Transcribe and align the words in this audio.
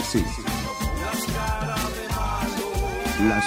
sí, 0.00 0.24
sí. 0.34 0.42
Las 3.28 3.44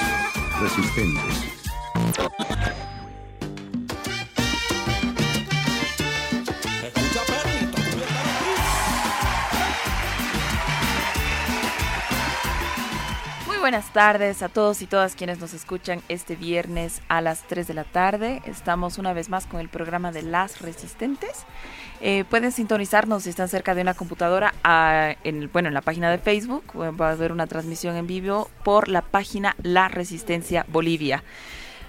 resistentes. 0.62 2.75
Buenas 13.66 13.92
tardes 13.94 14.44
a 14.44 14.50
todos 14.50 14.84
y 14.84 14.86
todas 14.86 15.16
quienes 15.16 15.40
nos 15.40 15.56
escuchan 15.56 16.00
este 16.08 16.36
viernes 16.36 17.02
a 17.08 17.20
las 17.20 17.42
3 17.48 17.68
de 17.68 17.74
la 17.74 17.84
tarde. 17.84 18.44
Estamos 18.46 19.00
una 19.00 19.12
vez 19.12 19.28
más 19.28 19.48
con 19.48 19.60
el 19.60 19.70
programa 19.70 20.12
de 20.12 20.22
Las 20.22 20.62
Resistentes. 20.62 21.32
Eh, 22.00 22.26
pueden 22.30 22.52
sintonizarnos 22.52 23.24
si 23.24 23.32
están 23.32 23.50
cerca 23.50 23.74
de 23.74 23.82
una 23.82 23.96
computadora 23.96 24.54
en, 25.24 25.50
bueno, 25.52 25.70
en 25.70 25.74
la 25.74 25.82
página 25.82 26.12
de 26.12 26.20
Facebook. 26.20 26.64
Va 26.76 27.10
a 27.10 27.12
haber 27.14 27.32
una 27.32 27.48
transmisión 27.48 27.96
en 27.96 28.06
vivo 28.06 28.52
por 28.64 28.88
la 28.88 29.02
página 29.02 29.56
La 29.64 29.88
Resistencia 29.88 30.68
Bolivia. 30.68 31.24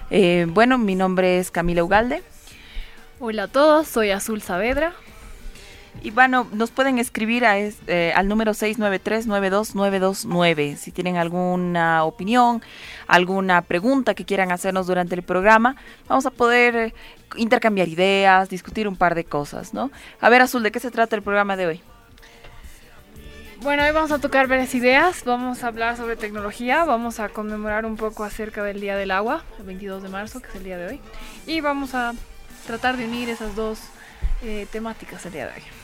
Eh, 0.09 0.47
bueno, 0.49 0.79
mi 0.79 0.95
nombre 0.95 1.37
es 1.37 1.51
Camila 1.51 1.83
Ugalde. 1.83 2.23
Hola 3.19 3.43
a 3.43 3.47
todos, 3.49 3.87
soy 3.87 4.09
Azul 4.09 4.41
Saavedra. 4.41 4.95
Y 6.03 6.11
bueno, 6.11 6.45
nos 6.51 6.69
pueden 6.71 6.99
escribir 6.99 7.45
a 7.45 7.57
eh, 7.57 8.13
al 8.15 8.27
número 8.27 8.51
693-92929 8.53 10.75
si 10.75 10.91
tienen 10.91 11.15
alguna 11.17 12.03
opinión, 12.03 12.61
alguna 13.07 13.63
pregunta 13.63 14.13
que 14.13 14.23
quieran 14.23 14.51
hacernos 14.51 14.85
durante 14.87 15.15
el 15.15 15.23
programa. 15.23 15.75
Vamos 16.07 16.25
a 16.25 16.31
poder 16.31 16.75
eh, 16.75 16.93
intercambiar 17.35 17.87
ideas, 17.87 18.49
discutir 18.49 18.87
un 18.87 18.95
par 18.95 19.15
de 19.15 19.25
cosas, 19.25 19.73
¿no? 19.73 19.91
A 20.21 20.29
ver, 20.29 20.41
Azul, 20.41 20.63
¿de 20.63 20.71
qué 20.71 20.79
se 20.79 20.91
trata 20.91 21.15
el 21.15 21.23
programa 21.23 21.57
de 21.57 21.67
hoy? 21.67 21.81
Bueno, 23.61 23.83
hoy 23.83 23.91
vamos 23.91 24.11
a 24.11 24.19
tocar 24.19 24.47
varias 24.47 24.75
ideas, 24.75 25.23
vamos 25.25 25.63
a 25.63 25.67
hablar 25.67 25.97
sobre 25.97 26.15
tecnología, 26.15 26.85
vamos 26.85 27.19
a 27.19 27.29
conmemorar 27.29 27.87
un 27.87 27.97
poco 27.97 28.23
acerca 28.23 28.63
del 28.63 28.79
Día 28.79 28.95
del 28.95 29.09
Agua, 29.09 29.43
el 29.57 29.65
22 29.65 30.03
de 30.03 30.09
marzo, 30.09 30.41
que 30.41 30.49
es 30.49 30.55
el 30.55 30.63
día 30.63 30.77
de 30.77 30.87
hoy, 30.87 31.01
y 31.47 31.59
vamos 31.59 31.95
a 31.95 32.13
tratar 32.67 32.97
de 32.97 33.05
unir 33.05 33.29
esas 33.29 33.55
dos 33.55 33.79
eh, 34.43 34.67
temáticas 34.71 35.25
el 35.25 35.33
día 35.33 35.47
de 35.47 35.53
hoy. 35.53 35.76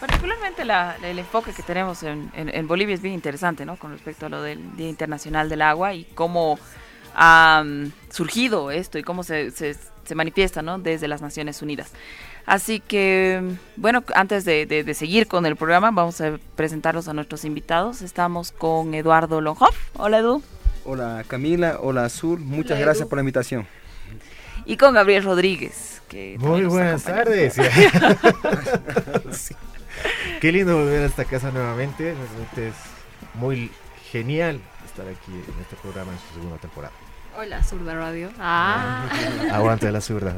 Particularmente 0.00 0.64
la- 0.64 0.96
el 1.02 1.18
enfoque 1.18 1.52
que 1.52 1.62
tenemos 1.62 2.02
en, 2.02 2.30
en- 2.34 2.54
en 2.54 2.68
Bolivia 2.68 2.94
es 2.94 3.00
bien 3.02 3.14
interesante, 3.14 3.64
¿no? 3.64 3.76
Con 3.76 3.92
respecto 3.92 4.26
a 4.26 4.28
lo 4.28 4.42
del 4.42 4.76
Día 4.76 4.88
Internacional 4.88 5.48
del 5.48 5.62
Agua 5.62 5.94
y 5.94 6.04
cómo 6.14 6.58
ha 7.14 7.62
mm, 7.64 7.92
surgido 8.10 8.70
esto 8.70 8.98
y 8.98 9.02
cómo 9.02 9.22
se, 9.22 9.50
se- 9.52 9.74
se 10.04 10.14
manifiesta, 10.14 10.60
¿no? 10.62 10.78
Desde 10.78 11.08
las 11.08 11.22
Naciones 11.22 11.62
Unidas. 11.62 11.92
Así 12.44 12.78
que, 12.80 13.40
mm, 13.42 13.80
bueno, 13.80 14.04
antes 14.14 14.44
de, 14.44 14.66
de- 14.66 14.84
de 14.84 14.94
seguir 14.94 15.26
con 15.26 15.46
el 15.46 15.56
programa, 15.56 15.90
vamos 15.90 16.20
a 16.20 16.38
presentarlos 16.56 17.08
a 17.08 17.14
nuestros 17.14 17.44
invitados. 17.46 18.02
Estamos 18.02 18.52
con 18.52 18.92
Eduardo 18.94 19.40
Longhoff. 19.40 19.76
Hola, 19.96 20.18
Edu. 20.18 20.42
Hola 20.84 21.24
Camila, 21.26 21.78
hola 21.80 22.04
Azul, 22.04 22.38
muchas 22.38 22.72
Hola, 22.72 22.80
gracias 22.82 23.00
Edu. 23.02 23.08
por 23.08 23.16
la 23.16 23.22
invitación. 23.22 23.66
Y 24.66 24.76
con 24.76 24.94
Gabriel 24.94 25.24
Rodríguez. 25.24 26.02
Que 26.08 26.36
Muy 26.38 26.64
buenas 26.64 27.08
acompaña. 27.08 27.24
tardes. 27.24 27.56
Sí. 29.32 29.54
Qué 30.40 30.52
lindo 30.52 30.76
volver 30.76 31.02
a 31.02 31.06
esta 31.06 31.24
casa 31.24 31.50
nuevamente. 31.50 32.14
Realmente 32.14 32.68
es 32.68 32.74
muy 33.34 33.70
genial 34.10 34.60
estar 34.84 35.06
aquí 35.06 35.32
en 35.32 35.60
este 35.60 35.76
programa 35.76 36.12
en 36.12 36.18
su 36.18 36.34
segunda 36.34 36.58
temporada. 36.58 36.92
Hola, 37.38 37.62
Zurda 37.62 37.94
Radio. 37.94 38.30
Ah, 38.38 39.06
Aguante 39.52 39.90
la 39.92 40.00
zurda. 40.00 40.34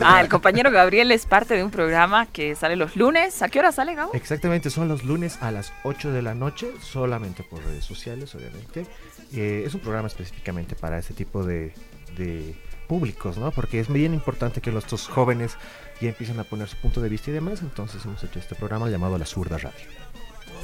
Ah, 0.00 0.20
el 0.20 0.28
compañero 0.28 0.72
Gabriel 0.72 1.12
es 1.12 1.24
parte 1.24 1.54
de 1.54 1.62
un 1.62 1.70
programa 1.70 2.26
que 2.26 2.56
sale 2.56 2.74
los 2.74 2.96
lunes. 2.96 3.42
¿A 3.42 3.48
qué 3.48 3.60
hora 3.60 3.70
sale, 3.70 3.94
Gabo? 3.94 4.12
Exactamente, 4.12 4.70
son 4.70 4.88
los 4.88 5.04
lunes 5.04 5.40
a 5.40 5.52
las 5.52 5.72
8 5.84 6.10
de 6.10 6.22
la 6.22 6.34
noche, 6.34 6.68
solamente 6.80 7.44
por 7.44 7.64
redes 7.64 7.84
sociales, 7.84 8.34
obviamente. 8.34 8.86
Eh, 9.32 9.62
es 9.64 9.74
un 9.74 9.80
programa 9.80 10.08
específicamente 10.08 10.74
para 10.74 10.98
este 10.98 11.14
tipo 11.14 11.44
de, 11.44 11.72
de 12.16 12.56
públicos, 12.88 13.38
¿no? 13.38 13.52
Porque 13.52 13.78
es 13.78 13.88
bien 13.92 14.12
importante 14.12 14.60
que 14.60 14.72
nuestros 14.72 15.06
jóvenes 15.06 15.56
ya 16.00 16.08
empiecen 16.10 16.38
a 16.40 16.44
poner 16.44 16.68
su 16.68 16.76
punto 16.76 17.00
de 17.00 17.08
vista 17.08 17.30
y 17.30 17.34
demás. 17.34 17.60
Entonces 17.62 18.04
hemos 18.04 18.22
hecho 18.24 18.38
este 18.38 18.54
programa 18.54 18.88
llamado 18.88 19.16
La 19.18 19.26
Zurda 19.26 19.58
Radio. 19.58 19.86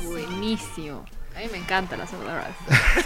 buenísimo. 0.04 1.04
A 1.34 1.38
mí 1.38 1.46
me 1.50 1.56
encanta 1.58 1.96
la 1.96 2.06
Zurda 2.06 2.34
Radio. 2.42 2.54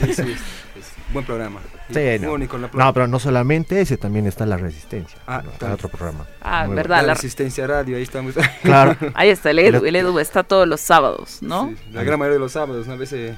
Sí, 0.01 0.15
sí, 0.15 0.23
es- 0.33 0.41
es 0.85 0.93
buen 1.13 1.25
programa. 1.25 1.61
Sí, 1.91 2.01
no. 2.21 2.33
único 2.33 2.57
en 2.57 2.63
la 2.63 2.71
No, 2.73 2.93
pero 2.93 3.07
no 3.07 3.21
solamente 3.21 3.81
ese, 3.81 3.97
también 3.99 4.27
está 4.27 4.45
La 4.47 4.57
Resistencia. 4.57 5.17
Ah, 5.29 5.43
¿no? 5.45 5.53
claro. 5.53 5.75
otro 5.75 5.89
programa. 5.89 6.27
Ah, 6.43 6.65
Muy 6.67 6.75
verdad. 6.75 6.97
la 7.03 7.03
la- 7.09 7.15
Resistencia 7.15 7.69
Radio, 7.69 7.97
ahí 7.97 8.03
estamos. 8.03 8.35
Claro. 8.63 8.97
Ahí 9.15 9.29
está 9.29 9.51
el 9.51 9.61
Edu. 9.61 9.85
El 9.87 9.95
Edu 9.95 10.19
está 10.19 10.43
todos 10.43 10.67
los 10.67 10.81
sábados, 10.81 11.39
¿no? 11.41 11.69
Sí, 11.69 11.77
la 11.93 12.03
gran 12.03 12.19
mayoría 12.19 12.35
de 12.35 12.41
los 12.41 12.51
sábados, 12.53 12.87
una 12.89 12.97
vez 12.97 13.13
eh, 13.13 13.37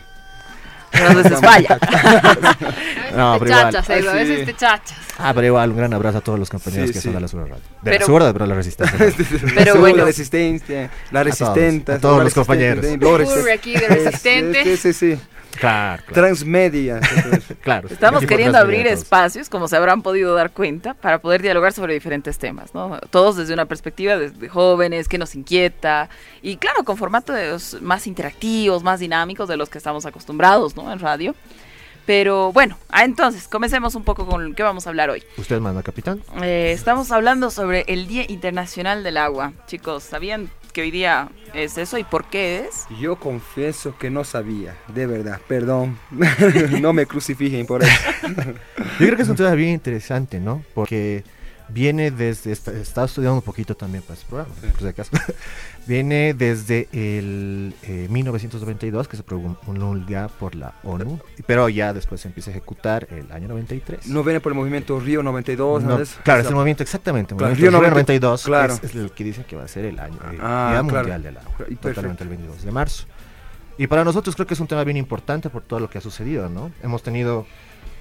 Pero 0.90 1.08
a 1.10 1.14
veces 1.14 1.40
falla. 1.40 1.78
No, 3.16 3.36
pero 3.38 3.50
igual. 3.50 3.72
chachas, 3.72 3.90
Edu, 3.90 4.10
a 4.10 4.12
veces 4.12 4.44
te 4.46 4.54
chachas. 4.54 4.96
Ah, 5.18 5.32
pero 5.34 5.46
igual, 5.46 5.70
un 5.70 5.76
gran 5.78 5.92
abrazo 5.94 6.18
a 6.18 6.20
todos 6.20 6.38
los 6.38 6.50
compañeros 6.50 6.88
Sí, 6.88 6.92
que 6.92 7.00
sí. 7.00 7.04
son 7.04 7.14
de 7.14 7.20
la 7.20 7.28
Zurda 7.28 7.44
Radio. 7.46 7.56
De 7.56 7.90
Pero- 7.90 7.98
la 8.00 8.06
Zurda, 8.06 8.32
pero 8.32 8.46
la 8.46 8.54
Resistencia. 8.54 8.98
Pero 9.56 9.76
bueno. 9.76 9.96
la 9.98 10.04
Resistencia, 10.04 10.90
la 11.10 11.24
Resistenta. 11.24 11.94
a 11.94 11.98
todos 11.98 12.22
los 12.22 12.34
compañeros. 12.34 12.84
Ocurre 12.86 13.52
aquí 13.52 13.72
de 13.72 13.88
resistente. 13.88 14.64
Sí, 14.64 14.76
sí, 14.76 14.92
sí. 14.92 15.20
Claro, 15.52 16.02
claro. 16.06 16.14
Transmedia. 16.14 17.00
claro. 17.62 17.88
Estamos 17.88 18.24
queriendo 18.26 18.58
abrir 18.58 18.86
espacios, 18.86 19.48
como 19.48 19.68
se 19.68 19.76
habrán 19.76 20.02
podido 20.02 20.34
dar 20.34 20.50
cuenta, 20.50 20.94
para 20.94 21.20
poder 21.20 21.42
dialogar 21.42 21.72
sobre 21.72 21.94
diferentes 21.94 22.38
temas, 22.38 22.74
¿no? 22.74 22.98
Todos 23.10 23.36
desde 23.36 23.54
una 23.54 23.66
perspectiva 23.66 24.16
de, 24.16 24.30
de 24.30 24.48
jóvenes, 24.48 25.08
que 25.08 25.18
nos 25.18 25.34
inquieta, 25.34 26.08
y 26.42 26.56
claro, 26.56 26.84
con 26.84 26.96
formatos 26.96 27.76
más 27.80 28.06
interactivos, 28.06 28.82
más 28.82 29.00
dinámicos 29.00 29.48
de 29.48 29.56
los 29.56 29.68
que 29.68 29.78
estamos 29.78 30.06
acostumbrados, 30.06 30.76
¿no? 30.76 30.92
En 30.92 30.98
radio. 30.98 31.34
Pero 32.08 32.54
bueno, 32.54 32.78
ah, 32.88 33.04
entonces, 33.04 33.48
comencemos 33.48 33.94
un 33.94 34.02
poco 34.02 34.24
con 34.24 34.54
qué 34.54 34.62
vamos 34.62 34.86
a 34.86 34.88
hablar 34.88 35.10
hoy. 35.10 35.22
¿Usted 35.36 35.60
manda, 35.60 35.82
capitán? 35.82 36.22
Eh, 36.42 36.72
estamos 36.72 37.12
hablando 37.12 37.50
sobre 37.50 37.84
el 37.86 38.08
Día 38.08 38.24
Internacional 38.26 39.04
del 39.04 39.18
Agua. 39.18 39.52
Chicos, 39.66 40.04
¿sabían 40.04 40.48
que 40.72 40.80
hoy 40.80 40.90
día 40.90 41.28
es 41.52 41.76
eso 41.76 41.98
y 41.98 42.04
por 42.04 42.24
qué 42.24 42.60
es? 42.60 42.86
Yo 42.98 43.16
confieso 43.16 43.94
que 43.98 44.08
no 44.08 44.24
sabía, 44.24 44.74
de 44.94 45.06
verdad, 45.06 45.38
perdón. 45.46 45.98
no 46.80 46.94
me 46.94 47.04
crucifiquen 47.04 47.66
por 47.66 47.82
eso. 47.82 47.92
Yo 48.26 49.06
creo 49.06 49.16
que 49.16 49.22
es 49.24 49.28
un 49.28 49.36
tema 49.36 49.50
bien 49.52 49.74
interesante, 49.74 50.40
¿no? 50.40 50.64
Porque 50.72 51.24
viene 51.68 52.10
desde, 52.10 52.52
esta- 52.52 52.72
estaba 52.72 53.06
estudiando 53.06 53.36
un 53.36 53.42
poquito 53.42 53.76
también 53.76 54.02
para 54.02 54.14
este 54.14 54.26
programa, 54.26 54.54
por 54.72 54.80
si 54.80 54.86
acaso. 54.86 55.10
viene 55.86 56.34
desde 56.34 56.88
el 56.92 57.74
eh, 57.82 58.06
1992, 58.10 59.08
que 59.08 59.16
se 59.16 59.22
promulga 59.22 60.28
por 60.28 60.54
la 60.54 60.74
ONU, 60.82 61.18
pero 61.46 61.68
ya 61.68 61.92
después 61.92 62.20
se 62.20 62.28
empieza 62.28 62.50
a 62.50 62.52
ejecutar 62.52 63.06
el 63.10 63.30
año 63.32 63.48
93. 63.48 64.06
No 64.08 64.22
viene 64.24 64.40
por 64.40 64.52
el 64.52 64.58
movimiento 64.58 64.98
Río 65.00 65.22
92, 65.22 65.82
No, 65.82 65.96
¿no? 65.96 66.02
es? 66.02 66.18
claro, 66.24 66.40
es 66.42 66.48
el 66.48 66.54
movimiento 66.54 66.82
exactamente. 66.82 67.34
El 67.34 67.38
Claro, 67.38 67.52
movimiento 67.54 67.70
Río 67.80 67.80
Río 67.80 67.90
90, 67.94 68.12
92 68.12 68.42
claro. 68.44 68.74
es, 68.74 68.84
es 68.84 68.94
el 68.94 69.10
que 69.12 69.24
dicen 69.24 69.44
que 69.44 69.56
va 69.56 69.64
a 69.64 69.68
ser 69.68 69.84
el 69.84 69.98
año 69.98 70.16
eh, 70.32 70.38
Ah, 70.40 70.70
Día 70.72 70.82
claro. 70.88 70.98
Mundial 71.08 71.22
del 71.22 71.36
Agua, 71.38 71.52
Y 71.68 71.76
totalmente 71.76 72.22
el 72.22 72.28
22 72.30 72.62
de 72.64 72.70
marzo. 72.72 73.04
Y 73.78 73.86
para 73.86 74.02
nosotros 74.04 74.34
creo 74.34 74.46
que 74.46 74.54
es 74.54 74.60
un 74.60 74.66
tema 74.66 74.82
bien 74.84 74.96
importante 74.96 75.50
por 75.50 75.62
todo 75.62 75.78
lo 75.80 75.88
que 75.88 75.98
ha 75.98 76.00
sucedido, 76.00 76.48
¿no? 76.48 76.72
Hemos 76.82 77.02
tenido 77.02 77.46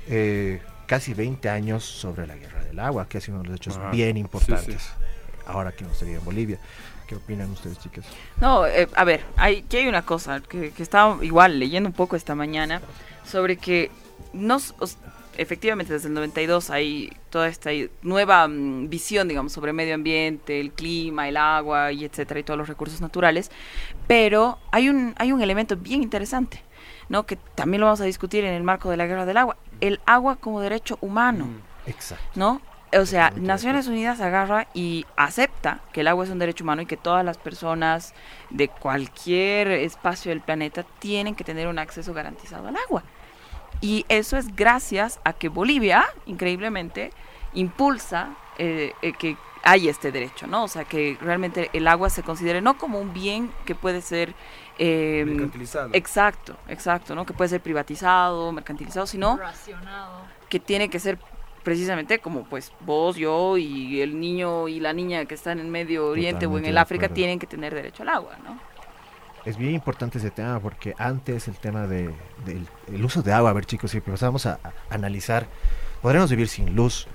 eh, 0.09 0.59
casi 0.87 1.13
20 1.13 1.47
años 1.49 1.83
sobre 1.83 2.25
la 2.25 2.35
guerra 2.35 2.63
del 2.63 2.79
agua, 2.79 3.07
que 3.07 3.19
ha 3.19 3.21
sido 3.21 3.35
uno 3.35 3.43
de 3.43 3.49
los 3.49 3.57
hechos 3.57 3.77
Ajá. 3.77 3.91
bien 3.91 4.17
importantes. 4.17 4.81
Sí, 4.81 4.89
Ahora 5.45 5.71
que 5.71 5.83
hemos 5.85 5.97
tenido 5.99 6.19
en 6.19 6.25
Bolivia. 6.25 6.59
¿Qué 7.07 7.15
opinan 7.15 7.49
ustedes, 7.51 7.79
chicas? 7.79 8.05
No, 8.41 8.65
eh, 8.67 8.87
a 8.95 9.03
ver, 9.05 9.23
hay, 9.37 9.61
que 9.63 9.77
hay 9.77 9.87
una 9.87 10.01
cosa 10.01 10.41
que, 10.41 10.71
que 10.71 10.83
estaba 10.83 11.23
igual 11.23 11.57
leyendo 11.59 11.87
un 11.87 11.93
poco 11.95 12.17
esta 12.17 12.35
mañana 12.35 12.81
sobre 13.23 13.55
que 13.55 13.89
nos, 14.33 14.75
os- 14.79 14.97
efectivamente 15.37 15.93
desde 15.93 16.09
el 16.09 16.13
92 16.15 16.69
hay 16.69 17.13
toda 17.29 17.47
esta 17.47 17.69
nueva 18.01 18.45
mm, 18.49 18.89
visión, 18.89 19.29
digamos, 19.29 19.53
sobre 19.53 19.71
medio 19.71 19.95
ambiente, 19.95 20.59
el 20.59 20.71
clima, 20.73 21.29
el 21.29 21.37
agua 21.37 21.93
y 21.93 22.03
etcétera 22.03 22.41
y 22.41 22.43
todos 22.43 22.57
los 22.57 22.67
recursos 22.67 22.99
naturales, 22.99 23.51
pero 24.07 24.57
hay 24.73 24.89
un 24.89 25.13
hay 25.17 25.31
un 25.31 25.41
elemento 25.41 25.77
bien 25.77 26.03
interesante, 26.03 26.61
¿no? 27.07 27.25
Que 27.25 27.37
también 27.55 27.79
lo 27.79 27.85
vamos 27.87 28.01
a 28.01 28.05
discutir 28.05 28.43
en 28.43 28.53
el 28.53 28.63
marco 28.63 28.89
de 28.89 28.97
la 28.97 29.05
guerra 29.07 29.25
del 29.25 29.37
agua, 29.37 29.55
el 29.81 29.99
agua 30.05 30.35
como 30.35 30.61
derecho 30.61 30.97
humano. 31.01 31.47
Exacto. 31.85 32.23
¿no? 32.35 32.61
O 32.97 33.05
sea, 33.05 33.31
Naciones 33.35 33.87
Unidas 33.87 34.21
agarra 34.21 34.67
y 34.73 35.05
acepta 35.17 35.81
que 35.91 36.01
el 36.01 36.07
agua 36.07 36.23
es 36.23 36.29
un 36.29 36.39
derecho 36.39 36.63
humano 36.63 36.81
y 36.81 36.85
que 36.85 36.95
todas 36.95 37.25
las 37.25 37.37
personas 37.37 38.13
de 38.49 38.69
cualquier 38.69 39.67
espacio 39.67 40.29
del 40.29 40.39
planeta 40.39 40.83
tienen 40.99 41.35
que 41.35 41.43
tener 41.43 41.67
un 41.67 41.79
acceso 41.79 42.13
garantizado 42.13 42.69
al 42.69 42.77
agua. 42.77 43.03
Y 43.81 44.05
eso 44.07 44.37
es 44.37 44.55
gracias 44.55 45.19
a 45.25 45.33
que 45.33 45.49
Bolivia, 45.49 46.05
increíblemente, 46.25 47.11
impulsa 47.53 48.29
eh, 48.57 48.93
eh, 49.01 49.13
que 49.13 49.35
hay 49.69 49.89
este 49.89 50.11
derecho, 50.11 50.47
¿no? 50.47 50.63
O 50.63 50.67
sea, 50.67 50.85
que 50.85 51.17
realmente 51.19 51.69
el 51.73 51.87
agua 51.87 52.09
se 52.09 52.23
considere 52.23 52.61
no 52.61 52.77
como 52.77 52.99
un 52.99 53.13
bien 53.13 53.51
que 53.65 53.75
puede 53.75 54.01
ser... 54.01 54.33
eh, 54.79 55.23
Mercantilizado. 55.27 55.89
exacto, 55.93 56.55
exacto, 56.69 57.15
¿no? 57.15 57.25
Que 57.25 57.33
puede 57.33 57.49
ser 57.49 57.61
privatizado, 57.61 58.51
mercantilizado, 58.53 59.05
sino 59.05 59.35
Racionado. 59.37 60.21
que 60.49 60.59
tiene 60.59 60.89
que 60.89 60.99
ser 60.99 61.17
precisamente 61.63 62.19
como 62.19 62.45
pues 62.45 62.71
vos, 62.79 63.17
yo 63.17 63.57
y 63.57 63.99
el 64.01 64.17
niño 64.19 64.69
y 64.69 64.79
la 64.79 64.93
niña 64.93 65.25
que 65.25 65.35
están 65.35 65.59
en 65.59 65.69
Medio 65.69 66.07
Oriente 66.07 66.45
o 66.45 66.49
en 66.57 66.63
Totalmente 66.63 66.69
el 66.69 66.75
de 66.75 66.79
África 66.79 67.09
tienen 67.09 67.39
que 67.39 67.47
tener 67.47 67.73
derecho 67.75 68.03
al 68.03 68.09
agua, 68.09 68.37
¿no? 68.43 68.57
es 69.43 69.57
bien 69.57 69.73
importante 69.75 70.17
ese 70.17 70.29
tema 70.31 70.59
porque 70.59 70.93
antes 70.97 71.47
el 71.47 71.55
tema 71.57 71.87
de, 71.87 72.13
del 72.45 72.67
el 72.87 73.03
uso 73.05 73.21
de 73.21 73.31
agua, 73.33 73.49
a 73.49 73.53
ver 73.53 73.65
chicos, 73.65 73.91
si 73.91 73.97
empezamos 73.97 74.45
a, 74.45 74.59
a 74.63 74.73
analizar, 74.89 75.47
podremos 76.01 76.29
vivir 76.29 76.47
sin 76.49 76.75
luz, 76.75 77.07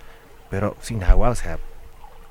pero 0.51 0.75
sin 0.81 1.03
agua, 1.05 1.29
o 1.31 1.35
sea, 1.35 1.59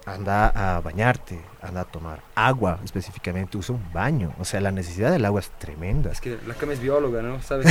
anda 0.05 0.75
a 0.75 0.81
bañarte, 0.81 1.39
anda 1.61 1.81
a 1.81 1.85
tomar 1.85 2.21
agua 2.35 2.79
específicamente, 2.83 3.57
usa 3.57 3.75
un 3.75 3.93
baño. 3.93 4.33
O 4.39 4.45
sea, 4.45 4.59
la 4.61 4.71
necesidad 4.71 5.11
del 5.11 5.23
agua 5.25 5.39
es 5.41 5.49
tremenda. 5.51 6.11
Es 6.11 6.19
que 6.21 6.37
la 6.47 6.53
cama 6.55 6.73
es 6.73 6.79
bióloga, 6.79 7.21
¿no? 7.21 7.41
Sabes 7.41 7.67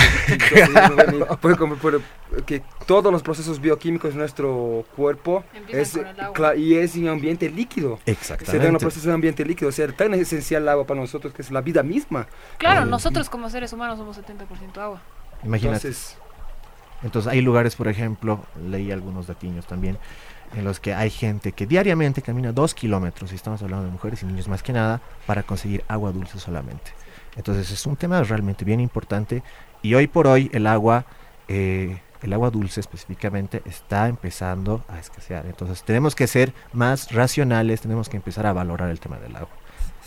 Puede 1.40 1.56
comer- 1.56 1.78
puede- 1.78 2.00
que 2.46 2.62
todos 2.86 3.12
los 3.12 3.22
procesos 3.22 3.60
bioquímicos 3.60 4.12
de 4.12 4.18
nuestro 4.20 4.84
cuerpo 4.96 5.42
es, 5.68 5.98
y 6.56 6.74
es 6.76 6.94
en 6.96 7.08
ambiente 7.08 7.50
líquido. 7.50 7.98
Se 8.04 8.12
da 8.12 8.12
en 8.12 8.16
los 8.16 8.30
Exactamente. 8.30 8.78
procesos 8.78 9.04
de 9.06 9.12
ambiente 9.12 9.44
líquido. 9.44 9.68
O 9.68 9.72
sea, 9.72 9.88
tan 9.88 10.14
esencial 10.14 10.62
el 10.62 10.68
agua 10.68 10.86
para 10.86 11.00
nosotros 11.00 11.34
que 11.34 11.42
es 11.42 11.50
la 11.50 11.60
vida 11.60 11.82
misma. 11.82 12.26
Claro, 12.58 12.82
Eh, 12.82 12.86
nosotros 12.86 13.28
como 13.28 13.50
seres 13.50 13.72
humanos 13.72 13.98
somos 13.98 14.16
70% 14.16 14.80
agua. 14.80 15.00
Imagínate. 15.42 15.88
Entonces, 15.88 16.16
Entonces 17.02 17.32
hay 17.32 17.40
lugares, 17.40 17.76
por 17.76 17.88
ejemplo, 17.88 18.44
leí 18.68 18.92
algunos 18.92 19.26
datiños 19.26 19.66
también, 19.66 19.96
en 20.54 20.64
los 20.64 20.80
que 20.80 20.94
hay 20.94 21.10
gente 21.10 21.52
que 21.52 21.66
diariamente 21.66 22.22
camina 22.22 22.52
dos 22.52 22.74
kilómetros, 22.74 23.32
y 23.32 23.34
estamos 23.34 23.62
hablando 23.62 23.86
de 23.86 23.92
mujeres 23.92 24.22
y 24.22 24.26
niños 24.26 24.48
más 24.48 24.62
que 24.62 24.72
nada, 24.72 25.00
para 25.26 25.42
conseguir 25.42 25.84
agua 25.88 26.12
dulce 26.12 26.38
solamente. 26.38 26.92
Entonces 27.36 27.70
es 27.70 27.86
un 27.86 27.96
tema 27.96 28.22
realmente 28.22 28.64
bien 28.64 28.80
importante 28.80 29.42
y 29.82 29.94
hoy 29.94 30.06
por 30.06 30.26
hoy 30.26 30.50
el 30.52 30.66
agua, 30.66 31.04
eh, 31.48 32.00
el 32.22 32.32
agua 32.32 32.50
dulce 32.50 32.80
específicamente, 32.80 33.62
está 33.64 34.08
empezando 34.08 34.84
a 34.88 34.98
escasear. 34.98 35.46
Entonces 35.46 35.82
tenemos 35.84 36.14
que 36.14 36.26
ser 36.26 36.52
más 36.72 37.12
racionales, 37.12 37.80
tenemos 37.80 38.08
que 38.08 38.16
empezar 38.16 38.46
a 38.46 38.52
valorar 38.52 38.90
el 38.90 39.00
tema 39.00 39.18
del 39.18 39.36
agua. 39.36 39.59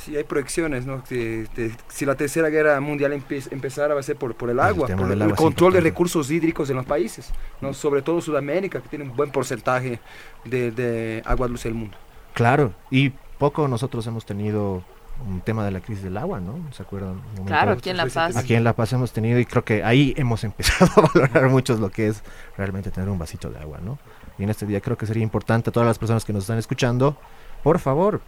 Sí 0.04 0.16
hay 0.18 0.24
proyecciones, 0.24 0.86
¿no? 0.86 1.04
Que, 1.04 1.48
de- 1.56 1.72
si 1.88 2.06
la 2.06 2.16
tercera 2.16 2.50
guerra 2.50 2.80
mundial 2.80 3.14
empe- 3.14 3.48
empezara 3.52 3.94
va 3.94 4.00
a 4.00 4.04
ser 4.04 4.16
por, 4.18 4.36
por 4.36 4.50
el 4.50 4.58
El 4.58 4.60
agua, 4.66 4.88
tema 4.88 5.02
por 5.04 5.12
el 5.12 5.22
agua 5.22 5.36
control 5.36 5.74
de 5.74 5.82
recursos 5.82 6.30
hídricos 6.32 6.70
en 6.70 6.76
los 6.76 6.86
países, 6.86 7.32
¿no? 7.62 7.74
Sobre 7.74 8.02
todo 8.02 8.22
Sudamérica, 8.22 8.82
que 8.82 8.90
tiene 8.90 9.06
un 9.06 9.16
buen 9.16 9.32
porcentaje 9.32 10.00
de, 10.46 10.72
de 10.72 11.22
agua 11.26 11.48
dulce 11.48 11.68
del 11.70 11.76
mundo. 11.78 11.98
Claro, 12.34 12.74
y 12.92 13.12
poco 13.38 13.68
nosotros 13.68 14.06
hemos 14.08 14.26
tenido 14.26 14.84
un 15.28 15.42
tema 15.42 15.64
de 15.64 15.72
la 15.72 15.80
crisis 15.80 16.04
del 16.04 16.18
agua, 16.18 16.40
¿no? 16.40 16.56
¿Se 16.74 16.82
acuerdan? 16.82 17.22
Claro, 17.46 17.72
aquí 17.74 17.90
en 17.92 17.98
La 17.98 18.08
Paz. 18.08 18.36
Aquí 18.36 18.56
en 18.56 18.64
La 18.64 18.74
Paz 18.74 18.92
hemos 18.94 19.14
tenido 19.14 19.40
y 19.40 19.46
creo 19.46 19.64
que 19.64 19.84
ahí 19.84 20.14
hemos 20.18 20.44
empezado 20.50 20.92
a 20.98 21.10
valorar 21.14 21.50
mucho 21.50 21.78
lo 21.78 21.90
que 21.92 22.08
es 22.08 22.24
realmente 22.58 22.90
tener 22.92 23.10
un 23.10 23.20
vasito 23.20 23.50
de 23.50 23.60
agua, 23.60 23.80
¿no? 23.82 24.00
Y 24.40 24.44
en 24.44 24.50
este 24.50 24.66
día 24.66 24.82
creo 24.82 24.98
que 24.98 25.06
sería 25.06 25.22
importante 25.24 25.70
a 25.70 25.74
todas 25.74 25.86
las 25.88 26.00
personas 26.00 26.26
que 26.26 26.34
nos 26.34 26.44
están 26.44 26.58
escuchando, 26.58 27.16
por 27.62 27.78
favor, 27.78 28.22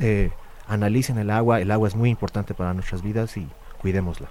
eh, 0.00 0.30
analicen 0.66 1.18
el 1.18 1.30
agua, 1.30 1.60
el 1.60 1.70
agua 1.70 1.88
es 1.88 1.94
muy 1.94 2.10
importante 2.10 2.54
para 2.54 2.74
nuestras 2.74 3.02
vidas 3.02 3.36
y 3.36 3.46
cuidémosla. 3.80 4.28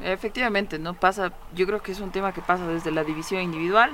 Efectivamente, 0.00 0.78
no 0.78 0.94
pasa, 0.94 1.32
yo 1.54 1.66
creo 1.66 1.82
que 1.82 1.92
es 1.92 2.00
un 2.00 2.10
tema 2.10 2.32
que 2.32 2.40
pasa 2.40 2.66
desde 2.66 2.90
la 2.90 3.04
división 3.04 3.42
individual, 3.42 3.92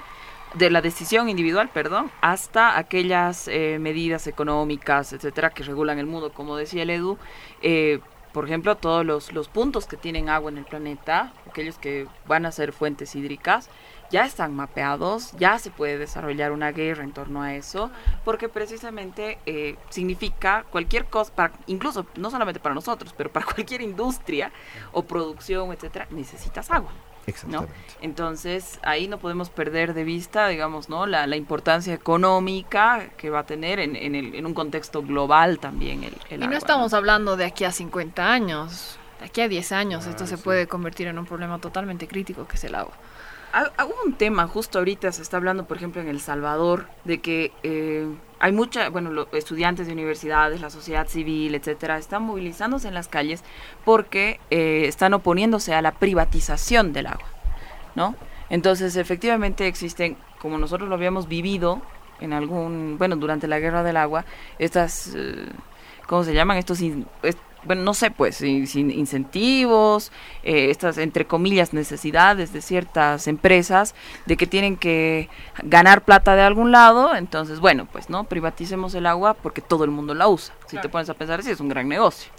de 0.55 0.71
la 0.71 0.81
decisión 0.81 1.29
individual, 1.29 1.69
perdón, 1.69 2.11
hasta 2.23 2.79
aquellas 2.79 3.49
eh, 3.49 3.79
medidas 3.79 4.27
económicas, 4.27 5.13
etcétera, 5.13 5.51
que 5.51 5.63
regulan 5.63 5.99
el 5.99 6.07
mundo, 6.07 6.33
como 6.33 6.57
decía 6.57 6.85
el 6.85 6.91
Edu, 6.91 7.19
eh, 7.61 8.01
por 8.33 8.47
ejemplo, 8.47 8.77
todos 8.77 9.05
los, 9.05 9.33
los 9.33 9.49
puntos 9.49 9.87
que 9.87 9.97
tienen 9.97 10.29
agua 10.29 10.51
en 10.51 10.59
el 10.59 10.65
planeta, 10.65 11.33
aquellos 11.49 11.79
que 11.79 12.07
van 12.27 12.47
a 12.47 12.53
ser 12.53 12.73
fuentes 12.73 13.15
hídricas, 13.15 13.69
ya 14.11 14.25
están 14.25 14.55
mapeados, 14.57 15.33
ya 15.39 15.59
se 15.59 15.71
puede 15.71 15.99
desarrollar 15.99 16.53
una 16.53 16.73
guerra 16.73 17.05
en 17.05 17.13
torno 17.13 17.43
a 17.43 17.55
eso, 17.55 17.91
porque 18.25 18.49
precisamente 18.49 19.39
eh, 19.47 19.77
significa 19.91 20.65
cualquier 20.71 21.07
cosa, 21.07 21.35
para, 21.35 21.53
incluso 21.67 22.07
no 22.17 22.31
solamente 22.31 22.61
para 22.61 22.75
nosotros, 22.75 23.15
pero 23.17 23.31
para 23.31 23.45
cualquier 23.55 23.83
industria 23.83 24.51
o 24.93 25.03
producción, 25.03 25.73
etcétera, 25.73 26.07
necesitas 26.11 26.71
agua. 26.71 26.91
Exactamente. 27.27 27.75
Entonces, 28.01 28.81
ahí 28.83 29.07
no 29.07 29.19
podemos 29.19 29.51
perder 29.51 29.93
de 29.93 30.03
vista, 30.05 30.49
digamos, 30.49 30.89
¿no? 30.89 31.05
La, 31.05 31.27
la 31.27 31.37
importancia 31.37 31.93
económica 31.93 33.11
que 33.19 33.29
va 33.29 33.41
a 33.41 33.47
tener 33.47 33.81
en, 33.81 33.97
en, 33.97 34.15
el- 34.15 34.35
en 34.35 34.47
un 34.47 34.55
contexto 34.55 35.03
global 35.03 35.59
también 35.59 36.05
el, 36.05 36.15
el 36.31 36.41
Y 36.41 36.45
agua, 36.45 36.47
no 36.53 36.57
estamos 36.57 36.95
hablando 36.95 37.37
de 37.37 37.45
aquí 37.45 37.65
a 37.65 37.71
50 37.73 38.33
años. 38.33 38.98
De 39.21 39.27
aquí 39.27 39.41
a 39.41 39.49
10 39.49 39.73
años 39.73 40.07
esto 40.07 40.27
se 40.27 40.39
puede 40.39 40.67
convertir 40.67 41.09
en 41.09 41.19
un 41.19 41.27
problema 41.27 41.59
totalmente 41.59 42.07
crítico 42.07 42.47
que 42.47 42.57
es 42.57 42.65
el 42.65 42.75
agua. 42.75 42.95
Ah, 43.53 43.71
ah, 43.79 43.87
Hubo 43.87 43.95
un 44.05 44.13
tema, 44.15 44.47
justo 44.47 44.79
ahorita 44.79 45.11
se 45.11 45.23
está 45.23 45.39
hablando, 45.39 45.65
por 45.67 45.79
ejemplo, 45.79 46.03
en 46.03 46.09
El 46.09 46.21
Salvador, 46.21 46.87
de 47.05 47.21
que 47.21 47.51
eh, 47.63 48.07
hay 48.41 48.53
mucha, 48.53 48.91
bueno, 48.91 49.11
los 49.11 49.27
estudiantes 49.33 49.87
de 49.87 49.95
universidades, 49.95 50.61
la 50.61 50.69
sociedad 50.71 51.09
civil, 51.09 51.55
etcétera, 51.55 51.97
están 51.97 52.23
movilizándose 52.25 52.89
en 52.89 52.95
las 52.95 53.09
calles 53.09 53.43
porque 53.87 54.39
eh, 54.51 54.85
están 54.87 55.15
oponiéndose 55.15 55.75
a 55.75 55.81
la 55.83 55.93
privatización 55.93 56.93
del 56.93 57.07
agua, 57.07 57.27
¿no? 57.95 58.17
Entonces, 58.51 58.97
efectivamente 58.97 59.67
existen, 59.67 60.17
como 60.41 60.59
nosotros 60.59 60.89
lo 60.89 60.95
habíamos 60.95 61.27
vivido 61.27 61.81
en 62.21 62.35
algún, 62.35 62.97
bueno, 62.99 63.17
durante 63.17 63.49
la 63.49 63.59
guerra 63.61 63.83
del 63.83 63.97
agua, 63.97 64.27
estas, 64.59 65.13
eh, 65.17 65.47
¿cómo 66.07 66.23
se 66.23 66.35
llaman? 66.35 66.59
Estos, 66.59 66.81
in- 66.83 67.07
es- 67.23 67.37
bueno, 67.69 67.83
no 67.83 67.93
sé, 67.93 68.11
pues, 68.11 68.37
sin, 68.37 68.67
sin 68.67 68.91
incentivos, 68.91 70.11
eh, 70.43 70.71
estas, 70.71 70.97
entre 70.97 71.27
comillas, 71.27 71.75
necesidades 71.75 72.53
de 72.55 72.63
ciertas 72.63 73.29
empresas 73.29 73.95
de 74.25 74.39
que 74.39 74.47
tienen 74.47 74.79
que 74.79 75.29
ganar 75.63 76.03
plata 76.03 76.35
de 76.35 76.43
algún 76.43 76.73
lado, 76.73 77.15
entonces, 77.15 77.61
bueno, 77.61 77.87
pues, 77.93 78.09
¿no? 78.09 78.25
Privaticemos 78.25 78.95
el 78.95 79.05
agua 79.05 79.35
porque 79.35 79.61
todo 79.61 79.85
el 79.85 79.91
mundo 79.91 80.15
la 80.15 80.29
usa. 80.29 80.55
Si 80.67 80.81
te 80.81 80.89
pones 80.89 81.11
a 81.11 81.15
pensar 81.15 81.41
así, 81.41 81.51
es 81.51 81.61
un 81.61 81.69
gran 81.69 81.87
negocio, 81.87 82.33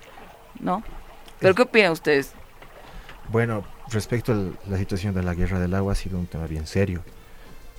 ¿no? 0.59 0.83
¿Pero 1.39 1.53
qué 1.53 1.61
opinan 1.61 1.91
ustedes? 1.91 2.33
Bueno, 3.31 3.63
respecto 3.91 4.33
a 4.33 4.69
la 4.69 4.77
situación 4.79 5.13
de 5.13 5.21
la 5.21 5.35
guerra 5.35 5.59
del 5.59 5.75
agua 5.75 5.93
ha 5.93 5.95
sido 5.95 6.17
un 6.17 6.25
tema 6.25 6.47
bien 6.47 6.65
serio. 6.65 7.03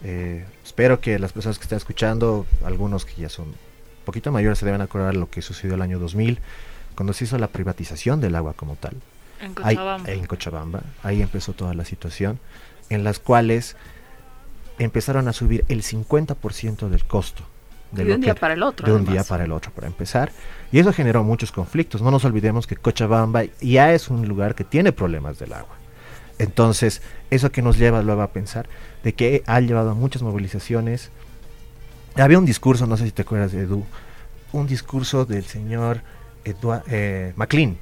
Eh, 0.05 0.47
espero 0.65 1.01
que 1.01 1.19
las 1.19 1.33
personas 1.33 1.59
que 1.59 1.65
están 1.65 1.79
escuchando, 1.79 2.47
algunos 2.65 3.05
que 3.05 3.21
ya 3.21 3.29
son 3.29 3.49
un 3.49 4.05
poquito 4.05 4.31
mayores, 4.31 4.61
se 4.61 4.67
deben 4.67 4.81
acordar 4.81 5.17
lo 5.17 5.29
que 5.29 5.43
sucedió 5.43 5.75
el 5.75 5.83
año 5.83 5.99
2000, 5.99 6.39
cuando 7.01 7.15
se 7.15 7.25
hizo 7.25 7.39
la 7.39 7.47
privatización 7.49 8.21
del 8.21 8.35
agua 8.35 8.53
como 8.53 8.77
tal. 8.77 8.93
En 9.41 9.55
Ahí- 9.65 9.75
Cochabamba. 9.75 10.11
en 10.13 10.27
Cochabamba. 10.27 10.83
Ahí 11.03 11.23
empezó 11.23 11.55
toda 11.55 11.73
la 11.73 11.87
situación, 11.87 12.39
en 12.91 13.05
las 13.05 13.19
cuales 13.19 13.75
empezaron 14.79 15.27
a 15.27 15.33
subir 15.33 15.65
el 15.69 15.83
50% 15.83 16.91
del 16.91 17.03
costo. 17.07 17.43
De, 17.91 18.05
lo 18.05 18.17
un 18.17 18.21
día 18.21 18.35
para 18.35 18.53
el 18.53 18.63
otro. 18.63 18.87
de 18.87 18.93
un 18.93 19.07
día 19.07 19.25
para 19.25 19.45
el 19.45 19.53
otro, 19.53 19.71
para 19.71 19.87
empezar. 19.87 20.31
Y 20.73 20.79
eso 20.79 20.93
generó 20.93 21.25
muchos 21.25 21.53
conflictos. 21.53 22.03
No 22.03 22.11
nos 22.11 22.27
olvidemos 22.27 22.67
que 22.67 22.77
Cochabamba 22.77 23.45
ya 23.63 23.95
es 23.95 24.11
un 24.11 24.29
lugar 24.29 24.55
que 24.55 24.65
tiene 24.65 24.93
problemas 24.93 25.39
del 25.39 25.55
agua. 25.55 25.77
Entonces, 26.39 27.01
eso 27.31 27.51
que 27.51 27.63
nos 27.63 27.79
lleva 27.79 28.03
luego 28.03 28.21
a 28.21 28.31
pensar 28.31 28.69
de 29.05 29.15
que 29.15 29.43
ha 29.47 29.59
llevado 29.61 29.93
a 29.93 29.95
muchas 29.95 30.21
movilizaciones. 30.21 31.09
Había 32.17 32.39
un 32.39 32.45
discurso, 32.45 32.87
no 32.87 32.99
sé 32.99 33.07
si 33.07 33.13
te 33.13 33.23
acuerdas, 33.23 33.55
Edu, 33.55 33.87
un 34.53 34.67
discurso 34.67 35.25
del 35.25 35.47
señor 35.47 36.03
Edua- 36.45 36.83
eh, 36.89 37.33
McLean, 37.37 37.77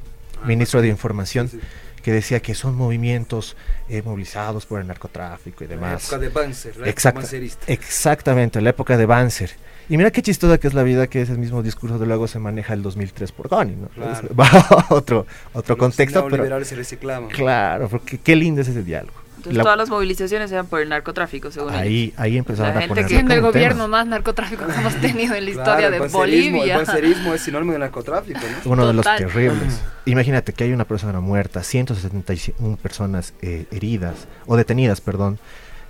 ministro 0.45 0.81
de 0.83 0.89
Información, 0.89 1.49
Sí, 1.49 1.59
que 2.03 2.13
decía 2.13 2.41
que 2.41 2.55
son 2.55 2.75
movimientos 2.77 3.57
eh, 3.89 4.03
movilizados 4.03 4.65
por 4.67 4.81
el 4.81 4.87
narcotráfico 4.87 5.65
y 5.65 5.67
La 5.67 5.75
demás. 5.75 6.03
época 6.05 6.19
de 6.19 6.29
Banzer, 6.29 6.77
la 6.77 6.89
época 6.89 6.91
Exacta- 6.91 7.73
exactamente, 7.73 8.61
la 8.61 8.71
época 8.71 8.97
de 8.97 9.07
Banzer. 9.07 9.51
Y 9.91 9.97
mira 9.97 10.11
qué 10.11 10.23
chistosa 10.23 10.59
que 10.59 10.69
es 10.69 10.75
la 10.75 10.83
vida 10.83 11.07
que 11.07 11.23
ese 11.23 11.33
mismo 11.33 11.63
discurso 11.63 11.99
de 11.99 12.07
luego 12.07 12.29
se 12.29 12.39
maneja 12.39 12.75
el 12.75 12.83
2003 12.83 13.33
por 13.33 13.49
Goni, 13.49 13.75
¿no? 13.75 13.89
Claro. 13.89 14.29
Va 14.39 14.47
a 14.47 14.87
otro, 14.95 15.27
otro 15.55 15.75
Los 15.75 15.79
contexto, 15.79 16.21
pero 16.25 16.29
neoliberales 16.37 16.69
se 16.69 16.77
reciclaban. 16.77 17.29
claro, 17.31 17.89
porque 17.89 18.19
qué 18.19 18.37
lindo 18.37 18.61
es 18.61 18.69
ese 18.69 18.83
diálogo. 18.83 19.15
Entonces, 19.39 19.57
La- 19.57 19.63
todas 19.63 19.79
las 19.79 19.89
movilizaciones 19.89 20.53
eran 20.53 20.67
por 20.67 20.81
el 20.81 20.89
narcotráfico, 20.89 21.51
según 21.51 21.71
ellos. 21.71 21.83
ahí, 21.83 22.13
ahí 22.17 22.37
empezaron 22.37 22.73
La 22.75 22.79
a 22.79 22.81
gente 22.83 22.89
poner 22.91 23.05
que- 23.07 23.15
Siendo 23.15 23.35
el 23.35 23.41
gobierno 23.41 23.89
más 23.89 24.07
narcotráfico 24.07 24.67
que 24.67 24.73
hemos 24.75 24.95
tenido 24.97 25.35
en 25.35 25.45
la 25.45 25.51
historia 25.51 25.91
de 25.91 25.97
el 25.97 26.09
Bolivia. 26.09 26.75
El 26.77 26.85
bancerismo 26.85 27.33
es 27.35 27.41
sinónimo 27.41 27.73
de 27.73 27.79
narcotráfico, 27.79 28.41
¿no? 28.65 28.71
Uno 28.73 28.87
de 28.87 28.93
los 28.93 29.05
Total. 29.05 29.19
terribles. 29.19 29.81
Imagínate 30.05 30.53
que 30.53 30.65
hay 30.65 30.73
una 30.73 30.85
persona 30.85 31.21
muerta, 31.21 31.63
171 31.63 32.77
personas 32.77 33.33
eh, 33.43 33.67
heridas, 33.71 34.27
o 34.47 34.57
detenidas, 34.57 35.01
perdón, 35.01 35.39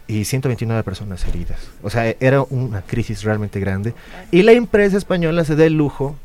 y 0.06 0.24
129 0.24 0.82
personas 0.84 1.24
heridas. 1.26 1.58
O 1.82 1.90
sea, 1.90 2.08
e- 2.08 2.16
era 2.20 2.42
una 2.42 2.82
crisis 2.82 3.22
realmente 3.24 3.60
grande. 3.60 3.94
Y 4.30 4.42
la 4.42 4.52
empresa 4.52 4.96
española 4.96 5.44
se 5.44 5.56
da 5.56 5.64
el 5.64 5.74
lujo 5.74 6.16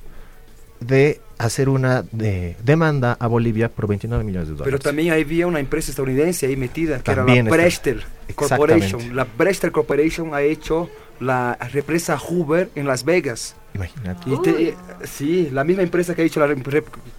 de 0.80 1.22
hacer 1.46 1.70
una 1.70 2.04
de- 2.12 2.56
demanda 2.64 3.16
a 3.20 3.28
Bolivia 3.28 3.70
por 3.70 3.88
29 3.88 4.24
millones 4.24 4.48
de 4.50 4.54
Pero 4.56 4.66
dólares. 4.66 4.84
también 4.84 5.12
había 5.14 5.48
una 5.48 5.60
empresa 5.60 5.92
estadounidense 5.92 6.46
ahí 6.48 6.56
metida, 6.56 6.98
que 6.98 7.04
También 7.04 7.48
era 7.48 7.56
la. 7.58 7.64
Brechtel 7.64 8.04
Corporation. 8.36 9.16
La 9.16 9.26
Brechtel 9.38 9.72
Corporation 9.72 10.34
ha 10.34 10.42
hecho 10.42 10.90
la 11.20 11.58
represa 11.72 12.18
Hoover 12.18 12.70
en 12.76 12.88
Las 12.88 13.04
Vegas. 13.06 13.56
Imagínate. 13.76 14.30
Y 14.30 14.42
te- 14.42 14.64
eh, 14.70 14.76
sí, 15.04 15.50
la 15.52 15.64
misma 15.64 15.82
empresa 15.82 16.14
que 16.14 16.22
ha 16.22 16.26
hecho 16.26 16.40
la 16.46 16.54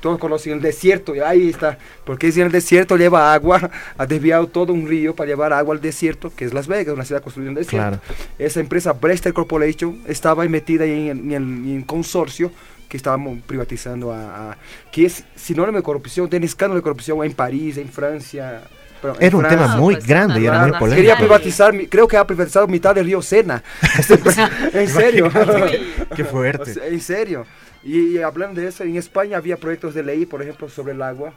todos 0.01 0.19
conocen 0.21 0.53
el 0.53 0.61
desierto, 0.61 1.13
y 1.15 1.19
ahí 1.19 1.49
está, 1.49 1.79
porque 2.05 2.31
si 2.31 2.41
en 2.41 2.47
el 2.47 2.53
desierto 2.53 2.97
lleva 2.97 3.35
agua, 3.35 3.71
ha 3.99 4.07
desviado 4.07 4.47
todo 4.47 4.73
un 4.73 4.87
río 4.87 5.17
para 5.17 5.29
llevar 5.29 5.53
agua 5.53 5.75
al 5.75 5.81
desierto, 5.81 6.33
que 6.37 6.45
es 6.45 6.55
Las 6.55 6.69
Vegas, 6.69 6.95
una 6.95 7.05
ciudad 7.05 7.23
construida 7.23 7.51
en 7.51 7.59
el 7.59 7.65
desierto. 7.65 7.99
Claro. 7.99 8.03
Esa 8.39 8.61
empresa 8.61 8.93
Brechtel 8.93 9.35
Corporation 9.35 9.99
estaba 10.07 10.45
ahí 10.45 10.49
metida 10.49 10.85
en, 10.85 11.09
en 11.09 11.33
el 11.33 11.43
en 11.75 11.83
consorcio 11.83 12.53
que 12.95 12.99
estábamos 12.99 13.41
privatizando 13.45 14.13
a, 14.13 14.53
a- 14.53 14.57
que 14.93 15.07
es 15.07 15.25
sinónimo 15.35 15.79
de 15.79 15.83
corrupción, 15.83 16.31
tiene 16.31 16.47
escándalo 16.47 16.77
de 16.79 16.83
corrupción 16.85 17.25
en 17.25 17.33
París, 17.33 17.77
en 17.77 17.89
Francia. 17.89 18.63
pero 19.03 19.17
Era 19.19 19.37
un 19.37 19.43
Francia. 19.43 19.65
tema 19.67 19.77
muy 19.77 19.95
pues, 19.97 20.07
grande 20.07 20.41
y 20.41 20.47
era 20.47 20.61
muy 20.61 20.71
polémico. 20.79 20.95
Quería 20.95 21.17
privatizar, 21.17 21.75
creo 21.89 22.07
que 22.07 22.17
ha 22.17 22.25
privatizado 22.25 22.69
mitad 22.69 22.95
del 22.95 23.07
río 23.07 23.21
Sena. 23.21 23.65
en 24.73 24.89
serio. 24.89 25.29
Qué 26.15 26.23
O 26.23 26.27
fuerte. 26.27 26.73
sea, 26.75 26.87
en 26.87 27.01
serio. 27.01 27.47
Y, 27.83 28.17
y 28.17 28.19
hablando 28.23 28.61
de 28.61 28.69
eso, 28.69 28.85
en 28.85 28.95
España 28.97 29.39
había 29.39 29.57
proyectos 29.57 29.93
de 29.93 30.05
ley, 30.05 30.25
por 30.25 30.41
ejemplo, 30.41 30.69
sobre 30.69 30.93
el 30.93 31.03
agua 31.03 31.35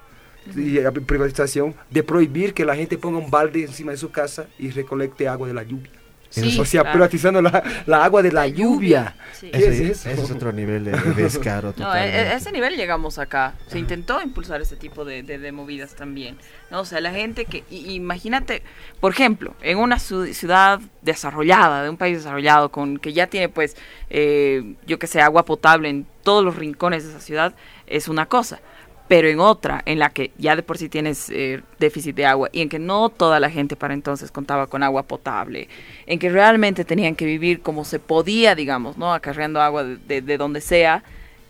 y 0.55 0.79
la 0.79 0.91
privatización, 0.91 1.73
de 1.89 2.03
prohibir 2.03 2.53
que 2.53 2.65
la 2.65 2.75
gente 2.75 2.99
ponga 2.99 3.17
un 3.17 3.31
balde 3.31 3.63
encima 3.63 3.93
de 3.93 3.97
su 3.97 4.11
casa 4.11 4.45
y 4.59 4.69
recolecte 4.69 5.27
agua 5.27 5.47
de 5.47 5.55
la 5.55 5.63
lluvia. 5.63 5.89
Sí, 6.29 6.59
o 6.59 6.65
sea, 6.65 6.81
claro. 6.81 6.93
privatizando 6.97 7.41
la, 7.41 7.63
la 7.85 8.03
agua 8.03 8.21
de 8.21 8.31
la, 8.31 8.47
lluvia. 8.47 9.15
Ese 9.41 9.91
es 9.91 10.31
otro 10.31 10.51
nivel 10.51 10.83
de, 10.85 10.91
de 10.91 11.13
descaro. 11.23 11.73
No, 11.77 11.85
a- 11.85 11.93
a 11.93 11.93
totalmente. 12.03 12.33
ese 12.35 12.51
nivel 12.51 12.75
llegamos 12.75 13.17
acá. 13.19 13.53
Se 13.67 13.79
intentó 13.79 14.21
impulsar 14.21 14.61
ese 14.61 14.75
tipo 14.75 15.05
de, 15.05 15.23
de- 15.23 15.37
de 15.39 15.51
movidas 15.51 15.95
también. 15.95 16.37
¿no? 16.69 16.81
O 16.81 16.85
sea, 16.85 16.99
la 17.01 17.11
gente 17.11 17.45
que... 17.45 17.63
i- 17.69 17.93
Imagínate, 17.95 18.61
por 18.99 19.11
ejemplo, 19.13 19.55
en 19.61 19.77
una 19.77 19.99
ciudad 19.99 20.79
desarrollada, 21.01 21.83
de 21.83 21.89
un 21.89 21.97
país 21.97 22.17
desarrollado, 22.17 22.69
con 22.69 22.97
que 22.97 23.13
ya 23.13 23.27
tiene, 23.27 23.49
pues, 23.49 23.75
eh, 24.09 24.75
yo 24.85 24.99
que 24.99 25.07
sé, 25.07 25.21
agua 25.21 25.45
potable 25.45 25.89
en 25.89 26.05
todos 26.23 26.43
los 26.43 26.55
rincones 26.55 27.03
de 27.03 27.11
esa 27.11 27.19
ciudad, 27.21 27.53
es 27.87 28.07
una 28.07 28.25
cosa. 28.27 28.59
Pero 29.07 29.29
en 29.29 29.39
otra, 29.39 29.81
en 29.85 29.99
la 29.99 30.09
que 30.09 30.31
ya 30.37 30.55
de 30.57 30.63
por 30.63 30.77
sí 30.77 30.89
tienes 30.89 31.29
eh, 31.29 31.61
déficit 31.79 32.15
de 32.15 32.25
agua 32.25 32.49
y 32.51 32.61
en 32.61 32.67
que 32.67 32.77
no 32.79 33.07
toda 33.09 33.39
la 33.39 33.49
gente 33.49 33.75
para 33.77 33.93
entonces 33.93 34.31
contaba 34.31 34.67
con 34.67 34.83
agua 34.83 35.03
potable, 35.03 35.69
en 36.05 36.19
que 36.19 36.29
realmente 36.29 36.83
tenían 36.83 37.15
que 37.15 37.25
vivir 37.25 37.61
como 37.61 37.85
se 37.85 37.99
podía, 37.99 38.53
digamos, 38.53 38.97
¿no? 38.97 39.13
Acarreando 39.13 39.61
agua 39.61 39.85
de, 39.85 39.95
de- 39.97 40.21
de 40.21 40.37
donde 40.37 40.59
sea, 40.59 41.03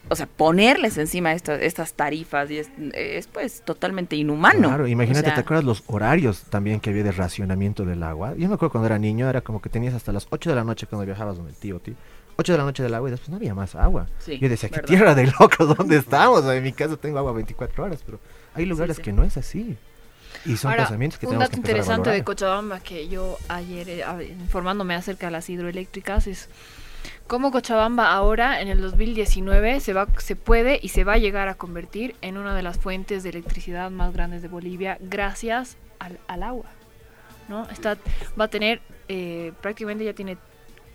o 0.09 0.15
sea, 0.15 0.27
ponerles 0.27 0.97
encima 0.99 1.33
esta- 1.33 1.59
estas 1.59 1.93
tarifas 1.93 2.49
y 2.51 2.59
es, 2.59 2.69
es, 2.93 3.25
pues 3.27 3.61
totalmente 3.65 4.15
inhumano. 4.15 4.67
Claro, 4.69 4.87
imagínate, 4.87 5.19
O 5.19 5.23
sea, 5.29 5.35
¿te 5.35 5.41
acuerdas 5.41 5.65
los 5.65 5.83
horarios 5.87 6.43
también 6.49 6.79
que 6.79 6.91
había 6.91 7.03
de 7.03 7.11
racionamiento 7.11 7.85
del 7.85 8.03
agua? 8.03 8.35
Yo 8.37 8.47
me 8.47 8.53
acuerdo 8.53 8.71
cuando 8.73 8.85
era 8.85 8.99
niño, 8.99 9.27
era 9.29 9.41
como 9.41 9.61
que 9.61 9.69
tenías 9.69 9.95
hasta 9.95 10.11
las 10.13 10.27
8 10.29 10.51
de 10.51 10.55
la 10.55 10.63
noche 10.63 10.85
cuando 10.85 11.05
viajabas 11.07 11.35
donde 11.37 11.51
el 11.51 11.57
tío, 11.57 11.79
tío. 11.79 11.95
8 12.37 12.51
de 12.51 12.57
la 12.57 12.63
noche 12.63 12.83
del 12.83 12.93
agua 12.93 13.09
y 13.09 13.11
después 13.11 13.29
no 13.29 13.35
había 13.35 13.53
más 13.53 13.75
agua. 13.75 14.07
Sí, 14.19 14.37
Yo 14.39 14.47
decía, 14.47 14.69
¿qué 14.69 14.75
verdad. 14.77 14.87
tierra 14.87 15.15
de 15.15 15.25
locos? 15.39 15.75
¿Dónde 15.77 15.97
estamos? 15.97 16.45
En 16.45 16.63
mi 16.63 16.71
casa 16.71 16.95
tengo 16.97 17.17
agua 17.17 17.33
24 17.33 17.83
horas, 17.83 18.01
pero 18.05 18.19
hay 18.53 18.65
lugares 18.65 18.97
sí. 18.97 19.01
que 19.01 19.11
no 19.11 19.23
es 19.23 19.37
así. 19.37 19.77
Y 20.45 20.55
son 20.55 20.71
Ahora, 20.71 20.83
pensamientos 20.83 21.19
que 21.19 21.25
un 21.25 21.31
tenemos 21.31 21.49
dato 21.49 21.51
que 21.51 21.57
empezar 21.57 21.75
a 21.75 21.79
interesante 21.79 22.09
de. 22.11 22.23
Cochabamba 22.23 22.79
que 22.79 23.07
yo 23.07 23.37
ayer, 23.49 23.89
eh, 23.89 24.05
informándome 24.39 24.93
acerca 24.93 25.27
de 25.27 25.31
las 25.31 25.49
hidroeléctricas, 25.49 26.27
es 26.27 26.49
cómo 27.25 27.51
Cochabamba 27.51 28.13
ahora, 28.13 28.61
en 28.61 28.67
el 28.67 28.81
2019, 28.81 29.79
se, 29.79 29.93
va, 29.93 30.07
se 30.19 30.35
puede 30.35 30.79
y 30.81 30.89
se 30.89 31.03
va 31.03 31.13
a 31.13 31.17
llegar 31.17 31.47
a 31.47 31.55
convertir 31.55 32.15
en 32.21 32.37
una 32.37 32.55
de 32.55 32.61
las 32.61 32.77
fuentes 32.77 33.23
de 33.23 33.29
electricidad 33.29 33.89
más 33.89 34.13
grandes 34.13 34.41
de 34.41 34.47
Bolivia 34.47 34.97
gracias 35.01 35.75
al, 35.99 36.19
al 36.27 36.43
agua. 36.43 36.65
¿no? 37.49 37.67
Está, 37.69 37.97
va 38.39 38.45
a 38.45 38.49
tener, 38.49 38.81
eh, 39.07 39.53
prácticamente 39.61 40.05
ya 40.05 40.13
tiene 40.13 40.37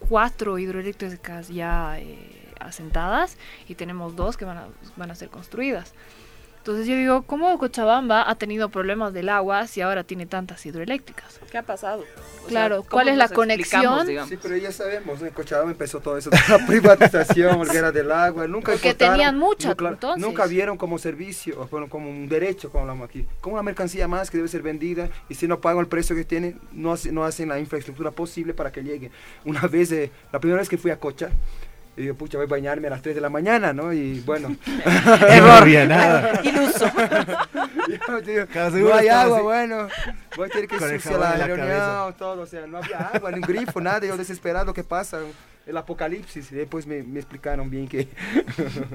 cuatro 0.09 0.59
hidroeléctricas 0.59 1.49
ya 1.49 1.99
eh, 1.99 2.53
asentadas 2.61 3.37
y 3.69 3.75
tenemos 3.75 4.17
dos 4.17 4.37
que 4.37 4.45
van 4.45 4.59
a, 4.59 4.69
van 4.97 5.11
a 5.11 5.15
ser 5.15 5.29
construidas. 5.29 5.95
Entonces 6.63 6.87
yo 6.87 6.95
digo, 6.95 7.23
¿cómo 7.23 7.59
Cochabamba 7.59 8.31
ha 8.31 8.37
tenido 8.37 8.69
problemas 8.69 9.13
del 9.13 9.31
agua 9.31 9.67
si 9.67 9.81
ahora 9.81 10.05
tiene 10.05 10.27
tantas 10.27 10.65
hidroeléctricas? 10.65 11.41
¿Qué 11.51 11.59
ha 11.59 11.65
pasado? 11.65 12.05
O 12.45 12.47
Claro, 12.47 12.77
¿cómo 12.83 12.91
¿cuál 12.91 13.09
es 13.09 13.17
la 13.17 13.29
conexión? 13.29 14.07
digamos? 14.07 14.29
Sí, 14.31 14.39
pero 14.41 14.57
ya 14.57 14.71
sabemos, 14.71 15.21
en 15.23 15.31
Cochabamba 15.31 15.73
empezó 15.73 15.99
todo 15.99 16.17
eso 16.19 16.31
de 16.31 16.39
la 16.49 16.65
privatización, 16.67 17.67
la 17.67 17.73
guerra 17.73 17.91
del 17.91 18.13
agua, 18.13 18.47
nunca 18.47 18.71
Porque 18.71 18.95
tenían 18.95 19.37
mucha, 19.41 19.71
no, 19.71 19.77
claro, 19.77 19.95
entonces. 19.97 20.25
Nunca 20.25 20.47
vieron 20.47 20.77
como 20.77 20.99
servicio, 20.99 21.67
bueno, 21.69 21.89
como 21.89 22.09
un 22.09 22.29
derecho, 22.29 22.71
como 22.71 22.83
hablamos 22.83 23.09
aquí, 23.09 23.27
como 23.41 23.55
una 23.55 23.65
mercancía 23.65 24.07
más 24.07 24.31
que 24.31 24.37
debe 24.37 24.49
ser 24.49 24.63
vendida, 24.63 25.09
y 25.29 25.35
si 25.35 25.49
no 25.49 25.61
pagan 25.61 25.81
el 25.81 25.89
precio 25.89 26.15
que 26.15 26.25
tiene, 26.25 26.55
no, 26.71 26.93
hace- 26.93 27.11
no 27.11 27.25
hacen 27.25 27.49
la 27.49 27.59
infraestructura 27.59 28.13
posible 28.13 28.55
para 28.55 28.71
que 28.71 28.85
llegue. 28.85 29.11
Una 29.45 29.63
vez, 29.67 29.91
eh, 29.91 30.13
la 30.33 30.39
primera 30.39 30.61
vez 30.61 30.69
que 30.69 30.79
fui 30.79 30.93
a 30.93 30.97
Cocha, 31.01 31.31
y 31.97 32.07
yo, 32.07 32.15
pucha, 32.15 32.39
voy 32.39 32.47
a 32.47 32.49
bañarme 32.49 32.87
a 32.87 32.91
las 32.91 33.03
3 33.03 33.15
de 33.15 33.21
la 33.21 33.29
mañana, 33.29 33.73
¿no? 33.73 33.93
Y 33.93 34.21
bueno, 34.21 34.57
No 34.77 35.53
había 35.53 35.85
nada. 35.87 36.41
Iluso. 36.45 36.87
yo 38.09 38.21
digo, 38.23 38.47
Cada 38.53 38.71
no 38.71 38.95
hay 38.95 39.09
agua, 39.09 39.37
así. 39.37 39.45
bueno, 39.45 39.89
voy 40.37 40.47
a 40.47 40.51
tener 40.51 40.69
que 40.69 40.77
ensuciar 40.77 41.21
la 41.21 41.37
la 41.37 41.47
reunión, 41.47 42.15
todo, 42.19 42.43
o 42.43 42.47
sea, 42.47 42.67
no 42.67 42.79
había 42.79 42.99
agua, 42.99 43.31
ni 43.31 43.37
un 43.37 43.43
grifo, 43.43 43.81
nada, 43.81 44.07
yo 44.07 44.17
desesperado, 44.17 44.73
¿qué 44.73 44.85
pasa? 44.85 45.21
El 45.67 45.77
apocalipsis, 45.77 46.51
y 46.51 46.57
después 46.57 46.87
me, 46.89 47.03
me 47.05 47.21
explicaron 47.21 47.71
bien 47.71 47.87
que... 47.87 48.09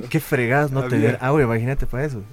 Qué 0.09 0.19
fregadas 0.19 0.69
no 0.71 0.81
Había. 0.81 0.89
tener 0.89 1.17
agua, 1.21 1.41
imagínate 1.41 1.85
para 1.85 2.03
eso. 2.03 2.23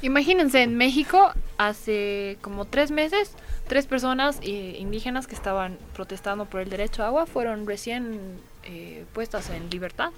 Imagínense, 0.00 0.62
en 0.62 0.76
México 0.76 1.32
hace 1.58 2.38
como 2.40 2.64
tres 2.64 2.90
meses, 2.90 3.34
tres 3.68 3.86
personas 3.86 4.38
eh, 4.42 4.76
indígenas 4.80 5.28
que 5.28 5.36
estaban 5.36 5.78
protestando 5.94 6.46
por 6.46 6.60
el 6.60 6.70
derecho 6.70 7.04
a 7.04 7.06
agua 7.06 7.26
fueron 7.26 7.66
recién 7.66 8.40
eh, 8.64 9.04
puestas 9.12 9.50
en 9.50 9.68
libertad. 9.70 10.10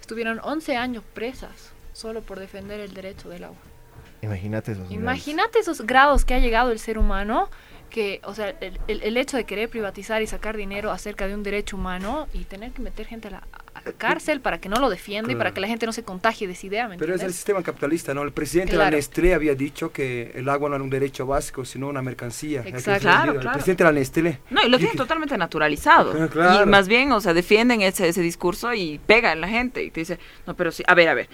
Estuvieron 0.00 0.40
11 0.42 0.76
años 0.76 1.04
presas 1.14 1.72
solo 1.92 2.22
por 2.22 2.38
defender 2.38 2.80
el 2.80 2.94
derecho 2.94 3.28
del 3.28 3.44
agua. 3.44 3.58
Imagínate 4.22 4.72
esos. 4.72 4.90
Imagínate 4.90 5.58
esos 5.60 5.80
grados 5.82 6.24
que 6.24 6.34
ha 6.34 6.38
llegado 6.38 6.72
el 6.72 6.78
ser 6.78 6.98
humano, 6.98 7.48
que, 7.88 8.20
o 8.24 8.34
sea, 8.34 8.50
el, 8.60 8.78
el- 8.86 9.02
el 9.02 9.16
hecho 9.16 9.36
de 9.36 9.44
querer 9.44 9.68
privatizar 9.68 10.20
y 10.22 10.26
sacar 10.26 10.56
dinero 10.56 10.90
acerca 10.90 11.26
de 11.26 11.34
un 11.34 11.42
derecho 11.42 11.76
humano 11.76 12.28
y 12.32 12.44
tener 12.44 12.72
que 12.72 12.82
meter 12.82 13.06
gente 13.06 13.28
a 13.28 13.30
la 13.32 13.42
cárcel 13.98 14.40
para 14.40 14.60
que 14.60 14.68
no 14.68 14.76
lo 14.80 14.88
defienda 14.90 15.30
y 15.32 15.34
para 15.34 15.50
Claro. 15.50 15.54
que 15.54 15.60
la 15.62 15.66
gente 15.68 15.86
no 15.86 15.92
se 15.92 16.02
contagie 16.02 16.46
de 16.46 16.52
esa 16.54 16.66
idea, 16.66 16.88
¿me 16.88 16.98
Pero 16.98 17.14
es 17.14 17.22
el 17.22 17.32
sistema 17.32 17.62
capitalista, 17.62 18.14
¿no? 18.14 18.22
El 18.22 18.32
presidente 18.32 18.72
de 18.72 18.78
la 18.78 18.84
Claro. 18.84 18.96
Nestlé 18.96 19.34
había 19.34 19.54
dicho 19.54 19.92
que 19.92 20.32
el 20.34 20.48
agua 20.48 20.68
no 20.68 20.74
era 20.76 20.84
un 20.84 20.90
derecho 20.90 21.26
básico, 21.26 21.64
sino 21.64 21.88
una 21.88 22.02
mercancía. 22.02 22.62
Exacto. 22.64 23.00
Claro, 23.02 23.32
El 23.32 23.40
claro. 23.40 23.54
presidente 23.54 23.84
de 23.84 23.90
la 23.90 23.98
Nestlé. 23.98 24.38
No, 24.50 24.62
y 24.64 24.68
lo 24.68 24.78
tienen 24.78 24.96
totalmente 24.96 25.36
naturalizado. 25.38 26.14
Ah, 26.20 26.28
claro. 26.28 26.64
Y 26.64 26.66
más 26.66 26.88
bien, 26.88 27.12
o 27.12 27.20
sea, 27.20 27.34
defienden 27.34 27.82
ese, 27.82 28.08
ese 28.08 28.20
discurso 28.22 28.72
y 28.74 28.98
pegan 29.06 29.32
en 29.34 29.40
la 29.40 29.48
gente. 29.48 29.82
Y 29.82 29.90
te 29.90 30.00
dice, 30.00 30.18
no, 30.46 30.54
pero 30.54 30.70
sí, 30.72 30.82
a 30.86 30.94
ver, 30.94 31.08
a 31.08 31.14
ver, 31.14 31.28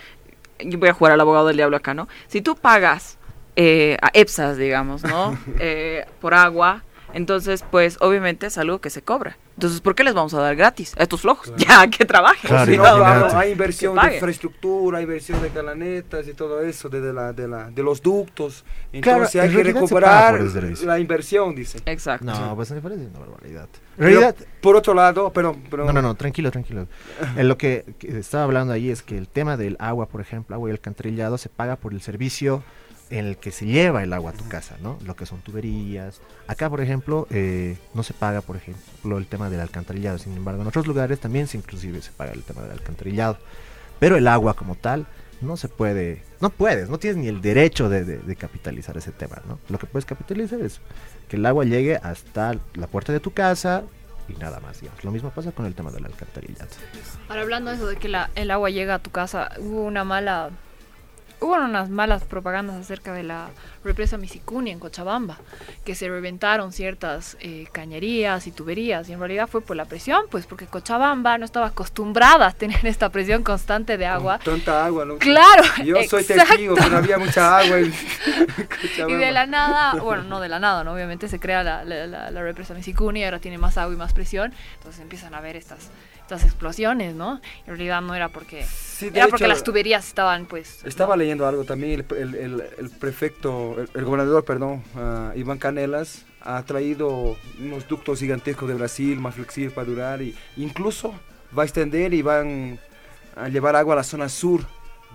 yo 0.61 0.79
voy 0.79 0.89
a 0.89 0.93
jugar 0.93 1.13
al 1.13 1.21
abogado 1.21 1.49
del 1.49 1.57
diablo 1.57 1.77
acá, 1.77 1.95
¿no? 1.95 2.09
Si 2.29 2.41
tú 2.41 2.57
pagas 2.57 3.19
eh, 3.57 3.97
a 4.03 4.11
EPSAS, 4.15 4.57
digamos, 4.59 5.03
¿no? 5.03 5.39
Eh, 5.61 6.05
por 6.21 6.35
agua, 6.35 6.83
entonces, 7.15 7.65
pues, 7.71 7.97
obviamente 8.01 8.47
es 8.47 8.59
algo 8.59 8.81
que 8.81 8.91
se 8.91 9.03
cobra. 9.03 9.37
Entonces, 9.57 9.81
¿por 9.81 9.95
qué 9.95 10.05
les 10.05 10.13
vamos 10.13 10.35
a 10.35 10.41
dar 10.41 10.55
gratis 10.55 10.95
a 10.99 11.03
estos 11.03 11.23
flojos? 11.23 11.51
Ya, 11.57 11.89
que 11.89 12.05
trabajen. 12.05 12.49
Claro, 12.49 12.71
Sí, 12.71 12.77
no, 12.77 12.97
imagínate. 12.99 13.37
hay 13.37 13.53
inversión 13.53 13.97
de 13.97 14.15
infraestructura, 14.15 14.99
hay 14.99 15.05
inversión 15.05 15.41
de 15.41 15.49
calanetas 15.49 16.29
y 16.29 16.35
todo 16.35 16.61
eso, 16.61 16.89
de, 16.91 17.01
de 17.01 17.13
la, 17.13 17.33
de, 17.33 17.49
la, 17.49 17.71
de 17.71 17.83
los 17.83 18.03
ductos. 18.03 18.65
Claro, 19.01 19.25
Entonces 19.25 19.41
hay 19.41 19.49
en 19.49 19.57
que 19.57 19.63
realidad 19.63 19.81
recuperar 19.83 20.41
la 20.85 20.99
inversión, 20.99 21.55
dice. 21.55 21.79
Exacto. 21.87 22.27
No, 22.27 22.55
pues 22.55 22.71
me 22.71 22.81
parece 22.83 23.07
una 23.07 23.19
barbaridad. 23.19 23.65
En 23.65 23.71
Pero, 23.97 24.09
realidad, 24.11 24.37
por 24.61 24.77
otro 24.77 24.93
lado, 24.93 25.33
pero, 25.33 25.57
pero 25.71 25.87
No, 25.87 25.93
no, 25.95 26.03
no, 26.03 26.15
tranquilo, 26.15 26.51
tranquilo. 26.51 26.87
En 27.37 27.49
lo 27.49 27.57
que, 27.57 27.95
que 27.99 28.19
estaba 28.19 28.45
hablando 28.45 28.75
ahí 28.75 28.91
es 28.91 29.03
que 29.03 29.17
el 29.17 29.27
tema 29.27 29.57
del 29.57 29.77
agua, 29.81 30.07
por 30.07 30.21
ejemplo, 30.21 30.55
agua 30.55 30.69
y 30.69 30.73
alcantarillado, 30.73 31.39
se 31.39 31.49
paga 31.49 31.77
por 31.77 31.95
el 31.95 32.03
servicio 32.03 32.63
en 33.11 33.27
el 33.27 33.37
que 33.37 33.53
se 33.53 33.67
lleva 33.67 34.03
el 34.03 34.13
agua 34.13 34.33
a 34.33 34.35
tu 34.35 34.49
casa, 34.49 34.77
¿no? 34.83 34.99
Lo 35.05 35.15
que 35.15 35.27
son 35.27 35.41
tuberías. 35.41 36.21
Acá, 36.49 36.69
por 36.69 36.81
ejemplo, 36.81 37.27
eh, 37.31 37.77
no 37.95 38.03
se 38.03 38.15
paga, 38.15 38.41
por 38.41 38.57
ejemplo, 38.57 39.19
el 39.19 39.27
tema 39.27 39.49
del 39.51 39.61
alcantarillado. 39.61 40.19
Sin 40.19 40.37
embargo, 40.37 40.63
en 40.63 40.69
otros 40.69 40.87
lugares 40.87 41.21
también 41.21 41.47
se 41.47 41.57
inclusive 41.57 42.03
se 42.03 42.11
paga 42.13 42.33
el 42.33 42.43
tema 42.43 42.63
del 42.63 42.73
alcantarillado. 42.73 43.39
Pero 44.01 44.17
el 44.17 44.27
agua 44.29 44.55
como 44.55 44.75
tal 44.75 45.07
no 45.41 45.57
se 45.57 45.69
puede, 45.69 46.23
no 46.41 46.51
puedes, 46.51 46.89
no 46.89 46.99
tienes 46.99 47.19
ni 47.19 47.29
el 47.29 47.41
derecho 47.41 47.89
de, 47.89 48.05
de- 48.05 48.19
de 48.19 48.37
capitalizar 48.37 48.97
ese 48.97 49.13
tema, 49.13 49.41
¿no? 49.47 49.59
Lo 49.69 49.79
que 49.79 49.87
puedes 49.87 50.05
capitalizar 50.07 50.61
es 50.61 50.81
que 51.29 51.37
el 51.37 51.47
agua 51.47 51.65
llegue 51.65 51.97
hasta 51.97 52.55
la 52.75 52.87
puerta 52.89 53.13
de 53.13 53.21
tu 53.21 53.33
casa 53.33 53.83
y 54.29 54.33
nada 54.35 54.59
más, 54.61 54.81
digamos. 54.81 55.05
Lo 55.05 55.13
mismo 55.13 55.31
pasa 55.31 55.53
con 55.53 55.67
el 55.67 55.75
tema 55.75 55.91
del 55.93 56.07
alcantarillado. 56.07 56.69
Ahora 57.29 57.43
hablando 57.43 57.71
de 57.71 57.77
eso 57.77 57.87
de 57.87 57.97
que 57.97 58.09
la- 58.09 58.31
el 58.35 58.51
agua 58.51 58.71
llega 58.71 58.95
a 58.97 58.99
tu 58.99 59.11
casa, 59.11 59.51
hubo 59.59 59.83
una 59.85 60.05
mala, 60.05 60.51
hubo 61.41 61.55
unas 61.55 61.91
malas 61.91 62.25
propagandas 62.25 62.77
acerca 62.77 63.13
de 63.13 63.23
la 63.23 63.49
represa 63.87 64.19
Misicuni 64.19 64.71
en 64.71 64.79
Cochabamba, 64.79 65.39
que 65.85 65.95
se 65.95 66.09
reventaron 66.09 66.73
ciertas 66.73 67.37
eh, 67.41 67.67
cañerías 67.73 68.47
y 68.47 68.51
tuberías, 68.51 69.09
y 69.09 69.13
en 69.13 69.19
realidad 69.19 69.49
fue 69.49 69.61
por 69.63 69.77
la 69.77 69.85
presión, 69.87 70.23
pues 70.31 70.47
porque 70.47 70.67
Cochabamba 70.67 71.39
no 71.39 71.45
estaba 71.45 71.67
acostumbrada 71.69 72.49
a 72.49 72.53
tener 72.53 72.85
esta 72.87 73.09
presión 73.11 73.43
constante 73.43 73.97
de 73.97 74.07
agua. 74.07 74.39
con 74.45 74.57
tanta 74.57 74.85
agua, 74.85 75.05
¿no? 75.05 75.17
Claro, 75.19 75.63
Yo 75.85 75.97
soy 76.09 76.25
testigo, 76.25 76.75
pero 76.77 76.99
había 76.99 77.19
mucha 77.19 77.59
agua 77.59 77.79
en 77.79 77.87
Y 77.87 77.93
Cochabamba. 78.89 79.19
de 79.27 79.33
la 79.33 79.47
nada, 79.47 79.95
bueno, 80.03 80.23
no 80.25 80.41
de 80.41 80.49
la 80.49 80.59
nada, 80.59 80.85
¿no? 80.85 80.93
Obviamente 80.93 81.29
se 81.29 81.39
crea 81.39 81.63
la, 81.63 81.85
la, 81.85 82.07
la- 82.07 82.31
la 82.31 82.43
represa 82.43 82.75
Misicuni, 82.75 83.25
ahora 83.25 83.39
tiene 83.39 83.59
más 83.59 83.79
agua 83.79 83.95
y 83.95 83.97
más 83.97 84.13
presión, 84.13 84.53
entonces 84.79 85.01
empiezan 85.01 85.35
a 85.35 85.41
ver 85.41 85.57
estas, 85.57 85.91
estas 86.23 86.43
explosiones, 86.45 87.15
¿no? 87.15 87.41
En 87.61 87.67
realidad 87.69 88.01
no 88.03 88.15
era 88.15 88.29
porque, 88.29 88.65
Sí, 88.65 89.11
era 89.15 89.29
porque 89.29 89.47
las 89.47 89.63
tuberías 89.63 90.07
estaban, 90.07 90.47
pues... 90.47 90.85
Estaba 90.85 91.17
leyendo 91.17 91.47
algo 91.47 91.65
también, 91.65 92.05
el, 92.11 92.17
el- 92.17 92.35
el- 92.35 92.65
el 92.79 92.91
prefecto, 92.91 93.76
el, 93.95 94.05
gobernador, 94.05 94.45
perdón, 94.45 94.83
ah, 94.95 95.33
Iván 95.37 95.59
Canelas, 95.59 96.25
ha 96.41 96.63
traído 96.63 97.37
unos 97.61 97.87
ductos 97.89 98.21
gigantescos 98.21 98.69
de 98.69 98.75
Brasil, 98.75 99.19
más 99.19 99.35
flexibles 99.35 99.73
para 99.73 99.87
durar, 99.87 100.23
y 100.23 100.35
incluso 100.57 101.15
va 101.57 101.63
a 101.63 101.67
extender 101.67 102.15
y 102.15 102.23
van 102.23 102.79
a 103.35 103.49
llevar 103.49 103.77
agua 103.77 103.95
a 103.95 103.97
la 103.97 104.05
zona 104.05 104.29
sur 104.29 104.63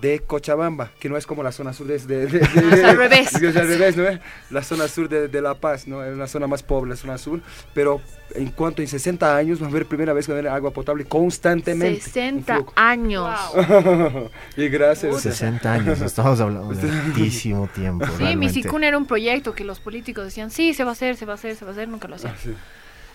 de 0.02 0.20
Cochabamba, 0.20 0.90
que 1.00 1.08
no 1.10 1.16
es 1.18 1.26
como 1.28 1.44
la 1.44 1.52
zona 1.52 1.74
sur 1.74 1.86
de... 1.88 2.00
de, 2.00 2.26
de- 2.26 2.40
de- 2.40 2.86
al 2.86 2.98
revés. 2.98 3.34
es 3.36 3.56
al 3.56 3.68
revés, 3.68 3.96
¿no? 3.96 4.04
La 4.50 4.64
zona 4.64 4.88
sur 4.88 5.08
de, 5.08 5.28
de 5.28 5.42
La 5.42 5.54
Paz, 5.56 5.88
¿no? 5.88 6.04
Es 6.04 6.14
una 6.14 6.28
zona 6.28 6.48
más 6.48 6.64
pobre, 6.64 6.90
la 6.90 6.96
zona 6.96 7.18
sur, 7.18 7.40
pero 7.74 8.02
en 8.34 8.48
cuanto 8.50 8.82
en 8.82 8.88
60 8.88 9.36
años 9.38 9.60
vamos 9.60 9.74
a 9.74 9.78
ver 9.78 9.86
primera 9.86 10.14
vez 10.14 10.26
que 10.26 10.32
va 10.32 10.38
a 10.38 10.42
haber 10.42 10.52
agua 10.52 10.72
potable 10.72 11.06
constantemente. 11.06 11.98
Un 11.98 12.02
60 12.02 12.56
flujo. 12.56 12.74
años. 12.76 13.30
y 14.58 14.68
gracias. 14.70 15.14
o 15.16 15.20
sea, 15.20 15.32
60 15.32 15.72
años, 15.74 16.02
estamos 16.02 16.40
hablando 16.40 16.74
de 16.74 16.90
altísimo 16.90 17.68
tiempo. 17.68 18.06
Sí, 18.06 18.12
realmente. 18.18 18.38
Misicún 18.56 18.84
era 18.84 18.98
un 18.98 19.06
proyecto 19.06 19.54
que 19.54 19.64
los 19.64 19.80
políticos 19.80 20.26
decían, 20.26 20.50
sí, 20.52 20.74
se 20.74 20.84
va 20.84 20.92
a 20.92 20.94
hacer, 20.94 21.16
se 21.16 21.26
va 21.26 21.34
a 21.34 21.36
hacer, 21.36 21.56
se 21.56 21.66
va 21.66 21.72
a 21.72 21.74
hacer, 21.74 21.88
nunca 21.88 22.08
lo 22.08 22.16
hacían. 22.16 22.34
ah, 22.36 22.40
sí. 22.42 22.54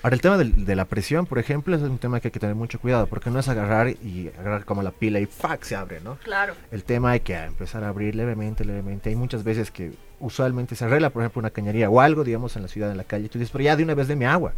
Ahora, 0.06 0.14
el 0.14 0.20
tema 0.20 0.38
del- 0.38 0.64
de, 0.64 0.76
la 0.76 0.84
presión, 0.84 1.26
por 1.26 1.40
ejemplo, 1.40 1.74
es 1.74 1.82
un 1.82 1.98
tema 1.98 2.20
que 2.20 2.28
hay 2.28 2.30
que 2.30 2.38
tener 2.38 2.54
mucho 2.54 2.78
cuidado, 2.78 3.08
porque 3.08 3.28
no 3.28 3.40
es 3.40 3.48
agarrar 3.48 3.88
y 3.88 4.30
agarrar 4.38 4.64
como 4.64 4.80
la 4.84 4.92
pila 4.92 5.18
y 5.18 5.26
¡fac! 5.26 5.64
se 5.64 5.74
abre, 5.74 6.00
¿no? 6.00 6.14
Claro. 6.22 6.54
El 6.70 6.84
tema 6.84 7.10
hay 7.10 7.18
que 7.18 7.34
empezar 7.34 7.82
a 7.82 7.88
abrir 7.88 8.14
levemente, 8.14 8.64
levemente. 8.64 9.10
Hay 9.10 9.16
muchas 9.16 9.42
veces 9.42 9.72
que 9.72 9.94
usualmente 10.20 10.76
se 10.76 10.84
arregla, 10.84 11.10
por 11.10 11.22
ejemplo, 11.22 11.40
una 11.40 11.50
cañería 11.50 11.90
o 11.90 12.00
algo, 12.00 12.22
digamos, 12.22 12.54
en 12.54 12.62
la 12.62 12.68
ciudad, 12.68 12.92
en 12.92 12.98
la 12.98 13.02
calle. 13.02 13.26
y 13.26 13.28
Tú 13.28 13.40
dices, 13.40 13.50
pero 13.50 13.64
ya 13.64 13.74
de 13.74 13.82
una 13.82 13.94
vez 13.94 14.06
de 14.06 14.14
mi 14.14 14.26
agua. 14.26 14.52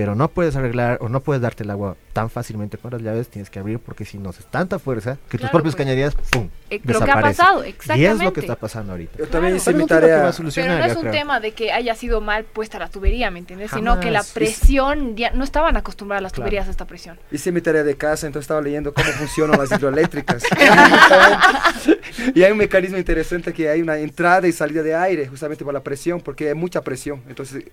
Pero 0.00 0.14
no 0.14 0.28
puedes 0.28 0.56
arreglar 0.56 0.96
o 1.02 1.10
no 1.10 1.20
puedes 1.20 1.42
darte 1.42 1.62
el 1.62 1.70
agua 1.70 1.94
tan 2.14 2.30
fácilmente 2.30 2.78
con 2.78 2.90
las 2.90 3.02
llaves, 3.02 3.28
tienes 3.28 3.50
que 3.50 3.58
abrir 3.58 3.78
porque 3.78 4.06
si 4.06 4.16
no 4.16 4.30
es 4.30 4.38
tanta 4.46 4.78
fuerza 4.78 5.16
que 5.28 5.36
tus 5.36 5.40
Claro, 5.40 5.52
propias 5.52 5.74
pues. 5.74 5.84
cañerías, 5.86 6.14
¡pum! 6.30 6.48
Eh, 6.70 6.80
lo 6.84 7.00
que 7.00 7.10
ha 7.10 7.20
desaparecen. 7.20 7.36
pasado, 7.44 7.64
Y 7.64 7.68
es 7.68 7.74
lo 7.86 7.92
exactamente. 7.92 8.32
que 8.32 8.40
está 8.40 8.56
pasando 8.56 8.92
ahorita. 8.92 9.18
Yo 9.18 9.24
también 9.28 9.40
Claro. 9.52 9.56
hice 9.56 9.64
Pero 9.72 9.78
mi 9.78 9.86
tarea. 9.86 10.32
solucionar, 10.32 10.70
Pero 10.76 10.86
no 10.86 10.90
es 10.90 10.96
un 10.96 11.02
creo. 11.02 11.12
tema 11.12 11.40
de 11.40 11.52
que 11.52 11.70
haya 11.72 11.94
sido 11.94 12.20
mal 12.22 12.44
puesta 12.44 12.78
la 12.78 12.88
tubería, 12.88 13.30
¿me 13.30 13.40
entiendes? 13.40 13.70
Sino 13.72 14.00
que 14.00 14.10
la 14.10 14.20
Jamás. 14.20 14.32
presión, 14.32 15.16
ya 15.16 15.32
no 15.32 15.44
estaban 15.44 15.76
acostumbradas 15.76 16.22
las 16.22 16.32
Claro. 16.32 16.46
tuberías 16.48 16.66
a 16.66 16.70
esta 16.70 16.86
presión. 16.86 17.18
Hice 17.30 17.52
mi 17.52 17.60
tarea 17.60 17.82
de 17.84 17.96
casa, 17.96 18.26
entonces 18.26 18.44
estaba 18.44 18.62
leyendo 18.62 18.94
cómo 18.94 19.06
funcionan 19.10 19.58
las 19.60 19.70
hidroeléctricas. 19.78 20.42
y 22.34 22.42
hay 22.42 22.52
un 22.52 22.58
mecanismo 22.58 22.96
interesante 22.98 23.52
que 23.52 23.68
hay 23.68 23.82
una 23.82 23.98
entrada 23.98 24.46
y 24.48 24.52
salida 24.52 24.82
de 24.82 24.94
aire, 24.94 25.26
justamente 25.26 25.64
por 25.64 25.74
la 25.74 25.80
presión, 25.82 26.20
porque 26.20 26.48
hay 26.48 26.54
mucha 26.54 26.80
presión. 26.82 27.22
Entonces 27.28 27.64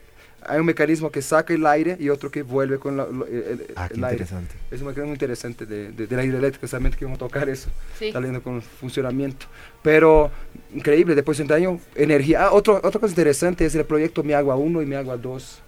hay 0.43 0.59
un 0.59 0.65
mecanismo 0.65 1.11
que 1.11 1.21
saca 1.21 1.53
el 1.53 1.65
aire 1.65 1.97
y 1.99 2.09
otro 2.09 2.29
que 2.31 2.41
vuelve 2.43 2.77
con 2.79 2.95
la- 2.95 3.05
lo- 3.07 3.25
el, 3.25 3.33
el- 3.35 3.67
Ah, 3.75 3.87
qué 3.89 3.95
el 3.95 4.03
aire. 4.03 4.23
interesante. 4.23 4.55
Es 4.71 4.81
un 4.81 4.87
mecanismo 4.87 5.13
interesante 5.13 5.65
de, 5.65 5.91
de, 5.91 6.07
de 6.07 6.15
la 6.15 6.23
hidroeléctrica, 6.23 6.67
que 6.97 7.05
vamos 7.05 7.17
a 7.17 7.19
tocar 7.19 7.49
eso. 7.49 7.69
Sí. 7.97 8.07
Está 8.07 8.19
leyendo 8.19 8.41
con 8.41 8.55
el 8.55 8.61
funcionamiento. 8.61 9.47
Pero 9.81 10.31
increíble, 10.73 11.15
después 11.15 11.37
de 11.37 11.43
un 11.43 11.51
año, 11.51 11.79
energía. 11.95 12.45
Ah, 12.45 12.51
otro, 12.51 12.75
otra 12.75 12.91
cosa 12.99 13.07
interesante 13.07 13.65
es 13.65 13.75
el 13.75 13.83
proyecto 13.85 14.23
Mi 14.23 14.33
Agua 14.33 14.55
1 14.55 14.81
y 14.81 14.85
Mi 14.85 14.95
Agua 14.95 15.17
2 15.17 15.59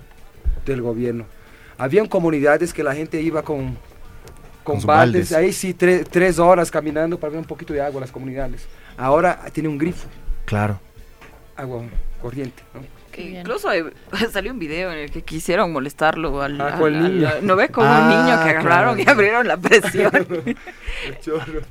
del 0.65 0.81
gobierno. 0.81 1.25
Habían 1.77 2.07
comunidades 2.07 2.73
que 2.73 2.83
la 2.83 2.93
gente 2.93 3.21
iba 3.21 3.41
con, 3.41 3.77
con, 4.63 4.77
Con 4.77 4.85
baldes, 4.85 5.31
baldes. 5.31 5.33
ahí 5.33 5.51
sí, 5.53 5.73
tre- 5.73 6.05
tres 6.09 6.37
horas 6.39 6.69
caminando 6.69 7.19
para 7.19 7.31
ver 7.31 7.39
un 7.39 7.45
poquito 7.45 7.73
de 7.73 7.81
agua 7.81 7.99
a 7.99 8.01
las 8.01 8.11
comunidades. 8.11 8.67
Ahora 8.97 9.45
tiene 9.51 9.67
un 9.69 9.77
grifo, 9.77 10.07
Claro. 10.45 10.79
agua 11.55 11.83
corriente. 12.21 12.61
¿no? 12.73 12.81
Qué. 13.23 13.39
Incluso 13.39 13.69
hay- 13.69 13.83
salió 14.31 14.51
un 14.51 14.59
video 14.59 14.91
en 14.91 14.99
el 14.99 15.11
que 15.11 15.21
quisieron 15.21 15.71
molestarlo 15.71 16.41
al, 16.41 16.59
Ah, 16.61 16.67
al- 16.73 16.79
con 16.79 16.93
el 16.95 17.05
al- 17.05 17.13
niño. 17.15 17.29
no 17.41 17.55
ve 17.55 17.69
como 17.69 17.87
Ah, 17.87 18.01
un 18.01 18.09
niño 18.09 18.43
que 18.43 18.49
agarraron 18.51 18.95
claro. 18.95 18.97
y 18.97 19.07
abrieron 19.09 19.47
la 19.47 19.57
presión. 19.57 20.11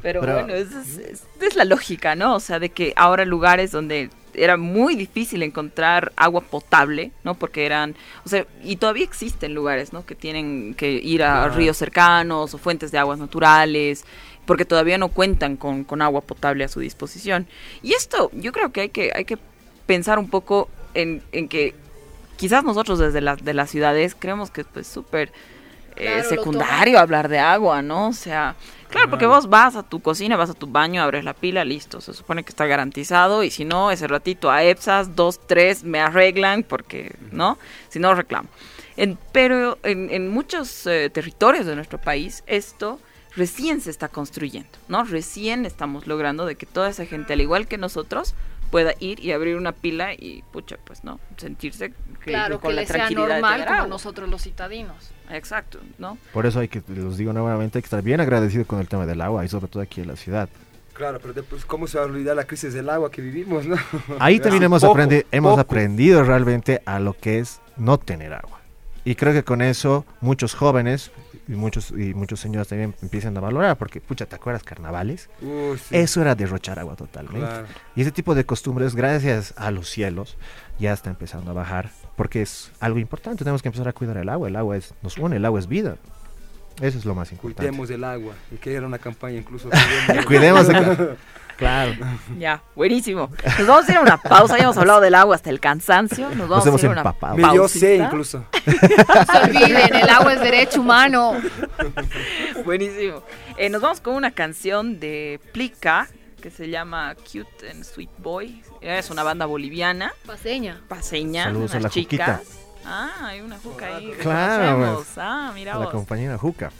Pero, 0.02 0.20
Pero- 0.20 0.22
bueno, 0.22 0.54
es, 0.54 0.68
es- 0.72 1.56
la 1.56 1.64
lógica, 1.64 2.14
¿no? 2.14 2.34
O 2.36 2.40
sea, 2.40 2.58
de 2.58 2.68
que 2.68 2.92
ahora 2.96 3.24
lugares 3.24 3.70
donde 3.72 4.10
era 4.34 4.56
muy 4.56 4.94
difícil 4.94 5.42
encontrar 5.42 6.12
agua 6.14 6.42
potable, 6.42 7.10
¿no? 7.24 7.34
Porque 7.34 7.66
eran, 7.66 7.96
o 8.24 8.28
sea, 8.28 8.46
y 8.62 8.76
todavía 8.76 9.02
existen 9.04 9.54
lugares, 9.54 9.92
¿no? 9.92 10.04
Que 10.06 10.14
tienen 10.14 10.74
que 10.74 10.92
ir 10.92 11.22
a 11.24 11.48
ríos 11.48 11.76
cercanos 11.76 12.54
o 12.54 12.58
fuentes 12.58 12.92
de 12.92 12.98
aguas 12.98 13.18
naturales, 13.18 14.04
porque 14.46 14.64
todavía 14.64 14.98
no 14.98 15.08
cuentan 15.08 15.56
con, 15.56 15.82
con 15.84 16.02
agua 16.02 16.20
potable 16.20 16.62
a 16.64 16.68
su 16.68 16.80
disposición. 16.80 17.46
Y 17.82 17.94
esto, 17.94 18.30
yo 18.34 18.52
creo 18.52 18.70
que 18.70 18.82
hay 18.82 18.88
que, 18.90 19.10
hay 19.14 19.24
que 19.24 19.38
pensar 19.86 20.18
un 20.18 20.28
poco 20.28 20.68
en, 21.00 21.22
en 21.32 21.48
que 21.48 21.74
quizás 22.36 22.64
nosotros 22.64 22.98
desde 22.98 23.20
las 23.20 23.44
de 23.44 23.54
las 23.54 23.70
ciudades 23.70 24.14
creemos 24.18 24.50
que 24.50 24.60
es 24.62 24.66
pues 24.72 24.86
súper 24.86 25.32
eh, 25.96 26.06
Claro, 26.20 26.28
secundario 26.28 26.98
hablar 27.00 27.28
de 27.28 27.38
agua, 27.40 27.82
¿no? 27.82 28.08
O 28.08 28.12
sea, 28.12 28.54
claro, 28.88 29.10
porque 29.10 29.26
vos 29.26 29.48
vas 29.48 29.74
a 29.74 29.82
tu 29.82 30.00
cocina, 30.00 30.36
vas 30.36 30.50
a 30.50 30.54
tu 30.54 30.68
baño, 30.68 31.02
abres 31.02 31.24
la 31.24 31.34
pila, 31.34 31.64
listo, 31.64 32.00
se 32.00 32.14
supone 32.14 32.44
que 32.44 32.50
está 32.50 32.66
garantizado 32.66 33.42
y 33.42 33.50
si 33.50 33.64
no, 33.64 33.90
ese 33.90 34.06
ratito 34.06 34.48
a 34.50 34.62
EPSAS, 34.62 35.16
dos, 35.16 35.40
tres, 35.46 35.82
me 35.82 35.98
arreglan 35.98 36.62
porque, 36.62 37.16
¿no? 37.32 37.58
Si 37.88 37.98
no, 37.98 38.14
reclamo. 38.14 38.48
En- 38.96 39.18
pero 39.32 39.78
en, 39.82 40.08
en 40.10 40.28
muchos 40.28 40.86
eh, 40.86 41.10
territorios 41.10 41.66
de 41.66 41.74
nuestro 41.74 41.98
país 42.00 42.44
esto 42.46 43.00
recién 43.36 43.80
se 43.80 43.90
está 43.90 44.08
construyendo, 44.08 44.70
¿no? 44.88 45.02
Recién 45.04 45.66
estamos 45.66 46.06
logrando 46.06 46.46
de 46.46 46.54
que 46.54 46.66
toda 46.66 46.88
esa 46.90 47.06
gente, 47.06 47.32
al 47.32 47.40
igual 47.40 47.66
que 47.66 47.76
nosotros, 47.78 48.34
pueda 48.70 48.92
ir 49.00 49.20
y 49.20 49.32
abrir 49.32 49.56
una 49.56 49.72
pila 49.72 50.12
y, 50.14 50.42
pucha, 50.52 50.76
pues, 50.84 51.04
¿no? 51.04 51.18
Sentirse 51.36 51.90
que, 52.24 52.30
Claro, 52.32 52.60
con 52.60 52.70
que 52.70 52.74
la 52.76 52.80
le 52.82 52.86
sea 52.86 53.10
normal 53.10 53.64
como 53.66 53.86
nosotros 53.86 54.28
los 54.28 54.42
citadinos. 54.42 55.10
Exacto, 55.30 55.78
¿no? 55.98 56.18
Por 56.32 56.46
eso 56.46 56.60
hay 56.60 56.68
que, 56.68 56.82
los 56.88 57.16
digo 57.16 57.32
nuevamente, 57.32 57.78
hay 57.78 57.82
que 57.82 57.86
estar 57.86 58.02
bien 58.02 58.20
agradecido 58.20 58.64
con 58.66 58.80
el 58.80 58.88
tema 58.88 59.06
del 59.06 59.20
agua 59.20 59.44
y 59.44 59.48
sobre 59.48 59.68
todo 59.68 59.82
aquí 59.82 60.00
en 60.00 60.08
la 60.08 60.16
ciudad. 60.16 60.48
Claro, 60.94 61.18
pero 61.20 61.32
después, 61.32 61.64
¿cómo 61.64 61.86
se 61.86 61.96
va 61.98 62.04
a 62.04 62.06
olvidar 62.06 62.34
la 62.34 62.44
crisis 62.44 62.74
del 62.74 62.88
agua 62.90 63.10
que 63.10 63.22
vivimos, 63.22 63.66
no? 63.66 63.76
Ahí 64.18 64.40
también 64.40 64.64
hemos, 64.64 64.82
poco, 64.82 64.98
aprendi- 64.98 65.24
hemos 65.30 65.50
poco. 65.52 65.60
aprendido 65.60 66.24
realmente 66.24 66.82
a 66.86 66.98
lo 66.98 67.12
que 67.14 67.38
es 67.38 67.60
no 67.76 67.98
tener 67.98 68.32
agua. 68.34 68.58
Y 69.04 69.14
creo 69.14 69.32
que 69.32 69.44
con 69.44 69.62
eso 69.62 70.04
muchos 70.20 70.54
jóvenes 70.54 71.10
y 71.48 71.52
muchos, 71.52 71.90
y 71.92 72.12
muchos 72.14 72.40
señores 72.40 72.68
también 72.68 72.94
empiezan 73.02 73.36
a 73.36 73.40
valorar, 73.40 73.76
porque, 73.78 74.00
pucha, 74.00 74.26
¿te 74.26 74.36
acuerdas 74.36 74.62
carnavales? 74.62 75.30
Sí, 75.40 75.48
Eso 75.96 76.20
era 76.20 76.34
derrochar 76.34 76.78
agua 76.78 76.94
totalmente. 76.94 77.40
claro. 77.40 77.66
Y 77.96 78.02
ese 78.02 78.12
tipo 78.12 78.34
de 78.34 78.44
costumbres, 78.44 78.94
gracias 78.94 79.54
a 79.56 79.70
los 79.70 79.88
cielos, 79.88 80.36
ya 80.78 80.92
está 80.92 81.08
empezando 81.10 81.50
a 81.50 81.54
bajar, 81.54 81.90
porque 82.16 82.42
es 82.42 82.70
algo 82.80 82.98
importante. 82.98 83.44
Tenemos 83.44 83.62
que 83.62 83.68
empezar 83.68 83.88
a 83.88 83.92
cuidar 83.92 84.18
el 84.18 84.28
agua. 84.28 84.48
El 84.48 84.56
agua 84.56 84.76
es, 84.76 84.94
nos 85.02 85.16
une, 85.18 85.36
el 85.36 85.44
agua 85.44 85.58
es 85.58 85.66
vida. 85.68 85.96
Eso 86.80 86.96
es 86.98 87.04
lo 87.04 87.14
más 87.14 87.32
importante. 87.32 87.62
Cuidemos 87.68 87.88
del 87.88 88.04
agua. 88.04 88.34
Y 88.52 88.56
que 88.56 88.74
era 88.74 88.86
una 88.86 88.98
campaña 88.98 89.38
incluso. 89.38 89.68
Cuidemos 90.26 90.68
de- 90.68 91.16
Claro. 91.58 91.92
Ya, 92.38 92.62
buenísimo. 92.76 93.30
Nos 93.58 93.66
vamos 93.66 93.88
a 93.88 93.92
ir 93.92 93.98
a 93.98 94.00
una 94.00 94.16
pausa. 94.16 94.56
Ya 94.56 94.62
hemos 94.62 94.78
hablado 94.78 95.00
del 95.00 95.14
agua 95.16 95.34
hasta 95.34 95.50
el 95.50 95.58
cansancio. 95.58 96.30
Nos 96.36 96.48
vamos 96.48 96.64
a 96.66 96.78
ir 96.78 96.86
a 96.86 96.90
una 96.90 97.00
empapado. 97.00 97.36
Dio 97.36 97.46
pausita. 97.46 97.80
sé 97.80 97.96
incluso. 97.96 98.44
No 98.64 99.24
se 99.32 99.38
olviden, 99.44 99.94
el 99.96 100.08
agua 100.08 100.34
es 100.34 100.40
derecho 100.40 100.80
humano. 100.80 101.34
Buenísimo. 102.64 103.22
Eh, 103.56 103.68
nos 103.70 103.82
vamos 103.82 104.00
con 104.00 104.14
una 104.14 104.30
canción 104.30 105.00
de 105.00 105.40
Plica 105.52 106.08
que 106.40 106.50
se 106.50 106.68
llama 106.70 107.16
Cute 107.16 107.70
and 107.70 107.82
Sweet 107.84 108.10
Boy. 108.18 108.62
Es 108.80 109.10
una 109.10 109.24
banda 109.24 109.46
boliviana, 109.46 110.12
Paseña. 110.26 110.80
paseña, 110.86 111.44
Saludos 111.44 111.74
a 111.74 111.78
unas 111.78 111.82
la 111.82 111.90
chicas. 111.90 112.38
Juquita. 112.38 112.58
Ah, 112.84 113.10
hay 113.22 113.40
una 113.40 113.58
juca 113.58 113.96
ahí. 113.96 114.12
Claro, 114.20 114.94
pues. 114.98 115.08
Ah, 115.18 115.50
mira 115.52 115.76
la 115.76 115.90
compañera 115.90 116.38
Juca. 116.38 116.70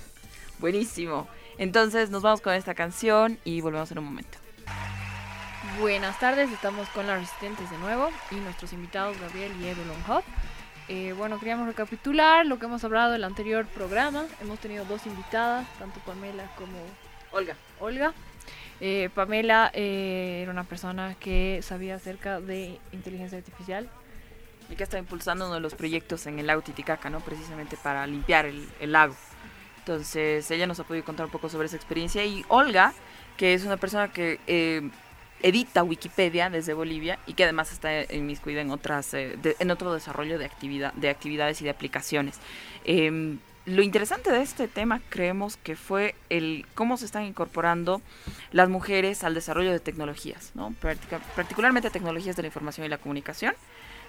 Buenísimo. 0.61 1.27
Entonces 1.59 2.11
nos 2.11 2.23
vamos 2.23 2.41
con 2.41 2.55
esta 2.55 2.75
canción 2.75 3.38
y 3.45 3.61
volvemos 3.61 3.91
en 3.91 3.99
un 3.99 4.05
momento. 4.05 4.38
Buenas 5.81 6.19
tardes, 6.19 6.51
estamos 6.51 6.88
con 6.88 7.07
las 7.07 7.21
Resistentes 7.21 7.71
de 7.71 7.79
nuevo 7.79 8.11
y 8.33 8.35
nuestros 8.35 8.73
invitados 8.73 9.17
Gabriel 9.21 9.53
y 9.61 9.69
Evelyn 9.69 10.03
Hop. 10.09 10.25
Eh, 10.88 11.14
bueno, 11.17 11.38
queríamos 11.38 11.69
recapitular 11.69 12.45
lo 12.47 12.59
que 12.59 12.67
hemos 12.67 12.83
hablado 12.83 13.12
del 13.12 13.23
anterior 13.23 13.64
programa. 13.64 14.25
Hemos 14.41 14.59
tenido 14.59 14.85
dos 14.87 15.07
invitadas, 15.07 15.69
tanto 15.79 16.01
Pamela 16.01 16.51
como 16.57 16.77
Olga. 17.31 17.55
Olga. 17.79 18.12
Eh, 18.81 19.09
Pamela 19.14 19.71
eh, 19.73 20.41
era 20.43 20.51
una 20.51 20.64
persona 20.64 21.14
que 21.21 21.61
sabía 21.62 21.95
acerca 21.95 22.41
de 22.41 22.81
inteligencia 22.91 23.38
artificial. 23.38 23.88
Y 24.71 24.75
que 24.75 24.83
está 24.83 24.99
impulsando 24.99 25.47
uno 25.47 25.55
de 25.55 25.61
los 25.61 25.77
proyectos 25.77 26.27
en 26.27 26.41
el 26.41 26.49
lago 26.49 26.62
Titicaca, 26.62 27.09
¿no? 27.09 27.21
Precisamente 27.21 27.77
para 27.77 28.05
limpiar 28.05 28.47
el, 28.47 28.69
el 28.81 28.91
lago. 28.91 29.14
Entonces, 29.79 30.51
ella 30.51 30.67
nos 30.67 30.81
ha 30.81 30.85
podido 30.85 31.05
contar 31.05 31.27
un 31.27 31.33
poco 31.33 31.49
sobre 31.49 31.67
esa 31.67 31.77
experiencia. 31.77 32.25
Y 32.25 32.45
Olga, 32.49 32.93
que 33.37 33.55
es 33.55 33.64
una 33.64 33.77
persona 33.77 34.12
que 34.12 34.41
eh, 34.49 34.91
edita 35.42 35.83
Wikipedia 35.83 36.51
desde 36.51 36.74
Bolivia 36.74 37.18
y 37.27 37.35
que 37.35 37.44
además 37.44 37.72
está 37.72 38.12
inmiscuida 38.12 38.61
en, 38.61 38.70
otras, 38.70 39.14
eh, 39.14 39.38
en 39.59 39.70
otro 39.70 39.92
desarrollo 39.92 40.38
de, 40.38 40.44
actividad, 40.44 40.92
de 40.94 41.11
actividades 41.11 41.61
y 41.61 41.64
de 41.64 41.70
aplicaciones. 41.70 42.38
Em, 42.85 43.38
lo 43.66 43.83
interesante 43.83 44.33
de 44.33 44.40
este 44.40 44.66
tema 44.66 45.01
creemos 45.11 45.59
que 45.59 45.77
fue 45.77 46.14
el 46.31 46.64
cómo 46.74 46.96
se 46.96 47.05
están 47.05 47.24
incorporando 47.24 48.01
las 48.51 48.70
mujeres 48.70 49.24
al 49.24 49.35
desarrollo 49.35 49.70
de 49.70 49.79
tecnologías, 49.79 50.53
¿no? 50.55 50.74
Particularmente 51.37 51.90
tecnologías 51.90 52.35
de 52.35 52.42
la 52.42 52.48
información 52.48 52.87
y 52.87 52.88
la 52.88 52.96
comunicación. 52.96 53.55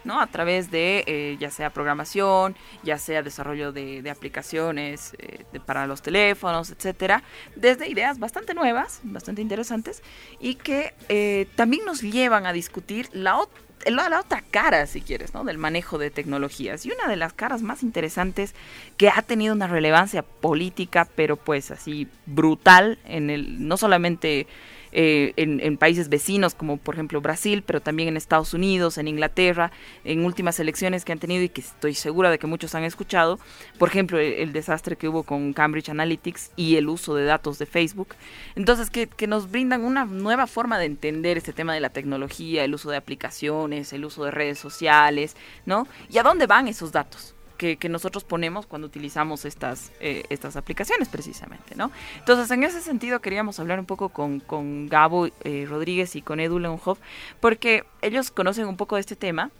¿No? 0.03 0.19
A 0.19 0.27
través 0.27 0.71
de 0.71 1.03
eh, 1.07 1.37
ya 1.39 1.51
sea 1.51 1.69
programación, 1.69 2.55
ya 2.83 2.97
sea 2.97 3.21
desarrollo 3.21 3.71
de, 3.71 4.09
aplicaciones 4.09 5.13
eh, 5.19 5.45
para 5.65 5.85
los 5.87 6.01
teléfonos, 6.01 6.71
etcétera, 6.71 7.23
desde 7.55 7.87
ideas 7.89 8.19
bastante 8.19 8.53
nuevas, 8.53 9.01
bastante 9.03 9.41
interesantes 9.41 10.01
y 10.39 10.55
que 10.55 10.93
eh, 11.09 11.47
también 11.55 11.85
nos 11.85 12.01
llevan 12.01 12.45
a 12.45 12.53
discutir 12.53 13.09
la, 13.13 13.39
la 13.85 14.19
otra 14.19 14.43
cara, 14.49 14.85
si 14.87 15.01
quieres, 15.01 15.33
¿no? 15.33 15.43
Del 15.43 15.57
manejo 15.57 15.97
de 15.97 16.09
tecnologías. 16.11 16.85
Y 16.85 16.91
una 16.91 17.07
de 17.07 17.15
las 17.15 17.33
caras 17.33 17.61
más 17.61 17.83
interesantes 17.83 18.55
que 18.97 19.09
ha 19.09 19.21
tenido 19.21 19.53
una 19.53 19.67
relevancia 19.67 20.23
política, 20.23 21.07
pero 21.15 21.37
pues 21.37 21.71
así 21.71 22.07
brutal 22.25 22.99
en 23.05 23.29
el, 23.29 23.67
no 23.67 23.77
solamente 23.77 24.47
eh, 24.91 25.33
en, 25.35 25.77
países 25.77 26.09
vecinos 26.09 26.55
como 26.55 26.77
por 26.77 26.95
ejemplo 26.95 27.21
Brasil, 27.21 27.63
pero 27.65 27.81
también 27.81 28.09
en 28.09 28.17
Estados 28.17 28.53
Unidos, 28.53 28.97
en 28.97 29.07
Inglaterra, 29.07 29.71
en 30.03 30.25
últimas 30.25 30.59
elecciones 30.59 31.05
que 31.05 31.11
han 31.11 31.19
tenido 31.19 31.43
y 31.43 31.49
que 31.49 31.61
estoy 31.61 31.93
segura 31.93 32.29
de 32.29 32.39
que 32.39 32.47
muchos 32.47 32.75
han 32.75 32.83
escuchado, 32.83 33.39
por 33.77 33.89
ejemplo 33.89 34.19
el, 34.19 34.33
el 34.33 34.53
desastre 34.53 34.95
que 34.95 35.07
hubo 35.07 35.23
con 35.23 35.53
Cambridge 35.53 35.89
Analytics 35.89 36.51
y 36.55 36.75
el 36.75 36.89
uso 36.89 37.15
de 37.15 37.25
datos 37.25 37.59
de 37.59 37.65
Facebook. 37.65 38.09
Entonces, 38.55 38.89
que, 38.89 39.07
que 39.07 39.27
nos 39.27 39.51
brindan 39.51 39.83
una 39.83 40.05
nueva 40.05 40.47
forma 40.47 40.79
de 40.79 40.85
entender 40.85 41.37
este 41.37 41.53
tema 41.53 41.73
de 41.73 41.79
la 41.79 41.89
tecnología, 41.89 42.63
el 42.63 42.73
uso 42.73 42.89
de 42.89 42.97
aplicaciones, 42.97 43.93
el 43.93 44.05
uso 44.05 44.23
de 44.25 44.31
redes 44.31 44.59
sociales, 44.59 45.35
¿no? 45.65 45.87
¿Y 46.09 46.17
a 46.17 46.23
dónde 46.23 46.47
van 46.47 46.67
esos 46.67 46.91
datos? 46.91 47.35
Que, 47.59 47.75
que, 47.75 47.89
nosotros 47.89 48.23
ponemos 48.23 48.65
cuando 48.65 48.87
utilizamos 48.87 49.43
estas, 49.43 49.91
eh, 49.99 50.23
estas 50.29 50.55
aplicaciones 50.55 51.09
precisamente, 51.09 51.75
¿no? 51.75 51.91
Entonces, 52.17 52.49
en 52.51 52.63
ese 52.63 52.79
sentido 52.79 53.19
queríamos 53.19 53.59
hablar 53.59 53.79
un 53.79 53.85
poco 53.85 54.07
con, 54.09 54.39
con 54.39 54.87
Gabo 54.87 55.27
eh, 55.43 55.65
Rodríguez 55.67 56.15
y 56.15 56.21
con 56.21 56.39
Edu 56.39 56.57
Leonhoff, 56.57 56.99
porque 57.41 57.83
ellos 58.01 58.31
conocen 58.31 58.65
un 58.65 58.77
poco 58.77 58.95
de 58.95 59.01
este 59.01 59.17
tema 59.17 59.51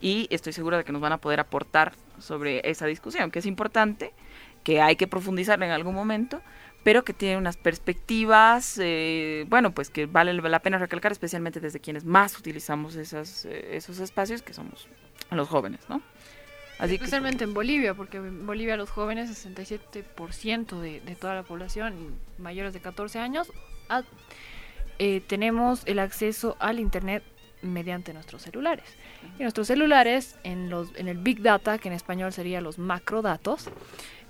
y 0.00 0.26
estoy 0.30 0.52
segura 0.52 0.76
de 0.76 0.84
que 0.84 0.92
nos 0.92 1.00
van 1.00 1.12
a 1.12 1.18
poder 1.18 1.40
aportar 1.40 1.94
sobre 2.18 2.60
esa 2.68 2.84
discusión, 2.84 3.30
que 3.30 3.38
es 3.38 3.46
importante, 3.46 4.12
que 4.62 4.82
hay 4.82 4.96
que 4.96 5.06
profundizar 5.06 5.62
en 5.62 5.70
algún 5.70 5.94
momento, 5.94 6.42
pero 6.86 7.04
que 7.04 7.12
tiene 7.12 7.36
unas 7.36 7.56
perspectivas, 7.56 8.78
eh, 8.80 9.44
bueno, 9.48 9.72
pues 9.72 9.90
que 9.90 10.06
vale 10.06 10.32
la 10.34 10.62
pena 10.62 10.78
recalcar, 10.78 11.10
especialmente 11.10 11.58
desde 11.58 11.80
quienes 11.80 12.04
más 12.04 12.38
utilizamos 12.38 12.94
esas, 12.96 13.44
eh, 13.44 13.76
esos 13.76 13.98
espacios, 13.98 14.42
que 14.42 14.52
somos 14.52 14.88
los 15.30 15.48
jóvenes, 15.48 15.80
¿no? 15.88 16.00
Así 16.78 16.94
Especialmente 16.94 17.38
que, 17.38 17.44
en 17.44 17.54
Bolivia, 17.54 17.94
porque 17.94 18.18
en 18.18 18.46
Bolivia 18.46 18.76
los 18.76 18.90
jóvenes, 18.90 19.30
67% 19.30 20.80
de, 20.80 21.00
de 21.00 21.14
toda 21.16 21.34
la 21.34 21.42
población, 21.42 22.14
mayores 22.38 22.74
de 22.74 22.80
14 22.80 23.18
años, 23.18 23.50
a, 23.88 24.02
eh, 24.98 25.22
tenemos 25.26 25.82
el 25.86 25.98
acceso 25.98 26.56
al 26.58 26.78
Internet 26.78 27.22
mediante 27.62 28.12
nuestros 28.12 28.42
celulares. 28.42 28.84
Y 29.38 29.42
nuestros 29.42 29.66
celulares, 29.66 30.38
en, 30.44 30.70
los, 30.70 30.94
en 30.96 31.08
el 31.08 31.18
Big 31.18 31.42
Data, 31.42 31.78
que 31.78 31.88
en 31.88 31.94
español 31.94 32.32
sería 32.32 32.60
los 32.60 32.78
macrodatos, 32.78 33.68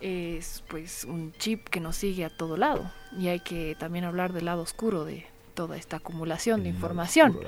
es 0.01 0.63
pues 0.69 1.05
un 1.05 1.33
chip 1.33 1.69
que 1.69 1.81
nos 1.81 1.97
sigue 1.97 2.25
a 2.25 2.31
todo 2.31 2.57
lado. 2.57 2.91
Y 3.19 3.29
hay 3.29 3.41
que 3.41 3.77
también 3.79 4.05
hablar 4.05 4.33
del 4.33 4.47
lado 4.47 4.63
oscuro 4.63 5.05
de 5.05 5.27
toda 5.55 5.77
esta 5.77 5.99
acumulación 5.99 6.63
de 6.63 6.71
información. 6.71 7.39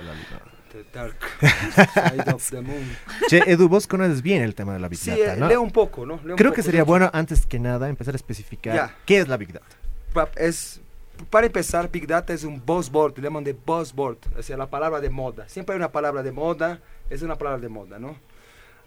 The 0.73 0.85
dark 0.93 1.17
side 1.95 2.31
of 2.33 2.51
the 2.51 2.61
moon. 2.61 2.97
Che, 3.29 3.43
Edu, 3.47 3.69
vos 3.69 3.87
conoces 3.87 4.23
bien 4.23 4.43
el 4.43 4.55
tema 4.55 4.75
de 4.75 4.81
la 4.81 4.89
Big 4.89 4.99
Sí, 4.99 5.11
Data, 5.11 5.35
eh, 5.35 5.37
¿no? 5.39 5.49
leo 5.49 5.63
un 5.63 5.71
poco, 5.71 6.05
¿no? 6.05 6.21
Leo 6.25 6.37
Creo 6.37 6.51
poco, 6.51 6.57
que 6.57 6.63
sería 6.63 6.85
bueno, 6.85 7.11
antes 7.13 7.47
que 7.47 7.59
nada, 7.59 7.89
empezar 7.89 8.15
a 8.15 8.17
especificar 8.17 8.75
Ya. 8.75 8.97
qué 9.07 9.19
es 9.19 9.29
la 9.29 9.37
Big 9.37 9.53
Data. 9.53 9.67
Es 10.37 10.81
para 11.31 11.47
empezar, 11.47 11.91
Big 11.91 12.07
Data 12.07 12.33
es 12.33 12.45
un 12.45 12.63
buzzword, 12.65 13.17
le 13.17 13.23
llaman 13.25 13.43
de 13.45 13.53
buzzword, 13.53 14.19
o 14.39 14.43
sea, 14.43 14.57
la 14.57 14.67
palabra 14.67 15.01
de 15.01 15.11
moda. 15.11 15.49
Siempre 15.49 15.75
hay 15.75 15.79
una 15.79 15.91
palabra 15.91 16.23
de 16.23 16.31
moda, 16.33 16.81
es 17.11 17.23
una 17.23 17.35
palabra 17.37 17.59
de 17.61 17.69
moda, 17.69 17.99
¿no? 17.99 18.17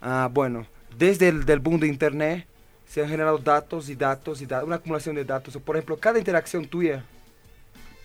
Ah, 0.00 0.28
bueno, 0.32 0.66
desde 0.96 1.28
el 1.28 1.44
del 1.44 1.60
boom 1.60 1.78
de 1.80 1.88
Internet 1.88 2.46
se 2.86 3.02
han 3.02 3.08
generado 3.08 3.38
datos 3.38 3.88
y 3.88 3.94
datos 3.96 4.40
y 4.40 4.46
datos, 4.46 4.66
una 4.66 4.76
acumulación 4.76 5.14
de 5.14 5.24
datos. 5.24 5.56
Por 5.58 5.76
ejemplo, 5.76 5.96
cada 5.98 6.18
interacción 6.18 6.64
tuya, 6.66 7.04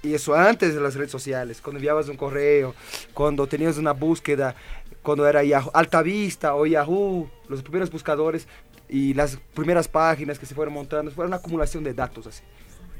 y 0.08 0.16
eso 0.16 0.34
antes 0.36 0.74
de 0.74 0.82
las 0.82 0.96
redes 0.96 1.12
sociales, 1.12 1.62
cuando 1.62 1.78
enviabas 1.78 2.08
un 2.10 2.18
correo, 2.18 2.74
cuando 3.14 3.46
tenías 3.48 3.78
una 3.78 3.94
búsqueda, 3.94 4.56
cuando 5.04 5.28
era 5.28 5.44
Yahoo, 5.44 5.72
Alta 5.74 6.02
Vista 6.02 6.56
o 6.56 6.66
Yahoo, 6.66 7.30
los 7.48 7.62
primeros 7.62 7.92
buscadores 7.92 8.48
y 8.90 9.14
las 9.14 9.38
primeras 9.54 9.88
páginas 9.88 10.40
que 10.40 10.46
se 10.46 10.56
fueron 10.56 10.74
montando, 10.74 11.12
fue 11.12 11.26
una 11.26 11.38
acumulación 11.38 11.84
de 11.84 11.94
datos 11.94 12.28
así 12.28 12.44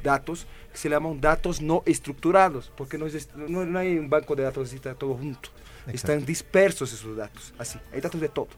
datos 0.04 0.48
que 0.72 0.78
se 0.78 0.90
llaman 0.90 1.20
datos 1.20 1.62
no 1.62 1.84
estructurados, 1.86 2.72
porque 2.76 2.98
no, 2.98 3.06
es, 3.06 3.30
no, 3.36 3.66
no 3.66 3.80
hay 3.80 3.98
un 3.98 4.10
banco 4.10 4.36
de 4.36 4.44
datos 4.44 4.68
así, 4.68 4.78
está 4.78 4.94
todo 4.94 5.16
junto. 5.16 5.50
Están 5.88 6.26
dispersos 6.26 6.92
esos 6.92 7.16
datos, 7.16 7.54
así, 7.58 7.80
hay 7.94 8.02
datos 8.02 8.20
de 8.20 8.30
todo. 8.30 8.50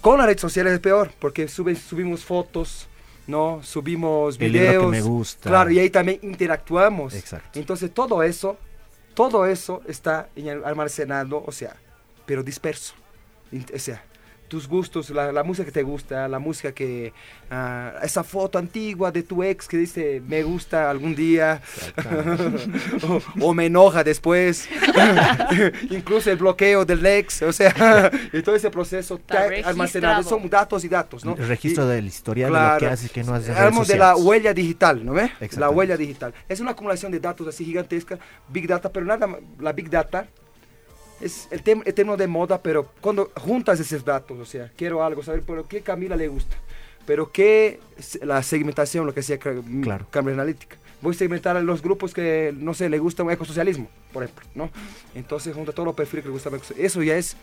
Con 0.00 0.18
las 0.18 0.26
redes 0.26 0.40
sociales 0.40 0.72
es 0.72 0.80
peor, 0.80 1.12
porque 1.18 1.46
sube, 1.46 1.76
subimos 1.76 2.24
fotos, 2.24 2.88
¿no? 3.30 3.62
Subimos 3.62 4.38
libro 4.38 4.52
que 4.52 4.58
videos. 4.66 4.90
me 4.90 5.00
gusta. 5.00 5.48
Claro, 5.48 5.70
y 5.70 5.78
ahí 5.78 5.88
también 5.90 6.18
interactuamos. 6.22 7.14
Exacto. 7.14 7.58
Entonces 7.58 7.92
todo 7.94 8.22
eso, 8.22 8.56
todo 9.14 9.46
eso 9.46 9.80
está 9.86 10.28
en- 10.36 10.62
almacenado, 10.64 11.42
o 11.46 11.52
sea, 11.52 11.76
pero 12.26 12.42
disperso. 12.42 12.94
O 13.74 13.78
sea, 13.78 14.04
tus 14.50 14.68
gustos, 14.68 15.08
la, 15.10 15.32
la 15.32 15.42
música 15.44 15.64
que 15.64 15.72
te 15.72 15.82
gusta, 15.82 16.28
la 16.28 16.38
música 16.38 16.72
que... 16.72 17.14
ah, 17.50 17.94
esa 18.02 18.22
foto 18.22 18.58
antigua 18.58 19.10
de 19.10 19.22
tu 19.22 19.42
ex 19.42 19.66
que 19.66 19.78
dice 19.78 20.20
me 20.26 20.42
gusta 20.42 20.90
algún 20.90 21.14
día 21.14 21.62
o, 23.08 23.20
o 23.46 23.54
me 23.54 23.66
enoja 23.66 24.04
después. 24.04 24.68
Incluso 25.90 26.30
el 26.30 26.36
bloqueo 26.36 26.84
del 26.84 27.04
ex, 27.06 27.42
o 27.42 27.52
sea, 27.52 28.10
y 28.32 28.42
todo 28.42 28.54
ese 28.56 28.70
proceso 28.70 29.14
Está 29.16 29.48
almacenado. 29.64 30.22
Son 30.22 30.48
datos 30.50 30.84
y 30.84 30.88
datos, 30.88 31.24
¿no? 31.24 31.34
El 31.36 31.48
registro 31.48 31.84
Y- 31.86 31.88
del 31.94 32.06
historial 32.06 32.50
de 32.52 32.58
lo 32.58 32.64
Claro. 32.64 32.78
que 32.80 32.86
haces 32.86 33.06
y 33.06 33.08
que 33.10 33.24
no 33.24 33.34
haces 33.34 33.56
Hablamos 33.56 33.88
de 33.88 33.96
la 33.96 34.16
huella 34.16 34.52
digital, 34.52 35.04
¿no 35.04 35.12
ve? 35.12 35.30
La 35.56 35.70
huella 35.70 35.96
digital. 35.96 36.34
Es 36.48 36.60
una 36.60 36.72
acumulación 36.72 37.12
de 37.12 37.20
datos 37.20 37.46
así 37.46 37.64
gigantesca, 37.64 38.18
Big 38.48 38.66
Data, 38.66 38.90
pero 38.92 39.06
nada, 39.06 39.28
la 39.60 39.72
Big 39.72 39.88
Data 39.88 40.26
es 41.20 41.48
el, 41.50 41.62
tem- 41.62 41.82
el 41.84 41.94
término 41.94 42.16
de 42.16 42.26
moda, 42.26 42.60
pero 42.62 42.88
cuando 43.00 43.30
juntas 43.36 43.78
esos 43.80 44.04
datos, 44.04 44.38
o 44.38 44.44
sea, 44.44 44.70
quiero 44.76 45.02
algo, 45.04 45.22
saber, 45.22 45.42
pero 45.46 45.66
qué 45.68 45.80
Camila 45.82 46.16
le 46.16 46.28
gusta, 46.28 46.56
pero 47.06 47.30
qué 47.30 47.80
la 48.22 48.42
segmentación, 48.42 49.06
lo 49.06 49.12
que 49.14 49.20
decía 49.20 49.38
Ca- 49.38 49.52
mm, 49.52 49.82
Claro. 49.82 50.06
Cambridge 50.10 50.34
Analytica. 50.34 50.76
Voy 51.02 51.14
a 51.14 51.18
segmentar 51.18 51.56
a 51.56 51.62
los 51.62 51.80
grupos 51.82 52.12
que, 52.12 52.52
no 52.56 52.74
sé, 52.74 52.88
le 52.90 52.98
gusta 52.98 53.22
un 53.22 53.30
ecosocialismo, 53.30 53.88
por 54.12 54.22
ejemplo, 54.22 54.44
¿no? 54.54 54.70
Entonces 55.14 55.54
junta 55.54 55.72
todos 55.72 55.86
los 55.86 55.94
perfiles 55.94 56.22
que 56.24 56.28
le 56.28 56.32
gustan. 56.34 56.60
Eso 56.76 57.02
ya 57.02 57.16
es 57.16 57.36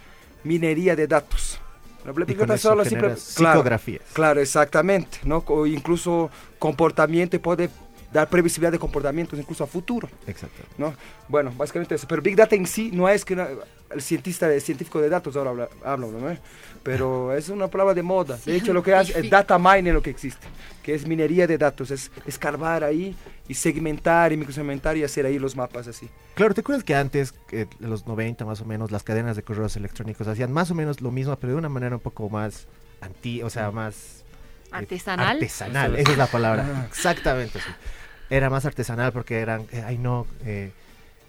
minería 0.44 0.96
de 0.96 1.08
datos. 1.08 1.60
La 2.06 2.12
eso 2.56 2.70
solo 2.70 2.86
simple- 2.86 3.16
claro. 3.36 3.56
psicografías. 3.60 4.02
Claro, 4.14 4.40
exactamente, 4.42 5.18
¿no? 5.26 5.44
O 5.48 5.66
incluso 5.66 6.30
comportamiento 6.60 7.36
y 7.36 7.40
puede 7.40 7.70
dar 8.12 8.30
previsibilidad 8.30 8.72
de 8.72 8.80
comportamientos 8.80 9.38
incluso 9.38 9.64
a 9.64 9.68
futuro, 9.68 10.10
Exacto. 10.28 10.64
¿no? 10.78 10.94
Bueno, 11.28 11.52
básicamente 11.58 11.96
eso. 11.96 12.08
Pero 12.08 12.22
Big 12.22 12.36
Data 12.36 12.56
en 12.56 12.66
sí 12.66 12.90
no 12.94 13.08
es 13.10 13.26
que 13.26 13.34
una- 13.34 13.50
el 13.90 14.02
cientista, 14.02 14.52
el 14.54 14.62
científico 14.62 15.00
de 15.02 15.10
datos 15.10 15.36
ahora 15.36 15.50
habla, 15.52 15.70
habla, 15.84 16.08
¿no? 16.08 16.30
¿Eh? 16.30 16.40
Pero 16.84 17.34
es 17.34 17.50
una 17.50 17.68
palabra 17.68 17.94
de 17.94 18.04
moda. 18.04 18.38
De 18.46 18.56
hecho, 18.56 18.74
lo 18.74 18.82
que 18.84 18.94
hace 18.94 19.18
es 19.20 19.30
data 19.30 19.58
mining 19.58 19.94
lo 19.94 20.02
que 20.02 20.10
existe, 20.10 20.46
que 20.84 20.94
es 20.94 21.06
minería 21.08 21.48
de 21.48 21.58
datos, 21.58 21.92
es 21.92 22.12
escarbar 22.26 22.84
ahí 22.84 23.16
y 23.48 23.54
segmentar 23.54 24.32
y 24.34 24.38
microsegmentar 24.38 24.96
y 24.98 25.04
hacer 25.04 25.26
ahí 25.26 25.40
los 25.40 25.56
mapas 25.56 25.88
así. 25.88 26.10
Claro, 26.36 26.54
¿te 26.54 26.62
acuerdas 26.62 26.84
que 26.84 26.96
antes, 26.96 27.34
eh, 27.52 27.66
en 27.80 27.90
los 27.90 28.06
90 28.08 28.46
más 28.46 28.60
o 28.62 28.66
menos, 28.66 28.92
las 28.92 29.04
cadenas 29.04 29.36
de 29.36 29.44
correos 29.44 29.76
electrónicos 29.78 30.28
hacían 30.28 30.52
más 30.52 30.70
o 30.72 30.76
menos 30.76 31.02
lo 31.02 31.12
mismo, 31.12 31.36
pero 31.38 31.54
de 31.54 31.60
una 31.60 31.70
manera 31.70 31.96
un 31.96 32.02
poco 32.02 32.30
más 32.30 32.68
anti, 33.02 33.42
o 33.42 33.50
sea, 33.50 33.72
más 33.72 34.24
Artesanal. 34.78 35.36
artesanal, 35.38 35.96
esa 35.96 36.12
es 36.12 36.18
la 36.18 36.28
palabra. 36.28 36.86
Exactamente, 36.88 37.60
sí. 37.60 37.70
Era 38.30 38.50
más 38.50 38.66
artesanal 38.66 39.12
porque 39.14 39.40
eran, 39.40 39.66
eh, 39.72 39.84
ay 39.86 39.98
no, 39.98 40.28
eh, 40.46 40.72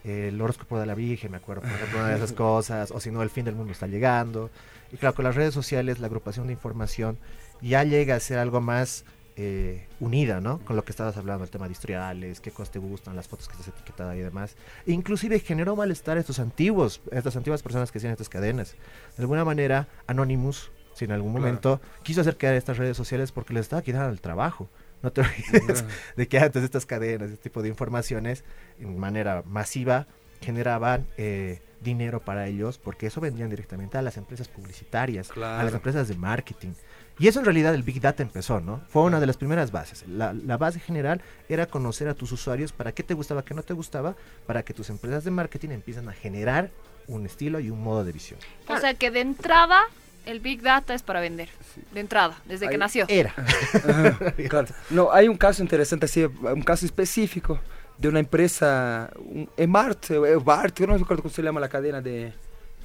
eh, 0.04 0.28
el 0.28 0.40
horóscopo 0.40 0.78
de 0.78 0.87
la 0.87 0.94
Virgen, 0.94 1.30
me 1.30 1.37
acuerdo, 1.37 1.62
por 1.62 1.70
ejemplo, 1.70 1.98
una 1.98 2.08
de 2.08 2.16
esas 2.16 2.32
cosas, 2.46 2.90
o 2.90 3.00
si 3.00 3.11
no, 3.11 3.22
el 3.22 3.30
fin 3.30 3.44
del 3.44 3.54
mundo 3.54 3.72
está 3.72 3.87
llegando. 3.87 4.50
Y 4.92 4.96
claro, 4.96 5.14
con 5.14 5.24
las 5.24 5.34
redes 5.34 5.54
sociales, 5.54 5.98
la 5.98 6.06
agrupación 6.06 6.46
de 6.46 6.54
información 6.54 7.18
ya 7.61 7.84
llega 7.84 8.14
a 8.14 8.20
ser 8.20 8.38
algo 8.38 8.61
más 8.61 9.04
eh, 9.37 9.87
unida, 10.00 10.40
¿no? 10.40 10.58
Con 10.61 10.74
lo 10.74 10.84
que 10.84 10.90
estabas 10.90 11.16
hablando, 11.16 11.44
el 11.44 11.50
tema 11.50 11.66
de 11.66 11.72
historiales, 11.72 12.40
qué 12.40 12.50
cosas 12.50 12.72
te 12.72 12.78
gustan, 12.80 13.14
las 13.14 13.28
fotos 13.28 13.46
que 13.48 13.52
estás 13.52 13.68
etiquetada 13.68 14.16
y 14.16 14.20
demás. 14.20 14.56
E 14.84 14.92
inclusive 14.92 15.38
generó 15.38 15.76
malestar 15.76 16.16
a 16.16 16.20
estos 16.20 16.40
antiguos, 16.40 17.00
a 17.12 17.18
estas 17.18 17.37
antiguas 17.37 17.62
personas 17.62 17.92
que 17.92 17.98
hacían 17.98 18.12
estas 18.12 18.28
cadenas. 18.28 18.74
De 19.16 19.22
alguna 19.22 19.44
manera, 19.44 19.87
Anonymous, 20.08 20.72
si 20.98 21.04
en 21.06 21.12
algún 21.12 21.32
Claro. 21.32 21.46
momento 21.46 21.80
quiso 22.02 22.20
hacer 22.20 22.37
crear 22.37 22.54
estas 22.54 22.76
redes 22.76 22.96
sociales 22.96 23.32
porque 23.32 23.54
les 23.54 23.62
estaba 23.62 23.82
quitando 23.82 24.08
el 24.11 24.20
trabajo. 24.20 24.68
No 25.02 25.12
te 25.12 25.20
olvides 25.20 25.84
de 26.16 26.26
que 26.28 26.38
antes 26.40 26.62
estas 26.64 26.84
cadenas, 26.84 27.30
este 27.30 27.44
tipo 27.44 27.62
de 27.62 27.68
informaciones, 27.68 28.44
en 28.80 28.98
manera 28.98 29.42
masiva, 29.46 30.06
generaban 30.40 31.06
eh, 31.16 31.61
dinero 31.80 32.20
para 32.20 32.48
ellos, 32.48 32.78
porque 32.78 33.06
eso 33.06 33.20
vendían 33.20 33.48
directamente 33.50 33.96
a 33.98 34.02
las 34.02 34.16
empresas 34.16 34.48
publicitarias, 34.48 35.30
a 35.30 35.34
las 35.38 35.61
Claro. 35.61 35.76
empresas 35.76 36.08
de 36.08 36.16
marketing. 36.16 36.72
Y 37.20 37.26
eso 37.28 37.38
en 37.40 37.44
realidad 37.44 37.74
el 37.74 37.82
Big 37.84 38.00
Data 38.00 38.22
empezó, 38.22 38.61
¿no? 38.61 38.80
Fue 38.88 39.02
una 39.02 39.18
de 39.20 39.26
las 39.26 39.37
primeras 39.37 39.70
bases. 39.72 40.04
La, 40.08 40.32
la 40.32 40.56
base 40.56 40.78
general 40.80 41.20
era 41.48 41.66
conocer 41.66 42.08
a 42.08 42.14
tus 42.14 42.30
usuarios 42.32 42.72
para 42.72 42.92
qué 42.92 43.02
te 43.04 43.14
gustaba, 43.14 43.44
qué 43.44 43.54
no 43.54 43.62
te 43.62 43.74
gustaba, 43.74 44.16
para 44.46 44.64
que 44.64 44.74
tus 44.74 44.90
empresas 44.90 45.24
de 45.24 45.30
marketing 45.32 45.70
empiezan 45.70 46.08
a 46.08 46.12
generar 46.12 46.70
un 47.08 47.24
estilo 47.26 47.58
y 47.61 47.70
un 47.70 47.82
modo 47.82 48.04
de 48.04 48.12
visión. 48.12 48.38
O 48.68 48.76
sea 48.78 48.94
que 48.94 49.11
de 49.11 49.20
entrada 49.20 49.80
el 50.26 50.40
Big 50.40 50.62
Data 50.62 50.94
es 50.94 51.02
para 51.02 51.20
vender. 51.20 51.48
De 51.92 52.00
entrada, 52.00 52.40
desde 52.44 52.68
que 52.68 52.78
nació. 52.78 53.07
Era. 53.09 53.35
Ajá, 53.37 54.33
claro. 54.48 54.68
No, 54.90 55.12
hay 55.12 55.28
un 55.28 55.37
caso 55.37 55.62
interesante, 55.62 56.07
así, 56.07 56.24
un 56.24 56.62
caso 56.62 56.85
específico 56.87 57.59
de 57.96 58.09
una 58.09 58.20
empresa, 58.20 59.11
un 59.16 59.48
Emart, 59.57 60.11
eh, 60.11 60.37
Bart, 60.37 60.78
yo 60.78 60.87
no 60.87 60.96
recuerdo 60.96 61.22
cómo 61.22 61.35
se 61.35 61.42
llama 61.42 61.61
la 61.61 61.68
cadena 61.68 62.00
de, 62.00 62.33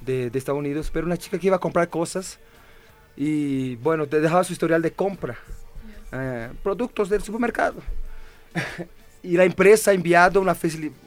de, 0.02 0.30
de 0.30 0.39
Estados 0.39 0.60
Unidos, 0.60 0.89
pero 0.91 1.06
una 1.06 1.17
chica 1.17 1.38
que 1.38 1.48
iba 1.48 1.56
a 1.56 1.60
comprar 1.60 1.89
cosas 1.89 2.39
y, 3.15 3.76
bueno, 3.78 4.08
te 4.08 4.19
dejaba 4.19 4.43
su 4.43 4.54
historial 4.54 4.82
de 4.82 4.91
compra, 4.91 5.38
eh, 6.12 6.50
productos 6.63 7.10
del 7.10 7.22
supermercado. 7.22 7.76
y 9.24 9.38
la 9.38 9.43
empresa 9.43 9.91
ha 9.91 9.93
enviado 9.93 10.41
una, 10.41 10.56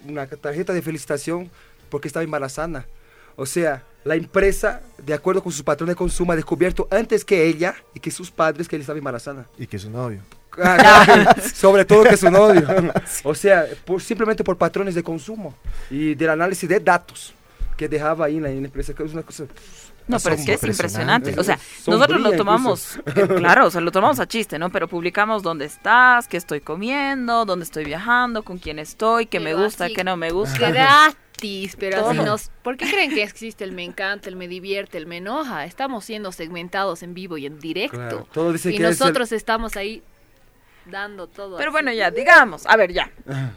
una 0.07 0.27
tarjeta 0.27 0.73
de 0.73 0.83
felicitación 0.83 1.51
porque 1.89 2.09
estaba 2.09 2.23
embarazada. 2.23 2.87
O 3.35 3.45
sea, 3.45 3.83
la 4.07 4.15
empresa, 4.15 4.83
de 5.05 5.13
acuerdo 5.13 5.43
con 5.43 5.51
su 5.51 5.65
patrón 5.65 5.89
de 5.89 5.97
consumo, 5.97 6.31
ha 6.31 6.37
descubierto 6.37 6.87
antes 6.93 7.25
que 7.25 7.45
ella 7.45 7.75
y 7.93 7.99
que 7.99 8.13
sus 8.13 8.31
padres 8.31 8.69
que 8.69 8.77
ella 8.77 8.85
estaba 8.85 8.99
embarazada. 8.99 9.47
Y 9.59 9.67
que 9.67 9.77
es 9.77 9.83
su 9.83 9.91
novio. 9.91 10.21
Ah, 10.63 11.35
Sobre 11.55 11.85
todo 11.85 12.05
que 12.05 12.17
su 12.17 12.31
novio. 12.31 12.65
O 13.25 13.35
sea, 13.35 13.67
por, 13.85 14.01
simplemente 14.01 14.45
por 14.45 14.57
patrones 14.57 14.95
de 14.95 15.03
consumo 15.03 15.57
y 15.91 16.15
del 16.15 16.31
análisis 16.31 16.69
de 16.69 16.79
datos 16.79 17.35
que 17.77 17.89
dejaba 17.89 18.27
ahí 18.27 18.37
en 18.37 18.45
la, 18.45 18.51
en 18.51 18.61
la 18.61 18.67
empresa, 18.67 18.95
que 18.95 19.03
es 19.03 19.13
una 19.13 19.23
cosa... 19.23 19.45
No, 20.09 20.19
pero 20.21 20.35
es 20.37 20.45
que 20.45 20.53
es 20.55 20.63
Impresionante. 20.63 21.35
O 21.39 21.43
sea, 21.43 21.59
Sombría 21.59 21.95
nosotros 21.97 22.21
lo 22.21 22.33
tomamos, 22.37 23.01
eh, 23.17 23.27
claro, 23.37 23.67
o 23.67 23.71
sea, 23.71 23.81
lo 23.81 23.91
tomamos 23.91 24.21
a 24.21 24.27
chiste, 24.29 24.59
¿no? 24.59 24.71
Pero 24.71 24.87
publicamos 24.89 25.43
dónde 25.43 25.65
estás, 25.65 26.29
qué 26.29 26.37
estoy 26.37 26.61
comiendo, 26.61 27.45
dónde 27.45 27.65
estoy 27.65 27.85
viajando, 27.85 28.43
con 28.43 28.59
quién 28.59 28.79
estoy, 28.79 29.27
qué 29.27 29.41
me 29.41 29.55
gusta, 29.55 29.87
así- 29.87 29.95
qué 29.95 30.05
no 30.05 30.17
me 30.17 30.31
gusta. 30.31 30.71
Gratis, 30.71 31.77
pero 31.79 32.07
así 32.09 32.19
nos... 32.19 32.51
¿Por 32.63 32.77
qué 32.77 32.89
creen 32.91 33.11
que 33.15 33.23
existe 33.23 33.65
el 33.65 33.73
me 33.73 33.83
encanta, 33.85 34.29
el 34.29 34.37
me 34.37 34.47
divierte, 34.49 34.97
el 34.99 35.07
me 35.07 35.17
enoja? 35.19 35.65
Estamos 35.65 36.05
siendo 36.05 36.31
segmentados 36.33 37.03
en 37.03 37.13
vivo 37.15 37.37
y 37.37 37.47
en 37.47 37.59
directo. 37.59 37.97
Claro, 37.97 38.29
todo 38.33 38.53
dice 38.53 38.71
y 38.71 38.77
que 38.77 38.85
es 38.85 38.91
el- 38.93 38.99
nosotros 38.99 39.33
estamos 39.33 39.77
ahí 39.77 40.03
dando 40.87 41.27
todo. 41.27 41.57
Pero 41.57 41.71
así. 41.71 41.73
bueno, 41.73 41.93
ya, 41.93 42.11
digamos, 42.13 42.65
a 42.67 42.77
ver, 42.77 42.93
ya. 42.93 43.11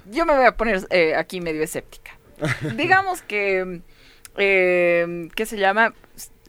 Yo 0.09 0.25
me 0.25 0.35
voy 0.35 0.45
a 0.45 0.57
poner 0.57 0.85
eh, 0.89 1.15
aquí 1.15 1.41
medio 1.41 1.61
escéptica. 1.61 2.17
digamos 2.75 3.21
que, 3.21 3.81
eh, 4.37 5.29
¿qué 5.35 5.45
se 5.45 5.57
llama? 5.57 5.93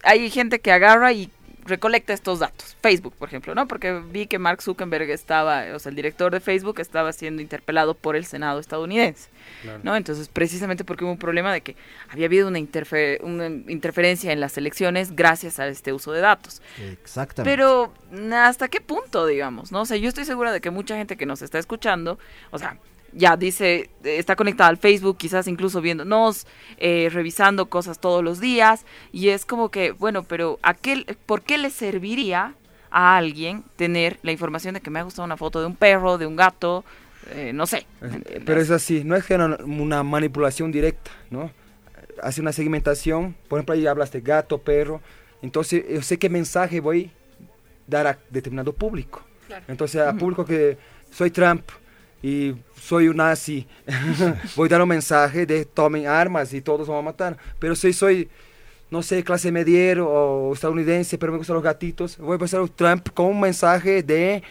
Hay 0.02 0.30
gente 0.30 0.60
que 0.60 0.72
agarra 0.72 1.12
y 1.12 1.30
recolecta 1.66 2.12
estos 2.12 2.38
datos. 2.40 2.76
Facebook, 2.80 3.14
por 3.16 3.28
ejemplo, 3.28 3.54
¿no? 3.54 3.68
Porque 3.68 4.00
vi 4.10 4.26
que 4.26 4.38
Mark 4.38 4.62
Zuckerberg 4.62 5.10
estaba, 5.10 5.66
o 5.74 5.78
sea, 5.78 5.90
el 5.90 5.96
director 5.96 6.32
de 6.32 6.40
Facebook 6.40 6.80
estaba 6.80 7.12
siendo 7.12 7.42
interpelado 7.42 7.94
por 7.94 8.16
el 8.16 8.24
Senado 8.24 8.58
estadounidense, 8.58 9.28
¿no? 9.84 9.94
Entonces, 9.94 10.28
precisamente 10.28 10.84
porque 10.84 11.04
hubo 11.04 11.12
un 11.12 11.18
problema 11.18 11.52
de 11.52 11.60
que 11.60 11.76
había 12.08 12.26
habido 12.26 12.48
una, 12.48 12.58
interfe- 12.58 13.20
una 13.22 13.46
interferencia 13.70 14.32
en 14.32 14.40
las 14.40 14.56
elecciones 14.56 15.14
gracias 15.14 15.60
a 15.60 15.68
este 15.68 15.92
uso 15.92 16.12
de 16.12 16.22
datos. 16.22 16.62
Exactamente. 16.92 17.54
Pero 17.54 17.92
hasta 18.34 18.68
qué 18.68 18.80
punto, 18.80 19.26
digamos, 19.26 19.70
¿no? 19.70 19.82
O 19.82 19.86
sea, 19.86 19.98
yo 19.98 20.08
estoy 20.08 20.24
segura 20.24 20.52
de 20.52 20.60
que 20.62 20.70
mucha 20.70 20.96
gente 20.96 21.16
que 21.16 21.26
nos 21.26 21.42
está 21.42 21.58
escuchando, 21.58 22.18
o 22.50 22.58
sea, 22.58 22.78
ya 23.12 23.36
dice, 23.36 23.90
eh, 24.04 24.18
está 24.18 24.36
conectada 24.36 24.70
al 24.70 24.76
Facebook, 24.76 25.16
quizás 25.18 25.46
incluso 25.48 25.80
viéndonos, 25.80 26.46
eh, 26.78 27.08
revisando 27.12 27.66
cosas 27.66 27.98
todos 27.98 28.22
los 28.22 28.40
días, 28.40 28.84
y 29.12 29.28
es 29.28 29.44
como 29.44 29.70
que, 29.70 29.92
bueno, 29.92 30.22
pero 30.22 30.58
¿a 30.62 30.74
qué, 30.74 31.16
¿por 31.26 31.42
qué 31.42 31.58
le 31.58 31.70
serviría 31.70 32.54
a 32.90 33.16
alguien 33.16 33.64
tener 33.76 34.18
la 34.22 34.32
información 34.32 34.74
de 34.74 34.80
que 34.80 34.90
me 34.90 34.98
ha 34.98 35.02
gustado 35.02 35.24
una 35.24 35.36
foto 35.36 35.60
de 35.60 35.66
un 35.66 35.76
perro, 35.76 36.18
de 36.18 36.26
un 36.26 36.36
gato, 36.36 36.84
eh, 37.32 37.52
no 37.54 37.66
sé? 37.66 37.86
Eh, 38.02 38.42
Pero 38.44 38.60
es 38.60 38.70
así, 38.70 39.02
no 39.04 39.16
es 39.16 39.24
que 39.24 39.34
era 39.34 39.46
una 39.64 40.02
manipulación 40.02 40.72
directa, 40.72 41.10
¿no? 41.30 41.50
Hace 42.22 42.40
una 42.40 42.52
segmentación, 42.52 43.34
por 43.48 43.58
ejemplo, 43.58 43.74
ahí 43.74 43.86
hablas 43.86 44.12
de 44.12 44.20
gato, 44.20 44.58
perro, 44.58 45.00
entonces 45.42 45.84
yo 45.88 46.02
sé 46.02 46.18
qué 46.18 46.28
mensaje 46.28 46.80
voy 46.80 47.06
a 47.06 47.50
dar 47.86 48.06
a 48.06 48.18
determinado 48.28 48.72
público. 48.72 49.24
Claro. 49.46 49.64
Entonces, 49.68 50.00
a 50.00 50.12
público 50.12 50.44
que 50.44 50.78
soy 51.10 51.30
Trump 51.30 51.62
y 52.22 52.54
soy 52.80 53.09
un 53.09 53.16
nazi, 53.16 53.66
voy 54.56 54.66
a 54.66 54.70
dar 54.70 54.83
un 54.83 54.88
mensaje 54.88 55.46
de 55.46 55.64
tomen 55.64 56.06
armas 56.06 56.52
y 56.52 56.61
todos 56.61 56.87
vamos 56.88 57.02
a 57.02 57.04
matar. 57.04 57.37
Pero 57.59 57.74
si 57.74 57.92
soy, 57.92 58.28
no 58.90 59.02
sé, 59.02 59.22
clase 59.24 59.50
mediero 59.52 60.09
o 60.09 60.52
estadounidense, 60.52 61.16
pero 61.18 61.33
me 61.33 61.38
gustan 61.38 61.54
los 61.54 61.62
gatitos, 61.64 62.18
voy 62.18 62.37
a 62.37 62.38
pasar 62.38 62.61
a 62.61 62.66
Trump 62.66 63.09
con 63.14 63.26
un 63.26 63.40
mensaje 63.40 64.02
de 64.02 64.42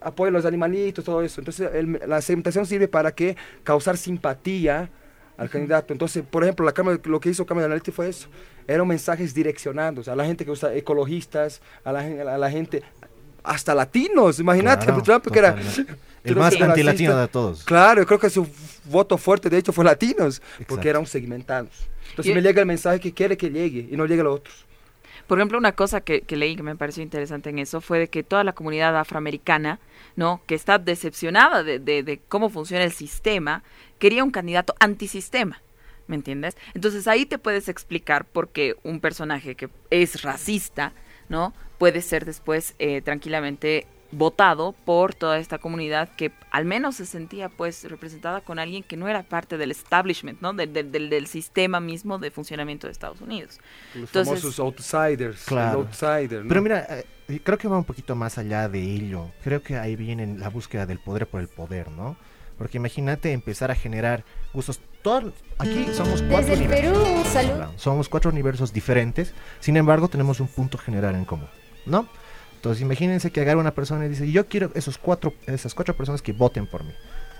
apoyo 0.00 0.28
a 0.28 0.32
los 0.32 0.44
animalitos, 0.46 1.04
todo 1.04 1.22
eso. 1.22 1.40
Entonces, 1.40 1.68
el- 1.74 2.00
la 2.06 2.20
segmentación 2.22 2.64
sirve 2.66 2.88
para 2.88 3.12
que 3.12 3.36
causar 3.64 3.96
simpatía 3.96 4.88
al 5.36 5.48
candidato. 5.50 5.92
Entonces, 5.92 6.22
por 6.28 6.42
ejemplo, 6.42 6.64
la 6.66 6.72
cámara, 6.72 6.98
lo 7.04 7.18
que 7.20 7.30
hizo 7.30 7.44
Cámara 7.46 7.66
de 7.66 7.72
Analytics 7.72 7.94
fue 7.96 8.08
eso. 8.08 8.28
Eran 8.68 8.86
mensajes 8.86 9.34
direccionados 9.34 10.06
a 10.08 10.14
la 10.14 10.24
gente 10.24 10.44
que 10.44 10.50
usa 10.50 10.74
ecologistas, 10.74 11.60
a 11.82 11.92
la, 11.92 12.00
a 12.00 12.38
la 12.38 12.50
gente, 12.50 12.82
hasta 13.42 13.74
latinos. 13.74 14.38
Imagínate, 14.38 14.86
Claro, 14.86 15.02
Trump 15.02 15.26
que 15.32 15.38
era... 15.38 15.56
El 16.24 16.36
más 16.36 16.60
antilatino 16.60 17.16
de 17.16 17.28
todos. 17.28 17.64
Claro, 17.64 18.02
yo 18.02 18.06
creo 18.06 18.18
que 18.18 18.30
su 18.30 18.46
voto 18.84 19.16
fuerte, 19.18 19.48
de 19.48 19.58
hecho, 19.58 19.72
fue 19.72 19.84
latinos, 19.84 20.38
Exacto. 20.38 20.64
porque 20.68 20.88
eran 20.88 21.06
segmentados. 21.06 21.70
Entonces 22.10 22.32
Y- 22.32 22.34
me 22.34 22.42
llega 22.42 22.60
el 22.60 22.66
mensaje 22.66 23.00
que 23.00 23.12
quiere 23.12 23.36
que 23.36 23.50
llegue 23.50 23.88
y 23.90 23.96
no 23.96 24.04
llegue 24.06 24.20
a 24.20 24.24
los 24.24 24.36
otros. 24.36 24.66
Por 25.26 25.38
ejemplo, 25.38 25.58
una 25.58 25.72
cosa 25.72 26.00
que, 26.00 26.22
que 26.22 26.36
leí 26.36 26.56
que 26.56 26.62
me 26.64 26.74
pareció 26.74 27.02
interesante 27.04 27.50
en 27.50 27.60
eso 27.60 27.80
fue 27.80 28.00
de 28.00 28.08
que 28.08 28.24
toda 28.24 28.42
la 28.42 28.52
comunidad 28.52 28.96
afroamericana, 28.98 29.78
¿no? 30.16 30.42
Que 30.46 30.56
está 30.56 30.78
decepcionada 30.78 31.62
de, 31.62 31.78
de- 31.78 32.02
de 32.02 32.18
cómo 32.28 32.50
funciona 32.50 32.82
el 32.84 32.92
sistema, 32.92 33.62
quería 34.00 34.24
un 34.24 34.30
candidato 34.32 34.74
antisistema. 34.80 35.62
¿Me 36.08 36.16
entiendes? 36.16 36.56
Entonces 36.74 37.06
ahí 37.06 37.24
te 37.26 37.38
puedes 37.38 37.68
explicar 37.68 38.24
por 38.24 38.48
qué 38.48 38.74
un 38.82 38.98
personaje 38.98 39.54
que 39.54 39.68
es 39.90 40.22
racista, 40.22 40.92
¿no? 41.28 41.54
Puede 41.78 42.02
ser 42.02 42.24
después 42.24 42.74
eh, 42.80 43.00
tranquilamente 43.00 43.86
votado 44.12 44.74
por 44.84 45.14
toda 45.14 45.38
esta 45.38 45.58
comunidad 45.58 46.08
que 46.16 46.32
al 46.50 46.64
menos 46.64 46.96
se 46.96 47.06
sentía 47.06 47.48
pues 47.48 47.84
representada 47.88 48.40
con 48.40 48.58
alguien 48.58 48.82
que 48.82 48.96
no 48.96 49.06
era 49.08 49.22
parte 49.22 49.56
del 49.56 49.70
establishment, 49.70 50.40
¿no? 50.40 50.52
Del, 50.52 50.72
del, 50.72 50.90
del- 50.90 51.10
del 51.10 51.26
sistema 51.26 51.78
mismo 51.80 52.18
de 52.18 52.30
funcionamiento 52.30 52.86
de 52.88 52.92
Estados 52.92 53.20
Unidos. 53.20 53.58
Los 53.94 54.08
Entonces- 54.10 54.40
famosos 54.40 54.58
outsiders. 54.60 55.44
Claro. 55.44 55.80
outsider, 55.80 56.42
¿no? 56.42 56.48
Pero 56.48 56.62
mira, 56.62 56.86
eh, 57.28 57.40
creo 57.44 57.56
que 57.58 57.68
va 57.68 57.78
un 57.78 57.84
poquito 57.84 58.16
más 58.16 58.36
allá 58.38 58.68
de 58.68 58.80
ello. 58.82 59.30
Creo 59.44 59.62
que 59.62 59.76
ahí 59.76 59.94
viene 59.96 60.26
la 60.38 60.48
búsqueda 60.48 60.86
del 60.86 60.98
poder 60.98 61.26
por 61.28 61.40
el 61.40 61.48
poder, 61.48 61.90
¿no? 61.90 62.16
Porque 62.58 62.76
imagínate 62.78 63.32
empezar 63.32 63.70
a 63.70 63.74
generar 63.74 64.24
gustos. 64.52 64.80
Todos, 65.02 65.32
aquí 65.56 65.86
somos 65.94 66.20
cuatro 66.22 66.48
Desde 66.50 66.56
universos. 66.66 66.98
Perú. 66.98 67.22
Claro, 67.56 67.72
Somos 67.76 68.08
cuatro 68.10 68.30
universos 68.30 68.70
diferentes, 68.72 69.32
sin 69.60 69.78
embargo 69.78 70.08
tenemos 70.08 70.40
un 70.40 70.48
punto 70.48 70.76
general 70.76 71.14
en 71.14 71.24
común, 71.24 71.48
¿no? 71.86 72.06
Entonces 72.60 72.82
imagínense 72.82 73.30
que 73.30 73.40
agarra 73.40 73.58
una 73.58 73.74
persona 73.74 74.04
y 74.04 74.10
dice, 74.10 74.30
yo 74.30 74.46
quiero 74.46 74.70
esos 74.74 74.98
cuatro, 74.98 75.32
esas 75.46 75.74
cuatro 75.74 75.96
personas 75.96 76.20
que 76.20 76.34
voten 76.34 76.66
por 76.66 76.84
mí. 76.84 76.92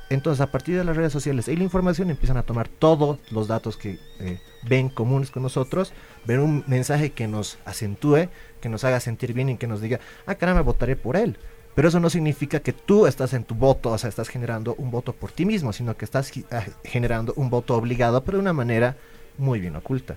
Entonces 0.09 0.41
a 0.41 0.51
partir 0.51 0.77
de 0.79 0.83
las 0.83 0.97
redes 0.97 1.13
sociales 1.13 1.47
y 1.49 1.57
la 1.57 1.63
información 1.63 2.09
empiezan 2.09 2.39
a 2.39 2.43
tomar 2.43 2.69
todos 2.69 3.19
los 3.31 3.47
datos 3.47 3.77
que 3.77 3.99
eh, 4.19 4.41
ven 4.67 4.89
comunes 4.89 5.31
con 5.31 5.43
nosotros, 5.43 5.93
ven 6.25 6.41
un 6.41 6.65
mensaje 6.67 7.11
que 7.11 7.29
nos 7.29 7.59
acentúe, 7.67 8.29
que 8.63 8.69
nos 8.71 8.83
haga 8.85 8.99
sentir 8.99 9.35
bien 9.35 9.51
y 9.51 9.57
que 9.59 9.67
nos 9.67 9.83
diga, 9.83 10.01
ah 10.27 10.35
caramba, 10.37 10.63
votaré 10.63 10.97
por 10.97 11.17
él. 11.17 11.37
Pero 11.75 11.89
eso 11.89 12.01
no 12.01 12.09
significa 12.09 12.61
que 12.61 12.73
tú 12.73 13.07
estás 13.07 13.35
en 13.35 13.45
tu 13.45 13.55
voto, 13.55 13.91
o 13.91 13.99
sea, 13.99 14.09
estás 14.09 14.29
generando 14.31 14.75
un 14.79 14.91
voto 14.91 15.13
por 15.13 15.31
ti 15.33 15.45
mismo, 15.45 15.73
sino 15.75 15.97
que 15.99 16.07
estás 16.07 16.33
ah, 16.51 16.65
generando 16.83 17.35
un 17.37 17.51
voto 17.51 17.77
obligado, 17.77 18.25
pero 18.25 18.39
de 18.39 18.43
una 18.43 18.53
manera 18.55 18.97
muy 19.39 19.61
bien 19.61 19.77
oculta. 19.77 20.17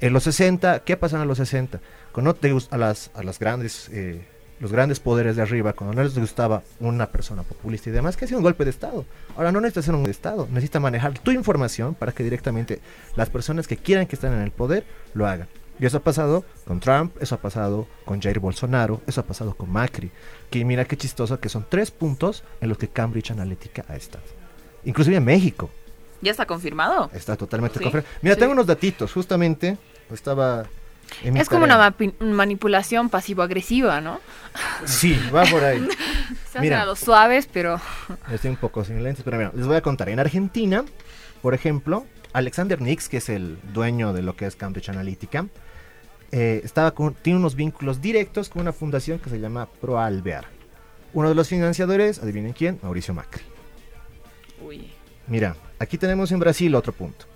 En 0.00 0.12
los 0.12 0.22
60, 0.22 0.84
¿qué 0.84 0.96
pasó 0.96 1.20
en 1.20 1.28
los 1.28 1.38
60? 1.38 1.80
Cuando 2.12 2.30
no 2.30 2.34
te 2.34 2.52
gus- 2.52 2.68
a 2.70 2.78
las, 2.78 3.10
a 3.14 3.22
las 3.22 3.38
grandes, 3.38 3.88
eh, 3.92 4.24
los 4.64 4.72
grandes 4.72 4.98
poderes 4.98 5.36
de 5.36 5.42
arriba, 5.42 5.74
cuando 5.74 5.94
no 5.94 6.02
les 6.02 6.18
gustaba 6.18 6.62
una 6.80 7.08
persona 7.10 7.42
populista 7.42 7.90
y 7.90 7.92
demás, 7.92 8.16
que 8.16 8.24
hacía 8.24 8.38
un 8.38 8.42
golpe 8.42 8.64
de 8.64 8.70
Estado. 8.70 9.04
Ahora 9.36 9.52
no 9.52 9.60
necesita 9.60 9.80
hacer 9.80 9.94
un 9.94 10.08
Estado, 10.08 10.48
necesita 10.50 10.80
manejar 10.80 11.18
tu 11.18 11.32
información 11.32 11.94
para 11.94 12.12
que 12.12 12.24
directamente 12.24 12.80
las 13.14 13.28
personas 13.28 13.68
que 13.68 13.76
quieran 13.76 14.06
que 14.06 14.16
estén 14.16 14.32
en 14.32 14.40
el 14.40 14.52
poder 14.52 14.86
lo 15.12 15.26
hagan. 15.26 15.48
Y 15.78 15.84
eso 15.84 15.98
ha 15.98 16.00
pasado 16.02 16.46
con 16.66 16.80
Trump, 16.80 17.14
eso 17.20 17.34
ha 17.34 17.38
pasado 17.42 17.86
con 18.06 18.22
Jair 18.22 18.38
Bolsonaro, 18.38 19.02
eso 19.06 19.20
ha 19.20 19.24
pasado 19.24 19.54
con 19.54 19.70
Macri. 19.70 20.10
Que 20.48 20.64
mira 20.64 20.86
qué 20.86 20.96
chistoso 20.96 21.38
que 21.40 21.50
son 21.50 21.66
tres 21.68 21.90
puntos 21.90 22.42
en 22.62 22.70
los 22.70 22.78
que 22.78 22.88
Cambridge 22.88 23.32
Analytica 23.32 23.84
ha 23.88 23.96
estado. 23.96 24.24
Inclusive 24.86 25.16
en 25.18 25.24
México. 25.26 25.68
¿Ya 26.22 26.30
está 26.30 26.46
confirmado? 26.46 27.10
Está 27.12 27.36
totalmente 27.36 27.78
Sí. 27.80 27.84
confirmado. 27.84 28.14
Mira, 28.22 28.34
Sí. 28.34 28.40
tengo 28.40 28.52
unos 28.52 28.66
datitos, 28.66 29.12
justamente. 29.12 29.76
Estaba. 30.10 30.64
Es 31.22 31.48
como 31.48 31.64
una 31.64 31.94
manipulación 32.20 33.08
pasivo-agresiva, 33.08 34.00
¿no? 34.00 34.20
Sí, 34.84 35.18
va 35.34 35.44
por 35.44 35.64
ahí. 35.64 35.80
Se 36.50 36.58
hacen 36.58 36.62
Mira. 36.62 36.82
a 36.82 36.86
los 36.86 37.00
suaves, 37.00 37.48
pero... 37.52 37.80
Estoy 38.32 38.50
un 38.50 38.56
poco 38.56 38.84
sin 38.84 39.02
lentes, 39.02 39.24
pero 39.24 39.36
mira, 39.36 39.52
les 39.54 39.66
voy 39.66 39.76
a 39.76 39.80
contar. 39.80 40.08
En 40.08 40.20
Argentina, 40.20 40.84
por 41.42 41.54
ejemplo, 41.54 42.06
Alexander 42.32 42.80
Nix, 42.80 43.08
que 43.08 43.18
es 43.18 43.28
el 43.28 43.58
dueño 43.72 44.12
de 44.12 44.22
lo 44.22 44.36
que 44.36 44.46
es 44.46 44.56
Cambridge 44.56 44.88
Analytica, 44.88 45.46
eh, 46.32 46.60
estaba 46.64 46.92
con, 46.92 47.14
tiene 47.14 47.38
unos 47.38 47.54
vínculos 47.54 48.00
directos 48.00 48.48
con 48.48 48.62
una 48.62 48.72
fundación 48.72 49.18
que 49.18 49.30
se 49.30 49.38
llama 49.38 49.68
ProAlvear. 49.80 50.46
Uno 51.12 51.28
de 51.28 51.34
los 51.34 51.48
financiadores, 51.48 52.20
adivinen 52.20 52.52
quién, 52.52 52.80
Mauricio 52.82 53.14
Macri. 53.14 53.42
Uy. 54.60 54.90
Mira, 55.28 55.56
aquí 55.78 55.96
tenemos 55.96 56.32
en 56.32 56.40
Brasil 56.40 56.74
otro 56.74 56.92
punto. 56.92 57.26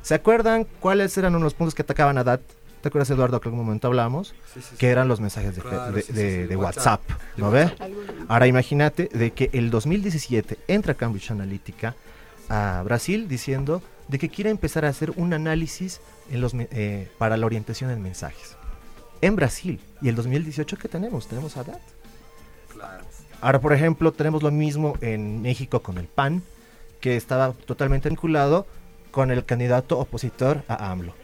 ¿Se 0.00 0.14
acuerdan 0.14 0.66
cuáles 0.80 1.16
eran 1.16 1.34
unos 1.34 1.54
puntos 1.54 1.74
que 1.74 1.82
atacaban 1.82 2.18
a 2.18 2.24
DAT? 2.24 2.40
¿Te 2.82 2.88
acuerdas, 2.88 3.10
Eduardo, 3.10 3.40
que 3.40 3.48
en 3.48 3.54
algún 3.54 3.66
momento 3.66 3.86
hablamos? 3.86 4.34
Sí, 4.52 4.60
sí, 4.60 4.66
sí. 4.70 4.76
Que 4.76 4.88
eran 4.90 5.06
los 5.08 5.20
mensajes 5.20 5.54
de, 5.54 5.62
Claro, 5.62 6.60
WhatsApp. 6.60 7.00
¿no 7.36 7.50
ve? 7.50 7.70
Ahora 8.28 8.46
imagínate 8.48 9.08
de 9.12 9.30
que 9.30 9.50
el 9.52 9.70
2017 9.70 10.58
entra 10.68 10.94
Cambridge 10.94 11.30
Analytica 11.30 11.94
a 12.48 12.82
Brasil 12.84 13.28
diciendo 13.28 13.82
de 14.08 14.18
que 14.18 14.28
quiere 14.28 14.50
empezar 14.50 14.84
a 14.84 14.88
hacer 14.88 15.12
un 15.16 15.32
análisis 15.32 16.00
en 16.30 16.40
los, 16.40 16.54
me- 16.54 16.68
eh, 16.72 17.08
para 17.18 17.36
la 17.36 17.46
orientación 17.46 17.90
en 17.90 18.02
mensajes. 18.02 18.56
En 19.20 19.36
Brasil. 19.36 19.80
Y 20.00 20.08
el 20.08 20.16
2018 20.16 20.76
¿qué 20.76 20.88
tenemos? 20.88 21.28
Tenemos 21.28 21.56
a 21.56 21.62
DAT. 21.62 21.80
Claro. 22.72 23.04
Ahora, 23.40 23.60
por 23.60 23.72
ejemplo, 23.72 24.10
tenemos 24.12 24.42
lo 24.42 24.50
mismo 24.50 24.94
en 25.00 25.40
México 25.40 25.80
con 25.82 25.98
el 25.98 26.06
PAN, 26.06 26.42
que 27.00 27.16
estaba 27.16 27.52
totalmente 27.52 28.08
vinculado 28.08 28.66
con 29.12 29.30
el 29.30 29.44
candidato 29.44 29.98
opositor 29.98 30.62
a 30.68 30.90
AMLO. 30.90 31.14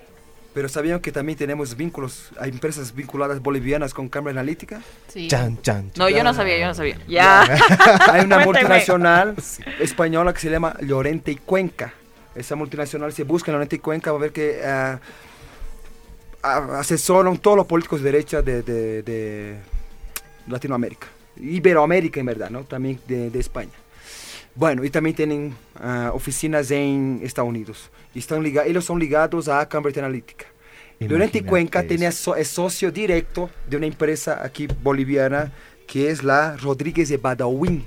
Pero 0.58 0.68
¿sabían 0.68 0.98
que 0.98 1.12
también 1.12 1.38
tenemos 1.38 1.76
vínculos, 1.76 2.30
hay 2.40 2.50
empresas 2.50 2.92
vinculadas 2.92 3.40
bolivianas 3.40 3.94
con 3.94 4.08
Cambridge 4.08 4.34
Analytica? 4.34 4.82
Sí. 5.06 5.28
Chan, 5.28 5.62
chan, 5.62 5.92
No, 5.96 6.08
yo 6.08 6.24
no 6.24 6.34
sabía, 6.34 6.58
yo 6.58 6.66
no 6.66 6.74
sabía. 6.74 6.98
Ya. 7.06 7.42
Hay 8.12 8.24
una 8.24 8.40
multinacional 8.40 9.36
española 9.78 10.32
que 10.34 10.40
se 10.40 10.50
llama 10.50 10.74
Llorente 10.80 11.30
y 11.30 11.36
Cuenca. 11.36 11.94
Esa 12.34 12.56
multinacional 12.56 13.12
se 13.12 13.22
busca 13.22 13.52
en 13.52 13.54
Llorente 13.54 13.76
y 13.76 13.78
Cuenca, 13.78 14.10
va 14.10 14.18
a 14.18 14.20
ver 14.20 14.32
que 14.32 14.60
ah, 14.66 14.98
asesoran 16.42 17.38
todos 17.38 17.56
los 17.58 17.66
políticos 17.66 18.02
de 18.02 18.10
derecha 18.10 18.42
de, 18.42 18.62
de- 18.62 19.02
de 19.04 19.56
Latinoamérica. 20.48 21.06
Iberoamérica, 21.36 22.18
en 22.18 22.26
verdad, 22.26 22.50
¿no? 22.50 22.64
También 22.64 22.98
de, 23.06 23.30
de 23.30 23.38
España. 23.38 23.70
Bueno, 24.58 24.82
y 24.84 24.90
también 24.90 25.14
tienen 25.14 25.54
ah, 25.80 26.10
oficinas 26.12 26.68
en 26.72 27.20
Estados 27.22 27.48
Unidos. 27.48 27.90
Están 28.12 28.44
ellos 28.44 28.84
son 28.84 28.98
ligados 28.98 29.46
a 29.46 29.66
Cambridge 29.68 29.98
Analytica. 29.98 30.46
Imagínate 30.98 31.44
Cuenca 31.44 31.78
eso. 31.78 31.88
tenía 31.88 32.10
so- 32.10 32.34
es 32.34 32.48
socio 32.48 32.90
directo 32.90 33.48
de 33.70 33.76
una 33.76 33.86
empresa 33.86 34.42
aquí 34.44 34.66
boliviana 34.82 35.52
que 35.86 36.10
es 36.10 36.24
la 36.24 36.56
Rodríguez 36.56 37.08
de 37.08 37.18
Badawin. 37.18 37.86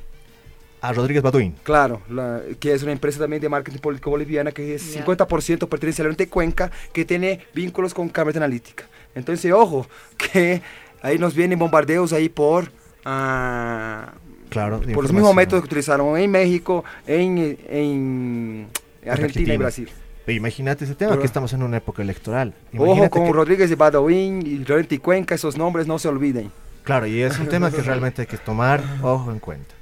A 0.79 0.93
Rodríguez 0.93 1.21
Baduín. 1.21 1.53
Claro, 1.61 2.01
la- 2.09 2.41
que 2.57 2.73
es 2.73 2.81
una 2.83 2.93
empresa 2.93 3.19
también 3.19 3.41
de 3.41 3.49
marketing 3.49 3.79
político 3.79 4.09
boliviana 4.09 4.53
que 4.53 4.73
es 4.75 4.93
Ya. 4.93 5.01
50% 5.05 5.67
pertenece 5.67 6.01
a 6.01 6.05
y 6.23 6.27
Cuenca, 6.27 6.71
que 6.93 7.03
tiene 7.03 7.41
vínculos 7.53 7.93
con 7.93 8.07
Cambridge 8.07 8.37
Analytica. 8.37 8.85
Entonces, 9.13 9.51
ojo, 9.51 9.85
que 10.17 10.61
ahí 11.01 11.17
nos 11.19 11.35
vienen 11.35 11.59
bombardeos 11.59 12.13
ahí 12.13 12.29
por... 12.29 12.71
ah, 13.03 14.13
Claro, 14.51 14.81
por 14.93 15.03
los 15.03 15.13
mismos 15.13 15.33
métodos 15.33 15.63
que 15.63 15.67
utilizaron 15.67 16.17
en 16.17 16.29
México, 16.29 16.83
en, 17.07 17.57
en 17.69 18.67
Argentina 18.99 19.13
Argentina. 19.13 19.53
y 19.53 19.57
Brasil. 19.57 19.89
Imagínate 20.27 20.83
ese 20.85 20.93
tema, 20.93 21.11
Pero- 21.11 21.21
que 21.21 21.25
estamos 21.25 21.51
en 21.53 21.63
una 21.63 21.77
época 21.77 22.01
electoral. 22.03 22.53
Ojo 22.75 22.85
Imagínate 22.85 23.09
con 23.09 23.25
que- 23.25 23.31
Rodríguez 23.33 23.69
de 23.69 23.75
Badawin 23.75 24.45
y 24.45 24.63
Llorente 24.63 24.95
y 24.95 24.97
Cuenca, 24.99 25.33
esos 25.35 25.57
nombres 25.57 25.87
no 25.87 25.97
se 25.97 26.07
olviden. 26.09 26.51
Claro, 26.83 27.07
y 27.07 27.21
es 27.21 27.39
un 27.39 27.47
tema 27.47 27.71
que 27.71 27.81
realmente 27.81 28.21
hay 28.21 28.27
que 28.27 28.37
tomar 28.37 28.83
ojo 29.01 29.31
en 29.31 29.39
cuenta. 29.39 29.73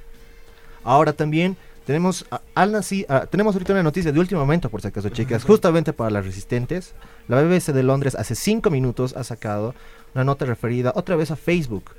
Ahora 0.84 1.12
también 1.12 1.56
tenemos 1.84 2.24
a- 2.30 2.40
al 2.54 2.72
nací- 2.72 3.04
a- 3.08 3.26
tenemos 3.26 3.54
ahorita 3.54 3.72
una 3.72 3.82
noticia 3.82 4.12
de 4.12 4.20
último 4.20 4.40
momento, 4.40 4.70
por 4.70 4.80
si 4.82 4.88
acaso, 4.88 5.08
chicas, 5.08 5.44
justamente 5.44 5.92
para 5.92 6.10
las 6.10 6.24
resistentes. 6.24 6.94
La 7.28 7.42
BBC 7.42 7.72
de 7.72 7.82
Londres 7.82 8.14
hace 8.14 8.34
cinco 8.34 8.70
minutos 8.70 9.14
ha 9.16 9.24
sacado 9.24 9.74
una 10.14 10.24
nota 10.24 10.44
referida 10.46 10.92
otra 10.94 11.16
vez 11.16 11.30
a 11.30 11.36
Facebook 11.36 11.90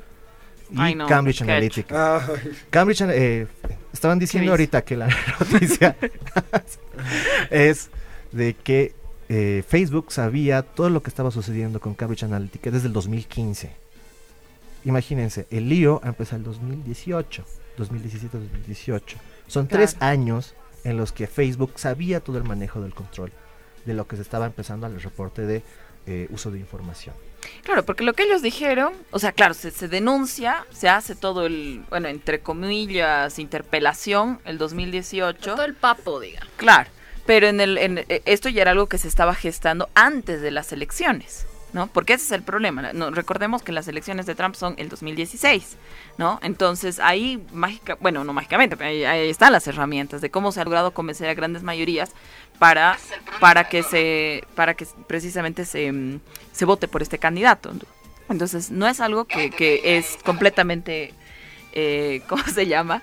y 0.71 0.75
Ay, 0.79 0.95
no, 0.95 1.07
Cambridge 1.07 1.41
Analytica. 1.41 2.27
Cambridge, 2.69 3.01
eh, 3.01 3.47
estaban 3.93 4.19
diciendo 4.19 4.51
ahorita 4.51 4.83
que 4.83 4.95
la 4.97 5.07
noticia 5.39 5.97
es 7.49 7.89
de 8.31 8.53
que 8.53 8.93
eh, 9.29 9.63
Facebook 9.67 10.11
sabía 10.11 10.61
todo 10.61 10.89
lo 10.89 11.03
que 11.03 11.09
estaba 11.09 11.31
sucediendo 11.31 11.79
con 11.79 11.93
Cambridge 11.93 12.23
Analytica 12.23 12.71
desde 12.71 12.87
el 12.87 12.93
2015. 12.93 13.71
Imagínense, 14.85 15.47
el 15.51 15.69
lío 15.69 16.01
ha 16.03 16.07
empezado 16.07 16.37
el 16.37 16.43
2018, 16.43 17.45
2017-2018. 17.77 19.01
Son 19.47 19.67
tres 19.67 19.97
años 19.99 20.55
en 20.83 20.97
los 20.97 21.11
que 21.11 21.27
Facebook 21.27 21.73
sabía 21.75 22.19
todo 22.19 22.37
el 22.37 22.43
manejo 22.43 22.81
del 22.81 22.93
control 22.93 23.31
de 23.85 23.93
lo 23.93 24.07
que 24.07 24.15
se 24.15 24.21
estaba 24.21 24.45
empezando 24.45 24.85
al 24.85 25.01
reporte 25.01 25.45
de 25.45 25.63
eh, 26.07 26.27
uso 26.31 26.51
de 26.51 26.59
información. 26.59 27.15
Claro, 27.63 27.83
porque 27.85 28.03
lo 28.03 28.13
que 28.13 28.23
ellos 28.23 28.41
dijeron, 28.41 28.93
o 29.11 29.19
sea, 29.19 29.31
claro, 29.31 29.53
se, 29.53 29.71
se 29.71 29.87
denuncia, 29.87 30.65
se 30.71 30.89
hace 30.89 31.15
todo 31.15 31.45
el, 31.45 31.83
bueno, 31.89 32.07
entre 32.07 32.39
comillas, 32.39 33.39
interpelación 33.39 34.39
el 34.45 34.57
2018. 34.57 35.55
Todo 35.55 35.65
el 35.65 35.75
papo, 35.75 36.19
diga. 36.19 36.41
Claro, 36.57 36.89
pero 37.25 37.47
en 37.47 37.61
el, 37.61 37.77
en, 37.77 37.97
eh, 37.99 38.21
esto 38.25 38.49
ya 38.49 38.61
era 38.63 38.71
algo 38.71 38.87
que 38.87 38.97
se 38.97 39.07
estaba 39.07 39.35
gestando 39.35 39.89
antes 39.95 40.41
de 40.41 40.51
las 40.51 40.71
elecciones, 40.71 41.45
¿no? 41.73 41.87
Porque 41.87 42.13
ese 42.13 42.25
es 42.25 42.31
el 42.31 42.43
problema. 42.43 42.93
No, 42.93 43.11
recordemos 43.11 43.63
que 43.63 43.71
las 43.71 43.87
elecciones 43.87 44.25
de 44.25 44.35
Trump 44.35 44.55
son 44.55 44.75
el 44.77 44.89
2016, 44.89 45.77
¿no? 46.17 46.39
Entonces 46.43 46.99
ahí, 46.99 47.45
mágica, 47.53 47.97
bueno, 47.99 48.23
no 48.23 48.33
mágicamente, 48.33 48.77
pero 48.77 48.89
ahí, 48.89 49.03
ahí 49.03 49.29
están 49.29 49.51
las 49.53 49.67
herramientas 49.67 50.21
de 50.21 50.29
cómo 50.29 50.51
se 50.51 50.61
ha 50.61 50.63
logrado 50.63 50.91
convencer 50.91 51.29
a 51.29 51.33
grandes 51.33 51.63
mayorías 51.63 52.11
para, 52.59 52.97
para 53.39 53.69
que 53.69 53.83
se, 53.83 54.43
para 54.55 54.73
que 54.73 54.85
precisamente 55.07 55.65
se, 55.65 55.91
mm, 55.91 56.19
se 56.51 56.65
vote 56.65 56.87
por 56.87 57.01
este 57.01 57.17
candidato. 57.17 57.71
Entonces 58.29 58.71
no 58.71 58.87
es 58.87 58.99
algo 58.99 59.25
que, 59.25 59.49
que 59.49 59.97
es 59.97 60.17
completamente, 60.23 61.13
eh, 61.73 62.21
¿cómo 62.29 62.43
se 62.43 62.67
llama? 62.67 63.01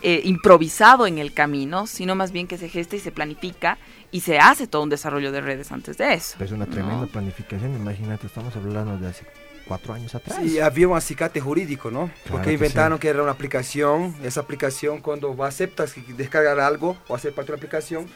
eh, 0.00 0.20
improvisado 0.24 1.06
en 1.06 1.18
el 1.18 1.32
camino, 1.32 1.86
sino 1.86 2.14
más 2.14 2.30
bien 2.30 2.46
que 2.46 2.56
se 2.56 2.68
gesta 2.68 2.94
y 2.94 3.00
se 3.00 3.10
planifica 3.10 3.78
y 4.10 4.20
se 4.20 4.38
hace 4.38 4.66
todo 4.66 4.82
un 4.82 4.88
desarrollo 4.88 5.32
de 5.32 5.40
redes 5.40 5.70
antes 5.72 5.98
de 5.98 6.14
eso. 6.14 6.42
Es 6.42 6.50
una 6.50 6.66
¿no? 6.66 6.72
tremenda 6.72 7.06
planificación, 7.06 7.74
imagínate, 7.74 8.26
estamos 8.26 8.54
hablando 8.56 8.96
de 8.98 9.08
hace 9.08 9.24
cuatro 9.66 9.92
años 9.92 10.14
atrás. 10.14 10.38
Sí, 10.42 10.58
había 10.58 10.88
un 10.88 10.96
acicate 10.96 11.40
jurídico, 11.40 11.90
¿no? 11.90 12.06
Claro 12.06 12.20
Porque 12.30 12.46
que 12.48 12.52
inventaron 12.54 12.98
sí. 12.98 13.02
que 13.02 13.08
era 13.08 13.22
una 13.22 13.32
aplicación, 13.32 14.16
esa 14.22 14.40
aplicación 14.40 15.00
cuando 15.00 15.44
aceptas 15.44 15.94
descargar 16.16 16.58
algo 16.58 16.96
o 17.06 17.14
hacer 17.14 17.34
parte 17.34 17.52
de 17.52 17.54
una 17.54 17.58
aplicación, 17.58 18.06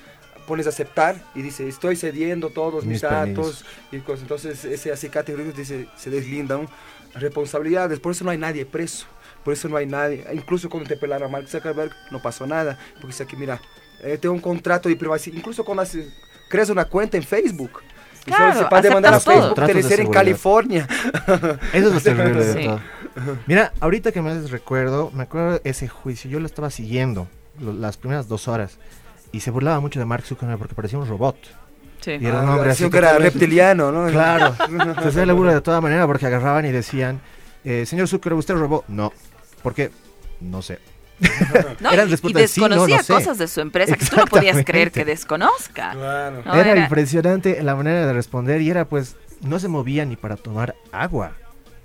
pones 0.46 0.66
aceptar 0.66 1.16
y 1.34 1.42
dice, 1.42 1.68
estoy 1.68 1.94
cediendo 1.96 2.50
todos 2.50 2.84
mis, 2.84 2.94
Mis 2.94 3.02
datos 3.02 3.64
y 3.92 3.98
cosas. 3.98 4.22
Entonces 4.22 4.64
ese 4.64 4.90
acicate 4.90 5.32
jurídico 5.32 5.56
dice, 5.56 5.88
se 5.96 6.10
deslindan 6.10 6.68
responsabilidades, 7.14 8.00
por 8.00 8.12
eso 8.12 8.24
no 8.24 8.30
hay 8.30 8.38
nadie 8.38 8.64
preso, 8.64 9.06
por 9.44 9.52
eso 9.52 9.68
no 9.68 9.76
hay 9.76 9.86
nadie, 9.86 10.24
incluso 10.32 10.70
cuando 10.70 10.88
te 10.88 10.96
pelaron 10.96 11.28
a 11.28 11.30
Mark 11.30 11.48
Zuckerberg 11.48 11.92
no 12.10 12.22
pasó 12.22 12.46
nada, 12.46 12.78
porque 12.94 13.08
dice 13.08 13.24
aquí, 13.24 13.36
mira, 13.36 13.60
eh, 14.02 14.18
tengo 14.18 14.34
un 14.34 14.40
contrato 14.40 14.88
de 14.88 14.96
privacidad, 14.96 15.36
incluso 15.36 15.64
cuando 15.64 15.82
haces- 15.82 16.12
creas 16.48 16.68
una 16.70 16.84
cuenta 16.84 17.16
en 17.16 17.22
Facebook. 17.22 17.80
y 18.24 18.30
solo 18.30 18.36
Claro, 18.36 18.58
se 18.60 18.64
puede 18.66 18.82
demandar 18.82 19.14
a. 19.14 19.20
Facebook, 19.20 19.54
tener 19.66 20.00
en. 20.00 20.10
California. 20.12 20.86
Eso 21.72 21.88
es 21.88 21.94
lo 21.94 22.00
terrible 22.00 22.44
de 22.44 22.52
Sí. 22.52 22.64
todo. 22.68 22.80
Mira, 23.46 23.72
ahorita 23.80 24.12
que 24.12 24.22
me 24.22 24.30
haces 24.30 24.50
recuerdo, 24.50 25.10
me 25.12 25.24
acuerdo 25.24 25.52
de 25.54 25.60
ese 25.64 25.88
juicio, 25.88 26.30
yo 26.30 26.38
lo 26.40 26.46
estaba 26.46 26.70
siguiendo 26.70 27.26
lo- 27.60 27.72
las 27.72 27.96
primeras 27.96 28.28
dos 28.28 28.46
horas 28.48 28.78
y 29.32 29.40
se 29.40 29.50
burlaba 29.50 29.80
mucho 29.80 29.98
de 29.98 30.04
Mark 30.06 30.24
Zuckerberg 30.24 30.58
porque 30.58 30.74
parecía 30.74 30.98
un 30.98 31.08
robot. 31.08 31.36
Sí. 32.00 32.12
Y 32.20 32.26
era 32.26 32.40
un 32.42 32.48
hombre 32.48 32.70
así 32.70 32.88
que 32.90 32.98
era 32.98 33.18
reptiliano, 33.18 33.90
¿no? 33.92 34.08
Claro, 34.10 34.54
se 35.02 35.08
hacía 35.08 35.26
la 35.26 35.32
burla 35.32 35.54
de 35.54 35.60
toda 35.60 35.80
manera 35.80 36.06
porque 36.06 36.26
agarraban 36.26 36.64
y 36.64 36.70
decían, 36.72 37.20
eh, 37.64 37.86
señor 37.86 38.08
Zuckerberg, 38.08 38.38
¿usted 38.38 38.54
robó? 38.54 38.84
No. 38.88 39.12
¿Por 39.62 39.74
qué? 39.74 39.90
No 40.40 40.62
sé. 40.62 40.78
No, 41.80 41.90
Eran 41.90 42.06
y- 42.06 42.08
y 42.08 42.12
respuestas 42.12 42.42
de 42.42 42.48
sí, 42.48 42.60
no, 42.60 42.68
no 42.68 42.74
desconocía 42.86 43.02
sé. 43.02 43.12
cosas 43.14 43.38
de 43.38 43.48
su 43.48 43.60
empresa 43.60 43.96
que 43.96 44.06
tú 44.06 44.16
no 44.16 44.26
podías 44.26 44.64
creer 44.64 44.90
que 44.92 45.04
desconozca. 45.04 45.92
Claro. 45.92 46.42
No, 46.44 46.54
era, 46.54 46.72
era- 46.72 46.80
impresionante 46.82 47.62
la 47.62 47.74
manera 47.74 48.06
de 48.06 48.12
responder 48.12 48.60
y 48.60 48.70
era 48.70 48.84
pues, 48.84 49.16
no 49.40 49.58
se 49.58 49.68
movía 49.68 50.04
ni 50.04 50.16
para 50.16 50.36
tomar 50.36 50.74
agua. 50.92 51.32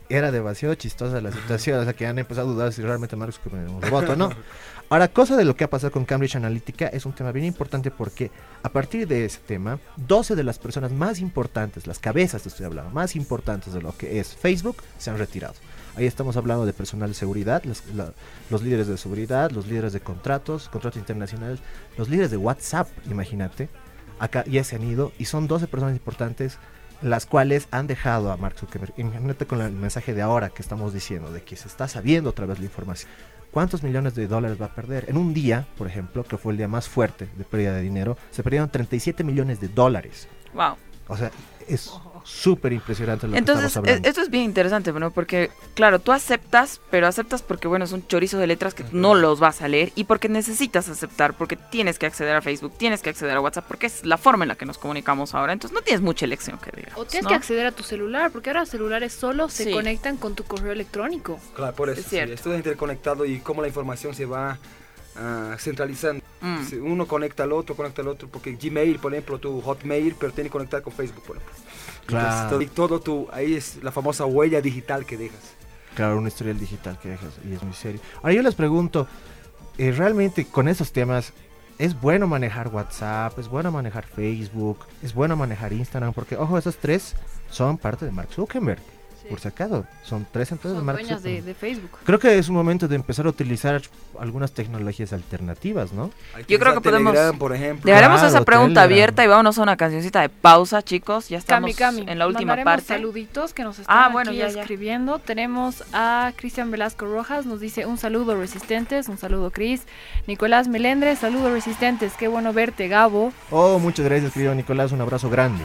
Era 0.09 0.31
demasiado 0.31 0.73
chistosa 0.75 1.19
la 1.19 1.31
situación, 1.33 1.79
o 1.79 1.83
sea 1.83 1.93
que 1.93 2.07
han 2.07 2.17
empezado 2.17 2.49
a 2.49 2.53
dudar 2.53 2.71
si 2.73 2.81
realmente 2.81 3.15
Mark 3.17 3.33
Zuckerberg 3.33 3.63
era 3.63 3.71
un 3.71 3.81
robot 3.81 4.09
o 4.09 4.15
no. 4.15 4.29
Ahora, 4.89 5.09
cosa 5.09 5.35
de 5.35 5.43
lo 5.43 5.57
que 5.57 5.65
ha 5.65 5.69
pasado 5.69 5.91
con 5.91 6.05
Cambridge 6.05 6.37
Analytica 6.37 6.87
es 6.87 7.05
un 7.05 7.11
tema 7.11 7.33
bien 7.33 7.45
importante 7.45 7.91
porque 7.91 8.31
a 8.63 8.69
partir 8.69 9.05
de 9.05 9.25
ese 9.25 9.39
tema, 9.39 9.79
12 9.97 10.33
de 10.37 10.45
las 10.45 10.59
personas 10.59 10.93
más 10.93 11.19
importantes, 11.19 11.87
las 11.87 11.99
cabezas 11.99 12.45
estoy 12.47 12.67
hablando, 12.67 12.91
más 12.91 13.17
importantes 13.17 13.73
de 13.73 13.81
lo 13.81 13.97
que 13.97 14.17
es 14.21 14.33
Facebook, 14.33 14.77
se 14.97 15.09
han 15.09 15.17
retirado. 15.17 15.55
Ahí 15.97 16.05
estamos 16.05 16.37
hablando 16.37 16.65
de 16.65 16.73
personal 16.73 17.09
de 17.09 17.15
seguridad, 17.15 17.63
los, 17.65 17.83
la- 17.95 18.13
los 18.49 18.61
líderes 18.61 18.87
de 18.87 18.97
seguridad, 18.97 19.51
los 19.51 19.67
líderes 19.67 19.93
de 19.93 19.99
contratos, 19.99 20.69
contratos 20.69 20.99
internacionales, 20.99 21.59
los 21.97 22.07
líderes 22.07 22.31
de 22.31 22.37
WhatsApp, 22.37 22.87
imagínate. 23.09 23.67
Acá 24.19 24.43
ya 24.45 24.63
se 24.63 24.75
han 24.75 24.83
ido 24.83 25.11
y 25.19 25.25
son 25.25 25.47
12 25.47 25.67
personas 25.67 25.95
importantes 25.95 26.57
las 27.01 27.25
cuales 27.27 27.67
han 27.69 27.85
dejado 27.85 28.31
a 28.31 28.37
Mark 28.37 28.55
Zuckerberg. 28.57 28.93
Imagínate 28.97 29.45
con 29.45 29.61
el 29.61 29.71
mensaje 29.71 30.13
de 30.15 30.21
ahora 30.23 30.49
que 30.49 30.61
estamos 30.63 30.93
diciendo, 30.93 31.31
de 31.31 31.43
que 31.43 31.55
se 31.55 31.67
está 31.67 31.87
sabiendo 31.87 32.31
otra 32.31 32.47
vez 32.47 32.57
la 32.59 32.65
información. 32.65 33.11
¿Cuántos 33.51 33.83
millones 33.83 34.15
de 34.15 34.27
dólares 34.27 34.59
va 34.59 34.65
a 34.67 34.75
perder? 34.75 35.05
En 35.07 35.17
un 35.17 35.33
día, 35.33 35.67
por 35.77 35.87
ejemplo, 35.87 36.23
que 36.23 36.37
fue 36.37 36.51
el 36.53 36.57
día 36.57 36.67
más 36.67 36.87
fuerte 36.89 37.27
de 37.37 37.43
pérdida 37.43 37.73
de 37.73 37.81
dinero, 37.81 38.17
se 38.31 38.41
perdieron 38.43 38.69
37 38.69 39.23
millones 39.23 39.59
de 39.61 39.67
dólares. 39.67 40.27
Wow. 40.53 40.75
O 41.07 41.15
sea, 41.17 41.31
es 41.67 41.91
súper 42.27 42.73
impresionante 42.73 43.27
lo 43.27 43.35
Entonces, 43.37 43.71
que 43.73 43.79
hablando. 43.79 44.07
esto 44.09 44.21
es 44.21 44.29
bien 44.29 44.43
interesante, 44.43 44.91
¿no? 44.91 45.11
Porque, 45.11 45.49
claro, 45.75 45.99
tú 45.99 46.11
aceptas, 46.11 46.81
pero 46.91 47.07
aceptas 47.07 47.41
porque, 47.41 47.67
bueno, 47.67 47.85
es 47.85 47.93
un 47.93 48.05
chorizo 48.05 48.37
de 48.37 48.47
letras 48.47 48.73
que 48.73 48.83
no 48.91 49.15
los 49.15 49.39
vas 49.39 49.61
a 49.61 49.67
leer 49.69 49.93
y 49.95 50.03
porque 50.03 50.27
necesitas 50.27 50.89
aceptar, 50.89 51.33
porque 51.35 51.55
tienes 51.55 51.97
que 51.97 52.05
acceder 52.05 52.35
a 52.35 52.41
Facebook, 52.41 52.73
tienes 52.77 53.01
que 53.01 53.09
acceder 53.09 53.35
a 53.37 53.41
WhatsApp, 53.41 53.65
porque 53.67 53.87
es 53.87 54.05
la 54.05 54.17
forma 54.17 54.43
en 54.43 54.49
la 54.49 54.55
que 54.55 54.65
nos 54.65 54.77
comunicamos 54.77 55.33
ahora. 55.33 55.53
Entonces, 55.53 55.73
no 55.73 55.81
tienes 55.81 56.01
mucha 56.01 56.25
elección 56.25 56.57
que 56.59 56.71
digamos. 56.75 56.99
O 56.99 57.05
tienes 57.05 57.23
¿no? 57.23 57.29
que 57.29 57.35
acceder 57.35 57.65
a 57.65 57.71
tu 57.71 57.83
celular, 57.83 58.29
porque 58.31 58.49
ahora 58.49 58.59
los 58.61 58.69
celulares 58.69 59.13
solo 59.13 59.47
se 59.49 59.63
Sí. 59.63 59.71
conectan 59.71 60.17
con 60.17 60.35
tu 60.35 60.43
correo 60.43 60.73
electrónico. 60.73 61.39
Claro, 61.55 61.75
por 61.75 61.89
eso. 61.89 61.99
Es 62.01 62.05
sí, 62.05 62.09
cierto. 62.11 62.33
esto 62.33 62.51
es 62.51 62.57
interconectado 62.57 63.25
y 63.25 63.39
cómo 63.39 63.61
la 63.61 63.67
información 63.69 64.13
se 64.13 64.25
va 64.25 64.57
ah, 65.15 65.55
centralizando. 65.59 66.23
Mm. 66.41 66.83
Uno 66.83 67.07
conecta 67.07 67.43
al 67.43 67.51
otro, 67.53 67.75
conecta 67.75 68.01
al 68.01 68.09
otro, 68.09 68.27
porque 68.27 68.51
Gmail, 68.53 68.99
por 68.99 69.13
ejemplo, 69.13 69.39
tu 69.39 69.61
Hotmail, 69.61 70.15
pero 70.19 70.31
tiene 70.33 70.49
que 70.49 70.51
conectar 70.51 70.81
con 70.81 70.93
Facebook, 70.93 71.23
por 71.23 71.37
ejemplo. 71.37 71.55
Claro. 72.07 72.25
Entonces, 72.25 72.49
todo, 72.49 72.61
y 72.61 72.67
todo 72.67 72.99
tu, 72.99 73.27
ahí 73.31 73.53
es 73.53 73.83
la 73.83 73.91
famosa 73.91 74.25
huella 74.25 74.61
digital 74.61 75.05
que 75.05 75.17
dejas. 75.17 75.53
Claro, 75.93 76.17
un 76.17 76.27
historial 76.27 76.59
digital 76.59 76.97
que 76.99 77.09
dejas 77.09 77.33
y 77.47 77.53
es 77.53 77.61
muy 77.63 77.73
serio. 77.73 78.01
Ahora 78.17 78.33
yo 78.33 78.41
les 78.41 78.55
pregunto, 78.55 79.07
eh, 79.77 79.91
realmente 79.91 80.45
con 80.45 80.67
esos 80.67 80.91
temas, 80.91 81.33
es 81.77 81.99
bueno 81.99 82.27
manejar 82.27 82.69
WhatsApp, 82.69 83.37
es 83.37 83.47
bueno 83.47 83.71
manejar 83.71 84.05
Facebook, 84.05 84.79
es 85.03 85.13
bueno 85.13 85.35
manejar 85.35 85.73
Instagram, 85.73 86.13
porque 86.13 86.35
ojo, 86.35 86.57
esos 86.57 86.77
tres 86.77 87.15
son 87.51 87.77
parte 87.77 88.05
de 88.05 88.11
Mark 88.11 88.29
Zuckerberg. 88.33 88.81
Por 89.29 89.39
si 89.39 89.47
acaso, 89.47 89.85
son 90.03 90.25
tres 90.31 90.51
empresas 90.51 90.77
Son 90.77 90.85
Mark 90.85 90.99
dueñas 90.99 91.21
de, 91.23 91.37
Zuckerberg. 91.37 91.45
de 91.45 91.53
Facebook. 91.53 91.99
Creo 92.05 92.19
que 92.19 92.37
es 92.37 92.49
un 92.49 92.55
momento 92.55 92.87
de 92.87 92.95
empezar 92.95 93.25
a 93.25 93.29
utilizar 93.29 93.81
algunas 94.19 94.51
tecnologías 94.51 95.13
alternativas, 95.13 95.91
¿no? 95.93 96.11
Yo 96.47 96.59
creo 96.59 96.73
que 96.73 96.81
podemos- 96.81 97.13
Telegram, 97.13 97.37
por 97.37 97.53
ejemplo. 97.55 97.85
Dejaremos 97.85 98.19
Claro, 98.21 98.35
esa 98.35 98.45
pregunta 98.45 98.81
Telegram. 98.81 98.83
abierta 98.93 99.23
y 99.23 99.27
vámonos 99.27 99.57
a 99.59 99.63
una 99.63 99.77
cancioncita 99.77 100.21
de 100.21 100.29
pausa, 100.29 100.81
chicos. 100.81 101.29
Ya 101.29 101.41
Cami, 101.41 101.71
estamos 101.71 101.75
Cami, 101.75 102.11
en 102.11 102.19
la 102.19 102.27
última 102.27 102.55
mandaremos 102.55 102.65
parte. 102.83 102.87
saluditos 102.87 103.53
que 103.53 103.63
nos 103.63 103.79
están 103.79 103.95
Ah, 103.97 104.09
bueno, 104.09 104.31
aquí 104.31 104.39
ya, 104.39 104.49
ya. 104.49 104.61
escribiendo. 104.61 105.19
Tenemos 105.19 105.83
a 105.93 106.31
Cristian 106.35 106.71
Velasco 106.71 107.05
Rojas, 107.05 107.45
nos 107.45 107.59
dice 107.59 107.85
un 107.85 107.97
saludo 107.97 108.35
resistentes, 108.39 109.07
un 109.09 109.17
saludo 109.17 109.51
Cris. 109.51 109.83
Nicolás 110.27 110.67
Melendres, 110.67 111.19
saludo 111.19 111.51
resistentes, 111.53 112.13
qué 112.13 112.27
bueno 112.27 112.53
verte 112.53 112.87
Gabo. 112.87 113.31
Oh, 113.51 113.77
muchas 113.79 114.05
gracias, 114.05 114.33
querido 114.33 114.55
Nicolás, 114.55 114.91
un 114.91 115.01
abrazo 115.01 115.29
grande. 115.29 115.63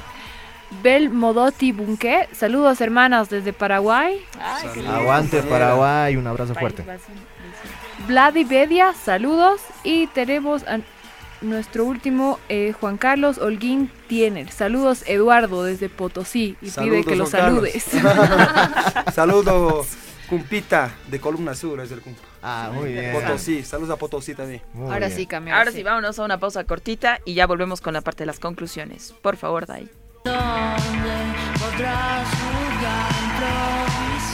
Bel 0.81 1.11
Modotti 1.11 1.73
Bunque, 1.73 2.29
saludos 2.33 2.81
hermanas 2.81 3.29
desde 3.29 3.53
Paraguay. 3.53 4.25
Ay. 4.41 4.87
Aguante. 4.87 5.43
Paraguay, 5.43 6.17
un 6.17 6.27
abrazo 6.27 6.55
fuerte. 6.55 6.85
Vladi 8.07 8.45
Bedia, 8.45 8.95
saludos. 8.95 9.61
Y 9.85 10.07
tenemos 10.09 10.63
a 10.65 10.81
nuestro 11.43 11.85
último, 11.85 12.39
eh, 12.49 12.73
Juan 12.81 12.97
Carlos 12.97 13.39
Holguín 13.39 13.91
Tiener. 14.09 14.51
Saludos 14.51 15.05
Eduardo 15.07 15.65
desde 15.65 15.89
Potosí 15.89 16.57
y 16.61 16.67
pide 16.67 16.71
Saludos, 16.71 17.07
que 17.07 17.17
lo 17.17 17.27
saludes. 17.27 17.85
Saludo, 19.15 19.85
Cumpita, 20.29 20.95
de 21.09 21.21
Columna 21.21 21.55
Sur, 21.55 21.81
es 21.81 21.93
el 21.93 22.01
cumpa. 22.01 22.23
Ah, 22.43 22.71
muy 22.73 22.93
bien. 22.93 23.13
Potosí, 23.13 23.63
saludos 23.63 23.91
a 23.91 23.97
Potosí 23.97 24.35
también. 24.35 24.63
Muy 24.73 24.87
Ahora 24.87 25.07
bien. 25.09 25.19
sí, 25.19 25.27
Cami. 25.27 25.51
Ahora 25.51 25.71
sí, 25.71 25.83
vámonos 25.83 26.19
a 26.19 26.25
una 26.25 26.39
pausa 26.39 26.65
cortita 26.65 27.21
y 27.25 27.35
ya 27.35 27.47
volvemos 27.47 27.81
con 27.81 27.93
la 27.93 28.01
parte 28.01 28.23
de 28.23 28.27
las 28.27 28.41
conclusiones. 28.41 29.15
Por 29.21 29.37
favor, 29.37 29.67
Dai. 29.67 29.91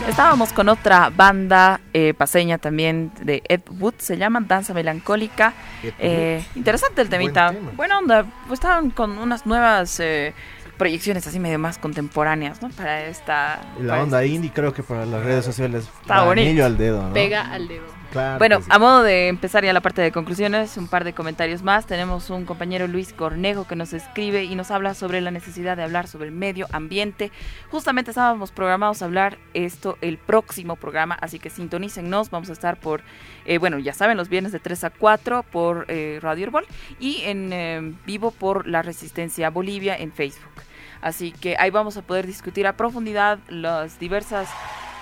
Estábamos 0.08 0.52
con 0.52 0.68
otra 0.68 1.10
banda 1.14 1.80
eh, 1.92 2.14
paseña 2.14 2.56
también 2.58 3.12
de 3.20 3.42
Ed 3.48 3.60
Wood, 3.78 3.94
se 3.98 4.16
llama 4.16 4.40
Danza 4.40 4.72
Melancólica. 4.72 5.52
Eh, 5.98 6.42
interesante 6.54 7.02
el 7.02 7.08
Buen 7.08 7.20
temita. 7.20 7.52
tema. 7.52 7.70
Buena 7.76 7.98
onda. 7.98 8.24
Pues 8.46 8.58
estaban 8.58 8.90
con 8.90 9.18
unas 9.18 9.44
nuevas 9.44 10.00
eh, 10.00 10.32
proyecciones 10.78 11.26
así 11.26 11.38
medio 11.38 11.58
más 11.58 11.76
contemporáneas, 11.78 12.62
¿no? 12.62 12.70
Para 12.70 13.02
esta. 13.04 13.60
La 13.80 13.90
para 13.92 14.02
onda 14.02 14.22
este- 14.22 14.34
indie 14.34 14.50
creo 14.52 14.72
que 14.72 14.82
para 14.82 15.04
las 15.04 15.22
redes 15.22 15.44
sociales 15.44 15.86
Está 16.00 16.16
va 16.20 16.24
bonito. 16.24 16.48
anillo 16.48 16.64
al 16.66 16.78
dedo, 16.78 17.02
¿no? 17.08 17.12
Pega 17.12 17.42
al 17.52 17.68
dedo. 17.68 17.84
Claro 18.10 18.38
Bueno, 18.38 18.60
sí. 18.62 18.66
a 18.70 18.78
modo 18.78 19.02
de 19.02 19.28
empezar 19.28 19.64
ya 19.64 19.72
la 19.72 19.80
parte 19.80 20.00
de 20.00 20.12
conclusiones, 20.12 20.76
un 20.76 20.88
par 20.88 21.04
de 21.04 21.12
comentarios 21.12 21.62
más. 21.62 21.86
Tenemos 21.86 22.30
un 22.30 22.44
compañero 22.46 22.86
Luis 22.86 23.12
Cornejo 23.12 23.66
que 23.66 23.76
nos 23.76 23.92
escribe 23.92 24.44
y 24.44 24.54
nos 24.54 24.70
habla 24.70 24.94
sobre 24.94 25.20
la 25.20 25.30
necesidad 25.30 25.76
de 25.76 25.82
hablar 25.82 26.08
sobre 26.08 26.28
el 26.28 26.32
medio 26.32 26.66
ambiente. 26.72 27.30
Justamente 27.70 28.10
estábamos 28.10 28.50
programados 28.50 29.02
a 29.02 29.04
hablar 29.04 29.38
esto 29.52 29.98
el 30.00 30.16
próximo 30.16 30.76
programa, 30.76 31.18
así 31.20 31.38
que 31.38 31.50
sintonícennos. 31.50 32.30
Vamos 32.30 32.48
a 32.48 32.52
estar 32.54 32.78
por, 32.80 33.02
eh, 33.44 33.58
bueno, 33.58 33.78
ya 33.78 33.92
saben, 33.92 34.16
los 34.16 34.28
viernes 34.28 34.52
de 34.52 34.60
3 34.60 34.84
a 34.84 34.90
4 34.90 35.42
por 35.42 35.84
eh, 35.88 36.18
Radio 36.22 36.44
Herbol 36.44 36.66
y 36.98 37.22
en 37.24 37.52
eh, 37.52 37.94
vivo 38.06 38.30
por 38.30 38.66
La 38.66 38.82
Resistencia 38.82 39.50
Bolivia 39.50 39.96
en 39.96 40.12
Facebook. 40.12 40.62
Así 41.00 41.32
que 41.32 41.56
ahí 41.58 41.70
vamos 41.70 41.96
a 41.96 42.02
poder 42.02 42.26
discutir 42.26 42.66
a 42.66 42.72
profundidad 42.72 43.38
las 43.48 44.00
diversas 44.00 44.48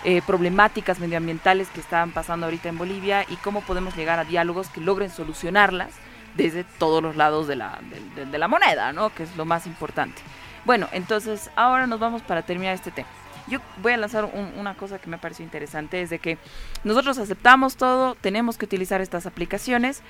eh, 0.07 0.22
problemáticas 0.26 1.00
medioambientales 1.00 1.68
que 1.68 1.80
están 1.80 2.12
pasando 2.12 2.46
ahorita 2.46 2.68
en 2.70 2.78
Bolivia 2.78 3.24
y 3.28 3.36
cómo 3.36 3.61
podemos 3.61 3.94
llegar 3.96 4.18
a 4.18 4.24
diálogos 4.24 4.68
que 4.68 4.80
logren 4.80 5.11
solucionarlas 5.11 5.90
desde 6.36 6.64
todos 6.64 7.02
los 7.02 7.16
lados 7.16 7.46
de 7.48 7.57
la, 7.57 7.78
de, 8.14 8.38
la 8.38 8.46
moneda, 8.48 8.92
¿no? 8.92 9.11
Que 9.11 9.24
es 9.24 9.36
lo 9.36 9.44
más 9.44 9.66
importante. 9.66 10.22
Bueno, 10.64 10.88
entonces 10.92 11.50
ahora 11.57 11.86
nos 11.86 11.98
vamos 11.98 12.22
para 12.22 12.42
terminar 12.42 12.74
este 12.74 12.90
tema. 12.90 13.09
Yo 13.48 13.59
voy 13.82 13.92
a 13.92 13.96
lanzar 13.96 14.24
un- 14.24 14.52
una 14.59 14.74
cosa 14.74 14.98
que 14.98 15.11
me 15.11 15.18
pareció 15.18 15.44
interesante, 15.44 16.00
es 16.02 16.11
de 16.11 16.18
que 16.18 16.38
nosotros 16.84 17.18
aceptamos 17.18 17.76
todo, 17.76 18.14
tenemos 18.16 18.59
que 18.59 18.64
utilizar 18.64 19.00
estas 19.00 19.26
aplicaciones, 19.26 20.02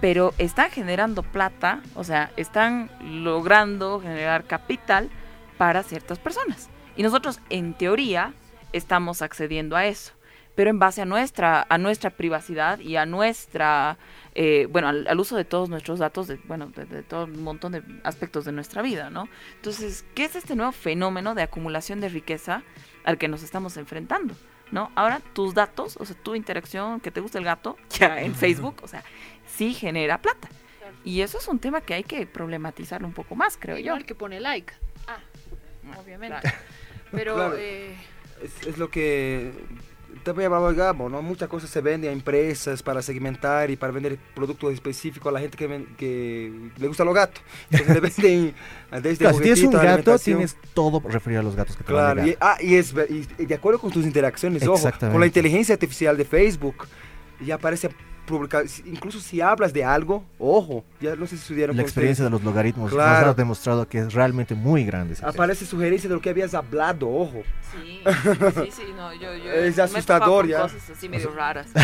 pero 0.00 0.34
están 0.38 0.70
generando 0.70 1.22
plata, 1.22 1.80
o 1.94 2.04
sea, 2.04 2.30
están 2.36 2.90
logrando 3.02 4.00
generar 4.00 4.44
capital 4.44 5.08
para 5.58 5.82
ciertas 5.82 6.18
personas. 6.18 6.68
Y 6.96 7.02
nosotros, 7.02 7.40
en 7.50 7.72
teoría, 7.74 8.32
estamos 8.76 9.22
accediendo 9.22 9.76
a 9.76 9.86
eso, 9.86 10.12
pero 10.54 10.70
en 10.70 10.78
base 10.78 11.02
a 11.02 11.04
nuestra, 11.04 11.66
a 11.68 11.78
nuestra 11.78 12.10
privacidad 12.10 12.78
y 12.80 12.96
a 12.96 13.04
nuestra, 13.06 13.98
eh, 14.34 14.66
bueno, 14.70 14.88
al, 14.88 15.06
al 15.06 15.20
uso 15.20 15.36
de 15.36 15.44
todos 15.44 15.68
nuestros 15.68 15.98
datos, 15.98 16.28
de, 16.28 16.36
bueno, 16.44 16.66
de, 16.68 16.86
de 16.86 17.02
todo 17.02 17.24
un 17.26 17.42
montón 17.42 17.72
de 17.72 17.82
aspectos 18.04 18.44
de 18.44 18.52
nuestra 18.52 18.80
vida, 18.82 19.10
¿no? 19.10 19.28
Entonces, 19.56 20.04
¿qué 20.14 20.24
es 20.24 20.34
este 20.36 20.56
nuevo 20.56 20.72
fenómeno 20.72 21.34
de 21.34 21.42
acumulación 21.42 22.00
de 22.00 22.08
riqueza 22.08 22.62
al 23.04 23.18
que 23.18 23.28
nos 23.28 23.42
estamos 23.42 23.76
enfrentando? 23.76 24.34
¿No? 24.72 24.90
Ahora 24.96 25.20
tus 25.32 25.54
datos, 25.54 25.96
o 26.00 26.04
sea, 26.04 26.16
tu 26.16 26.34
interacción, 26.34 26.98
que 27.00 27.12
te 27.12 27.20
gusta 27.20 27.38
el 27.38 27.44
gato, 27.44 27.76
ya 27.90 28.20
en 28.20 28.34
Facebook, 28.34 28.76
o 28.82 28.88
sea, 28.88 29.04
sí 29.46 29.74
genera 29.74 30.20
plata. 30.20 30.48
Y 31.04 31.20
eso 31.20 31.38
es 31.38 31.46
un 31.46 31.60
tema 31.60 31.82
que 31.82 31.94
hay 31.94 32.02
que 32.02 32.26
problematizar 32.26 33.04
un 33.04 33.12
poco 33.12 33.36
más, 33.36 33.56
creo 33.56 33.78
Y 33.78 33.84
yo. 33.84 33.92
no 33.92 33.98
el 33.98 34.04
que 34.06 34.16
pone 34.16 34.40
like. 34.40 34.72
Ah, 35.06 35.18
obviamente. 36.00 36.40
Claro. 36.40 36.56
Pero 37.12 37.34
Claro. 37.36 37.54
eh, 37.58 37.94
Es, 38.42 38.66
es 38.66 38.78
lo 38.78 38.90
que 38.90 39.52
también 40.22 40.50
Gabo, 40.74 41.08
¿no? 41.08 41.22
Muchas 41.22 41.48
cosas 41.48 41.70
se 41.70 41.80
venden 41.80 42.10
a 42.10 42.12
empresas 42.12 42.82
para 42.82 43.00
segmentar 43.00 43.70
y 43.70 43.76
para 43.76 43.92
vender 43.92 44.18
productos 44.34 44.74
específicos 44.74 45.30
a 45.30 45.32
la 45.34 45.40
gente 45.40 45.56
que, 45.56 45.66
ven- 45.68 45.86
que 45.96 46.52
le 46.78 46.88
gusta 46.88 47.04
los 47.04 47.14
gatos. 47.14 47.40
Entonces 47.70 47.94
le 47.94 48.00
venden 48.00 48.54
desde 48.90 49.16
Claro, 49.18 49.36
si 49.36 49.42
tienes 49.44 49.62
un 49.62 49.70
gato, 49.70 50.18
tienes 50.18 50.56
todo 50.74 51.00
referido 51.08 51.40
a 51.40 51.44
los 51.44 51.54
gatos 51.54 51.76
que 51.76 51.84
te 51.84 51.92
van 51.92 52.04
a 52.10 52.12
Claro, 52.14 52.28
y, 52.28 52.36
ah, 52.40 52.56
y, 52.60 52.74
es, 52.74 52.92
y- 53.38 53.44
de 53.46 53.54
acuerdo 53.54 53.78
con 53.78 53.92
tus 53.92 54.04
interacciones, 54.04 54.62
ojo, 54.66 54.90
con 55.12 55.20
la 55.20 55.26
inteligencia 55.26 55.74
artificial 55.74 56.16
de 56.16 56.24
Facebook, 56.24 56.86
ya 57.44 57.54
aparece 57.54 57.90
publicado, 58.26 58.64
incluso 58.84 59.20
si 59.20 59.40
hablas 59.40 59.72
de 59.72 59.84
algo, 59.84 60.24
ojo, 60.38 60.84
ya 61.00 61.14
no 61.16 61.26
sé 61.26 61.36
si 61.36 61.42
estudiaron 61.42 61.76
La 61.76 61.82
experiencia 61.82 62.24
de 62.24 62.28
ustedes, 62.28 62.42
los 62.44 62.52
logaritmos 62.52 62.90
Claro. 62.90 63.26
nos 63.26 63.34
ha 63.34 63.34
demostrado 63.34 63.88
que 63.88 63.98
es 63.98 64.12
realmente 64.12 64.54
muy 64.54 64.84
grande. 64.84 65.14
aparece 65.22 65.64
sugerencia 65.64 66.08
de 66.08 66.14
lo 66.14 66.20
que 66.20 66.30
habías 66.30 66.52
hablado, 66.54 67.08
ojo. 67.08 67.42
Sí, 67.72 68.00
sí, 68.64 68.70
sí, 68.72 68.82
no, 68.96 69.12
yo, 69.14 69.34
yo 69.36 69.52
Es 69.52 69.76
me 69.76 69.82
asustador, 69.84 70.42
con 70.42 70.48
ya. 70.48 70.62
cosas 70.62 70.90
así 70.90 71.08
medio 71.08 71.30
raras. 71.36 71.68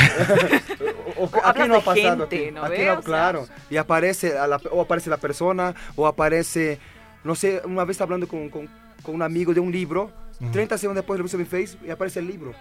O, 1.18 1.24
o- 1.24 1.26
O 1.26 1.30
aquí 1.46 1.60
no 1.68 1.74
ha 1.74 1.78
de 1.78 1.82
pasado, 1.84 1.94
gente, 2.28 2.36
aquí, 2.46 2.50
¿no 2.52 2.64
aquí 2.64 2.82
no, 2.84 2.92
O 2.92 2.94
sea, 2.94 3.00
claro. 3.00 3.46
Y 3.70 3.76
aparece, 3.76 4.36
a 4.38 4.46
la, 4.46 4.56
o 4.70 4.80
aparece 4.80 5.10
la 5.10 5.16
persona, 5.18 5.74
o 5.94 6.06
aparece, 6.06 6.78
no 7.24 7.34
sé, 7.34 7.60
una 7.64 7.84
vez 7.84 8.00
hablando 8.00 8.26
con, 8.26 8.48
con, 8.48 8.68
con 9.02 9.14
un 9.14 9.22
amigo 9.22 9.52
de 9.54 9.60
un 9.60 9.70
libro, 9.70 10.10
Ujú. 10.40 10.50
30 10.50 10.78
segundos 10.78 11.02
después 11.02 11.18
reviso 11.18 11.38
mi 11.38 11.44
Facebook 11.44 11.86
y 11.86 11.90
aparece 11.90 12.18
el 12.20 12.26
libro. 12.26 12.52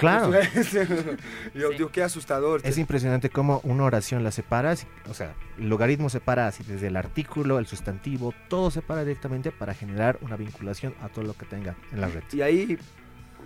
Claro. 0.00 0.32
Yo 1.54 1.68
Sí. 1.70 1.76
digo, 1.76 1.90
qué 1.92 2.02
asustador. 2.02 2.60
Es 2.64 2.78
impresionante 2.78 3.30
cómo 3.30 3.60
una 3.64 3.84
oración 3.84 4.24
la 4.24 4.32
separas, 4.32 4.86
o 5.08 5.14
sea, 5.14 5.34
el 5.58 5.68
logaritmo 5.68 6.08
separa 6.10 6.46
así 6.46 6.64
desde 6.64 6.88
el 6.88 6.96
artículo, 6.96 7.58
el 7.58 7.66
sustantivo, 7.66 8.34
todo 8.48 8.70
separa 8.70 9.02
directamente 9.02 9.52
para 9.52 9.74
generar 9.74 10.18
una 10.22 10.36
vinculación 10.36 10.94
a 11.02 11.08
todo 11.08 11.24
lo 11.24 11.34
que 11.34 11.46
tenga 11.46 11.76
en 11.92 12.00
la 12.00 12.08
red. 12.08 12.22
Y 12.32 12.40
ahí 12.42 12.78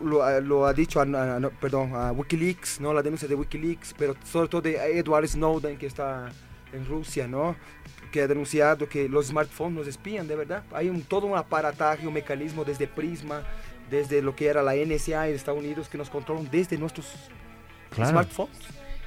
lo, 0.03 0.23
ha- 0.23 0.41
lo 0.41 0.67
ha 0.67 0.73
dicho, 0.73 1.01
a, 1.01 1.03
a- 1.03 1.41
no, 1.41 1.51
perdón, 1.51 1.95
a 1.95 2.13
Wikileaks, 2.13 2.81
¿no? 2.81 2.93
La 2.95 3.03
denuncia 3.03 3.29
de 3.29 3.35
Wikileaks, 3.35 3.95
pero 3.99 4.15
sobre 4.25 4.49
todo 4.49 4.63
de 4.63 4.99
Edward 4.99 5.27
Snowden, 5.29 5.77
que 5.77 5.87
está 5.87 6.29
en 6.73 6.87
Rusia, 6.87 7.29
¿no? 7.29 7.55
Que 8.11 8.23
ha 8.23 8.27
denunciado 8.29 8.89
que 8.89 9.09
los 9.09 9.27
smartphones 9.27 9.77
nos 9.79 9.87
espían, 9.89 10.27
de 10.29 10.37
verdad. 10.37 10.63
Hay 10.73 10.89
un, 10.89 11.03
todo 11.03 11.27
un 11.27 11.37
aparataje, 11.37 12.07
un 12.07 12.15
mecanismo 12.15 12.65
desde 12.65 12.87
Prisma, 12.87 13.43
desde 13.91 14.23
lo 14.23 14.35
que 14.37 14.47
era 14.49 14.63
la 14.63 14.75
NSA 14.75 15.23
de 15.23 15.35
Estados 15.35 15.61
Unidos, 15.61 15.89
que 15.89 15.99
nos 15.99 16.11
controlan 16.11 16.49
desde 16.51 16.79
nuestros 16.79 17.07
Claro. 17.91 18.11
smartphones. 18.11 18.57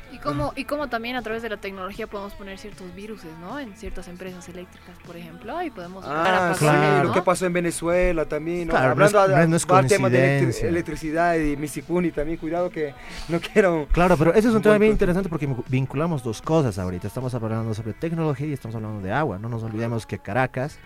y 0.09 0.19
cómo 0.19 0.53
y 0.55 0.63
cómo 0.63 0.87
también 0.87 1.17
a 1.17 1.21
través 1.21 1.41
de 1.43 1.49
la 1.49 1.57
tecnología 1.57 2.07
podemos 2.07 2.33
poner 2.33 2.57
ciertos 2.57 2.95
virus, 2.95 3.25
¿no? 3.41 3.59
En 3.59 3.75
ciertas 3.75 4.07
empresas 4.07 4.47
eléctricas, 4.47 4.97
por 5.05 5.17
ejemplo, 5.17 5.61
y 5.61 5.69
podemos 5.69 6.05
Ah, 6.07 6.23
claro. 6.23 6.55
sí, 6.55 6.65
lo 7.03 7.09
¿no? 7.09 7.13
que 7.13 7.21
pasó 7.21 7.45
en 7.45 7.51
Venezuela 7.51 8.23
también, 8.23 8.67
¿no? 8.69 8.71
Claro, 8.71 8.95
no 8.95 9.03
Hablando 9.05 9.27
no 9.27 9.41
es- 9.57 9.67
no 9.67 9.79
es 9.81 9.87
tema 9.89 10.09
de 10.09 10.17
electri- 10.17 10.43
coincidencia. 10.43 10.69
electricidad 10.69 11.35
y 11.35 11.57
Misicuni 11.57 12.11
también, 12.11 12.37
cuidado 12.37 12.69
que 12.69 12.93
no 13.27 13.41
quiero... 13.41 13.85
Claro, 13.91 14.15
pero 14.15 14.31
ese 14.31 14.39
es 14.39 14.45
un 14.51 14.55
Un 14.55 14.61
tema 14.61 14.77
bien 14.77 14.93
interesante 14.93 15.27
porque 15.27 15.49
vinculamos 15.67 16.23
dos 16.23 16.41
cosas 16.41 16.79
ahorita. 16.79 17.05
Estamos 17.07 17.33
hablando 17.33 17.73
sobre 17.73 17.91
tecnología 17.91 18.47
y 18.47 18.53
estamos 18.53 18.75
hablando 18.75 19.01
de 19.01 19.11
agua. 19.11 19.37
No 19.39 19.49
nos 19.49 19.61
olvidemos 19.63 20.05
que 20.05 20.19
Caracas 20.19 20.79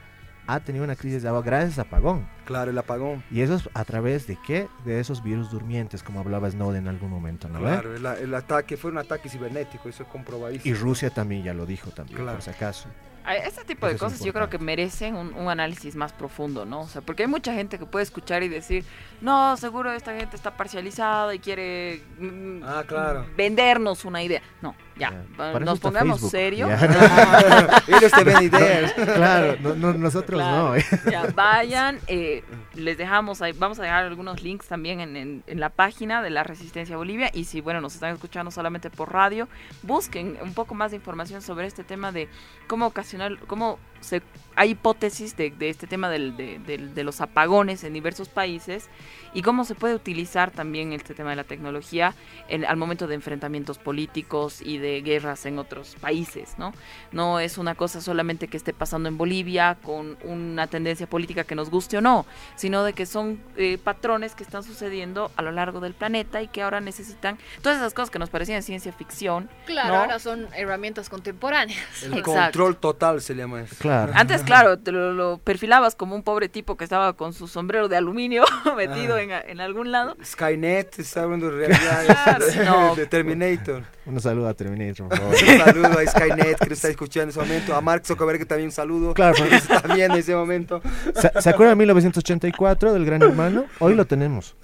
ha 0.54 0.60
tenido 0.60 0.84
una 0.84 0.96
crisis 0.96 1.22
de 1.24 1.30
agua 1.30 1.42
gracias 1.42 1.80
a 1.80 1.84
apagón. 1.84 2.28
Claro, 2.46 2.72
el 2.72 2.78
apagón. 2.78 3.24
Y 3.32 3.42
eso 3.42 3.56
es 3.56 3.70
a 3.74 3.86
través 3.86 4.28
de 4.28 4.38
qué? 4.46 4.68
De 4.86 5.00
esos 5.00 5.24
virus 5.24 5.50
durmientes, 5.52 6.04
como 6.04 6.20
hablaba 6.20 6.50
Snowden 6.50 6.84
en 6.84 6.88
algún 6.90 7.10
momento, 7.10 7.48
¿no? 7.50 7.60
Claro, 7.60 7.96
el, 7.96 8.06
el 8.06 8.34
ataque 8.36 8.78
fue 8.78 8.92
un 8.92 8.98
ataque 8.98 9.30
cibernético, 9.30 9.88
eso 9.90 10.04
es 10.04 10.10
comprobadísimo. 10.10 10.76
Y 10.76 10.78
Rusia 10.78 11.10
también 11.10 11.44
ya 11.44 11.54
lo 11.54 11.66
dijo 11.66 11.92
también, 11.92 12.18
Claro. 12.18 12.34
por 12.38 12.42
si 12.44 12.50
acaso. 12.50 12.90
A- 13.24 13.36
Este 13.36 13.64
tipo 13.64 13.86
de 13.86 13.94
Eso 13.94 14.06
cosas 14.06 14.20
yo 14.24 14.34
creo 14.34 14.50
que 14.50 14.58
merecen 14.58 15.16
un, 15.16 15.34
un 15.36 15.48
análisis 15.48 15.96
más 15.96 16.12
profundo, 16.12 16.66
¿no? 16.66 16.82
O 16.82 16.88
sea, 16.88 17.02
porque 17.04 17.22
hay 17.22 17.30
mucha 17.30 17.54
gente 17.54 17.78
que 17.78 17.86
puede 17.86 18.02
escuchar 18.02 18.42
y 18.42 18.48
decir, 18.50 18.84
no, 19.22 19.56
seguro 19.58 19.92
esta 19.94 20.16
gente 20.18 20.36
está 20.36 20.58
parcializada 20.58 21.34
y 21.36 21.38
quiere 21.40 22.02
mm, 22.18 22.64
Ah, 22.66 22.84
claro. 22.88 23.28
vendernos 23.38 24.06
una 24.06 24.24
idea. 24.24 24.42
No, 24.64 24.76
Ya, 24.98 25.12
nos 25.60 25.80
pongamos 25.80 26.16
Facebook. 26.20 26.32
serios. 26.32 26.70
Ya. 26.70 27.84
Ellos 27.88 28.12
te 28.12 28.24
ven 28.24 28.44
ideas. 28.44 28.92
claro, 28.94 29.56
no- 29.62 29.74
no- 29.76 29.94
nosotros 29.94 30.40
Claro. 30.40 30.70
no. 30.70 30.76
¿eh? 30.76 30.86
Ya, 31.10 31.26
vayan, 31.34 32.00
eh, 32.08 32.44
les 32.76 32.98
dejamos 32.98 33.42
ahí, 33.42 33.54
vamos 33.54 33.80
a 33.80 33.84
dejar 33.84 34.04
algunos 34.06 34.44
links 34.44 34.68
también 34.68 35.00
en, 35.00 35.16
en- 35.16 35.44
en 35.48 35.60
la 35.60 35.70
página 35.70 36.22
de 36.22 36.30
la 36.30 36.44
Resistencia 36.44 36.98
Bolivia 36.98 37.30
y 37.34 37.46
si, 37.46 37.62
bueno, 37.62 37.82
nos 37.82 37.96
están 37.96 38.14
escuchando 38.14 38.52
solamente 38.52 38.90
por 38.90 39.12
radio, 39.12 39.48
busquen 39.82 40.38
un 40.42 40.54
poco 40.54 40.76
más 40.76 40.92
de 40.92 40.98
información 40.98 41.42
sobre 41.42 41.66
este 41.68 41.84
tema 41.84 42.12
de 42.12 42.28
cómo 42.68 42.86
ocasionar, 42.86 43.38
cómo 43.48 43.80
se, 44.02 44.22
hay 44.56 44.72
hipótesis 44.72 45.36
de, 45.38 45.52
de 45.52 45.70
este 45.70 45.86
tema 45.88 46.10
del- 46.10 46.36
de, 46.36 46.60
del- 46.60 46.94
de 46.96 47.04
los 47.04 47.22
apagones 47.22 47.84
en 47.84 47.94
diversos 47.94 48.30
países 48.30 48.90
y 49.34 49.42
cómo 49.44 49.64
se 49.64 49.76
puede 49.76 49.94
utilizar 49.96 50.52
también 50.52 50.92
este 50.94 51.14
tema 51.14 51.30
de 51.32 51.36
la 51.38 51.44
tecnología 51.44 52.14
en- 52.50 52.66
al 52.66 52.78
momento 52.78 53.08
de 53.08 53.16
enfrentamientos 53.16 53.78
políticos 53.78 54.62
y 54.62 54.78
de 54.82 55.02
guerras 55.02 55.46
en 55.46 55.60
otros 55.60 55.96
países, 56.02 56.56
¿no? 56.58 56.74
No 57.12 57.40
es 57.40 57.58
una 57.58 57.76
cosa 57.76 58.02
solamente 58.02 58.48
que 58.48 58.58
esté 58.58 58.74
pasando 58.74 59.08
en 59.08 59.18
Bolivia 59.18 59.78
con 59.84 60.18
una 60.24 60.68
tendencia 60.68 61.08
política 61.08 61.44
que 61.44 61.56
nos 61.56 61.70
guste 61.70 61.98
o 61.98 62.02
no, 62.02 62.26
sino 62.56 62.84
de 62.84 62.94
que 62.94 63.06
son 63.06 63.40
eh, 63.58 63.78
patrones 63.78 64.36
que 64.36 64.44
están 64.44 64.64
sucediendo 64.64 65.32
a 65.36 65.42
lo 65.42 65.52
largo 65.52 65.80
del 65.80 65.94
planeta 65.94 66.42
y 66.42 66.48
que 66.48 66.62
ahora 66.64 66.82
necesitan 66.82 67.38
todas 67.62 67.78
esas 67.78 67.94
cosas 67.94 68.10
que 68.10 68.20
nos 68.20 68.30
parecían 68.30 68.64
ciencia 68.64 68.92
ficción. 68.92 69.50
Claro, 69.66 69.90
¿no? 69.94 70.00
ahora 70.02 70.20
son 70.20 70.48
herramientas 70.56 71.10
contemporáneas. 71.10 71.80
El 72.04 72.14
Exacto. 72.18 72.34
control 72.34 72.78
total 72.78 73.22
se 73.22 73.36
llama 73.36 73.62
eso. 73.62 73.76
Claro. 73.80 74.12
Antes, 74.16 74.42
claro, 74.46 74.80
te 74.80 74.92
lo, 74.92 75.14
lo 75.14 75.38
perfilabas 75.38 75.96
como 75.96 76.16
un 76.16 76.24
pobre 76.24 76.50
tipo 76.50 76.76
que 76.78 76.84
estaba 76.84 77.14
con 77.14 77.34
su 77.34 77.48
sombrero 77.48 77.88
de 77.88 77.98
aluminio 77.98 78.44
metido 78.76 79.16
Ah. 79.16 79.22
en, 79.22 79.32
en 79.32 79.62
algún 79.62 79.92
lado. 79.92 80.16
Skynet 80.24 81.00
está 81.00 81.24
hablando 81.24 81.50
de 81.52 81.68
realidad 81.68 82.06
Claro, 82.06 82.46
no. 82.66 82.96
de 82.96 83.06
Terminator. 83.06 83.84
Un 84.04 84.20
saludo 84.20 84.48
a 84.48 84.54
Terminator, 84.56 85.10
por 85.10 85.18
favor. 85.18 85.36
Un 85.36 85.60
saludo 85.60 86.00
a 86.00 86.06
Skynet 86.08 86.58
que 86.58 86.70
nos 86.70 86.78
está 86.78 86.88
escuchando 86.90 87.26
en 87.26 87.30
ese 87.30 87.40
momento. 87.40 87.76
A 87.76 87.82
Mark 87.82 88.04
Zuckerberg 88.06 88.48
también 88.48 88.70
un 88.70 88.72
saludo. 88.72 89.14
Claro, 89.14 89.36
que 89.36 89.44
nos 89.44 89.54
está 89.54 89.82
viendo 89.94 90.16
en 90.16 90.20
ese 90.22 90.36
momento. 90.36 90.82
¿Se, 91.16 91.30
se 91.42 91.50
acuerdan 91.50 91.78
de 91.78 91.84
1984 91.84 92.94
del 92.94 93.06
Gran 93.06 93.22
Hermano? 93.22 93.66
Hoy 93.80 93.94
lo 93.94 94.06
tenemos. 94.06 94.56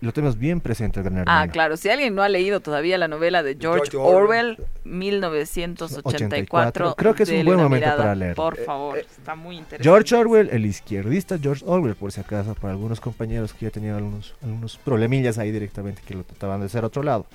Lo 0.00 0.12
tenemos 0.12 0.38
bien 0.38 0.60
presente 0.60 1.00
el 1.00 1.04
Gran 1.04 1.18
Hermano. 1.18 1.40
Ah, 1.42 1.48
claro, 1.48 1.76
si 1.76 1.90
alguien 1.90 2.14
no 2.14 2.22
ha 2.22 2.28
leído 2.30 2.60
todavía 2.60 2.96
la 2.96 3.08
novela 3.08 3.42
de 3.42 3.56
George, 3.60 3.90
George 3.90 3.96
Orwell. 3.98 4.52
Orwell, 4.52 4.66
1984. 4.84 6.94
Creo 6.96 7.14
que 7.14 7.24
es 7.24 7.28
un 7.30 7.44
buen 7.44 7.58
momento 7.58 7.74
mirada, 7.86 7.96
para 7.98 8.14
leerlo. 8.14 8.36
Por 8.42 8.58
Eh, 8.58 8.64
favor, 8.64 8.98
eh, 8.98 9.06
está 9.10 9.34
muy 9.34 9.56
interesante. 9.58 9.82
George 9.88 10.14
Orwell, 10.14 10.48
el 10.50 10.64
izquierdista 10.66 11.38
George 11.38 11.62
Orwell, 11.66 11.94
por 11.96 12.12
si 12.12 12.20
acaso, 12.20 12.54
para 12.54 12.72
algunos 12.72 13.00
compañeros 13.00 13.52
que 13.52 13.66
ya 13.66 13.70
tenían 13.70 13.96
algunos, 13.96 14.34
algunos 14.42 14.76
problemillas 14.78 15.36
ahí 15.38 15.50
directamente 15.52 16.00
que 16.06 16.14
lo 16.14 16.24
trataban 16.24 16.60
de 16.60 16.66
hacer 16.66 16.84
a 16.84 16.86
otro 16.86 17.02
lado. 17.02 17.26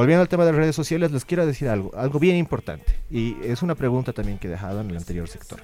Volviendo 0.00 0.22
al 0.22 0.28
tema 0.30 0.46
de 0.46 0.52
redes 0.52 0.74
sociales, 0.74 1.10
les 1.12 1.26
quiero 1.26 1.44
decir 1.44 1.68
algo, 1.68 1.90
algo 1.94 2.18
bien 2.18 2.36
importante. 2.36 2.98
Y 3.10 3.36
es 3.44 3.60
una 3.60 3.74
pregunta 3.74 4.14
también 4.14 4.38
que 4.38 4.46
he 4.46 4.50
dejado 4.50 4.80
en 4.80 4.88
el 4.88 4.96
anterior 4.96 5.28
sector. 5.28 5.60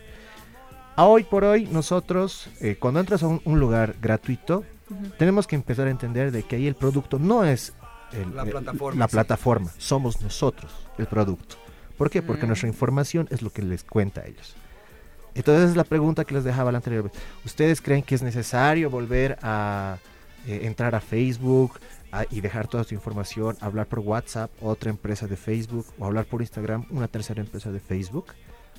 A 0.94 1.06
hoy 1.06 1.24
por 1.24 1.42
hoy, 1.44 1.64
nosotros, 1.64 2.50
eh, 2.60 2.76
cuando 2.78 3.00
entras 3.00 3.22
a 3.22 3.28
un, 3.28 3.40
un 3.46 3.58
lugar 3.58 3.94
gratuito, 4.02 4.62
Ujú. 4.90 5.06
tenemos 5.18 5.46
que 5.46 5.56
empezar 5.56 5.86
a 5.86 5.90
entender 5.90 6.32
de 6.32 6.42
que 6.42 6.56
ahí 6.56 6.66
el 6.66 6.74
producto 6.74 7.18
no 7.18 7.46
es 7.46 7.72
el- 8.12 8.36
La 8.36 8.42
el- 8.42 8.50
plataforma, 8.50 8.98
la 8.98 9.08
sí. 9.08 9.12
plataforma, 9.12 9.70
somos 9.78 10.20
nosotros 10.20 10.70
el 10.98 11.06
producto. 11.06 11.56
¿Por 11.96 12.10
qué? 12.10 12.20
Porque 12.20 12.44
Mm. 12.44 12.48
nuestra 12.48 12.68
información 12.68 13.28
es 13.30 13.40
lo 13.40 13.48
que 13.48 13.62
les 13.62 13.84
cuenta 13.84 14.20
a 14.20 14.26
ellos. 14.26 14.54
Entonces 15.34 15.70
es 15.70 15.76
la 15.76 15.84
pregunta 15.84 16.26
que 16.26 16.34
les 16.34 16.44
dejaba 16.44 16.70
la 16.72 16.76
anterior 16.78 17.04
vez. 17.04 17.12
¿Ustedes 17.46 17.80
creen 17.80 18.02
que 18.02 18.14
es 18.14 18.20
necesario 18.22 18.90
volver 18.90 19.38
a 19.40 19.96
eh, 20.46 20.60
entrar 20.66 20.94
a 20.94 21.00
Facebook 21.00 21.80
y 22.30 22.40
dejar 22.40 22.68
toda 22.68 22.84
su 22.84 22.94
información, 22.94 23.56
hablar 23.60 23.86
por 23.86 23.98
WhatsApp, 23.98 24.50
otra 24.60 24.90
empresa 24.90 25.26
de 25.26 25.36
Facebook, 25.36 25.86
o 25.98 26.06
hablar 26.06 26.24
por 26.26 26.40
Instagram, 26.40 26.86
una 26.90 27.08
tercera 27.08 27.40
empresa 27.40 27.70
de 27.70 27.80
Facebook? 27.80 28.26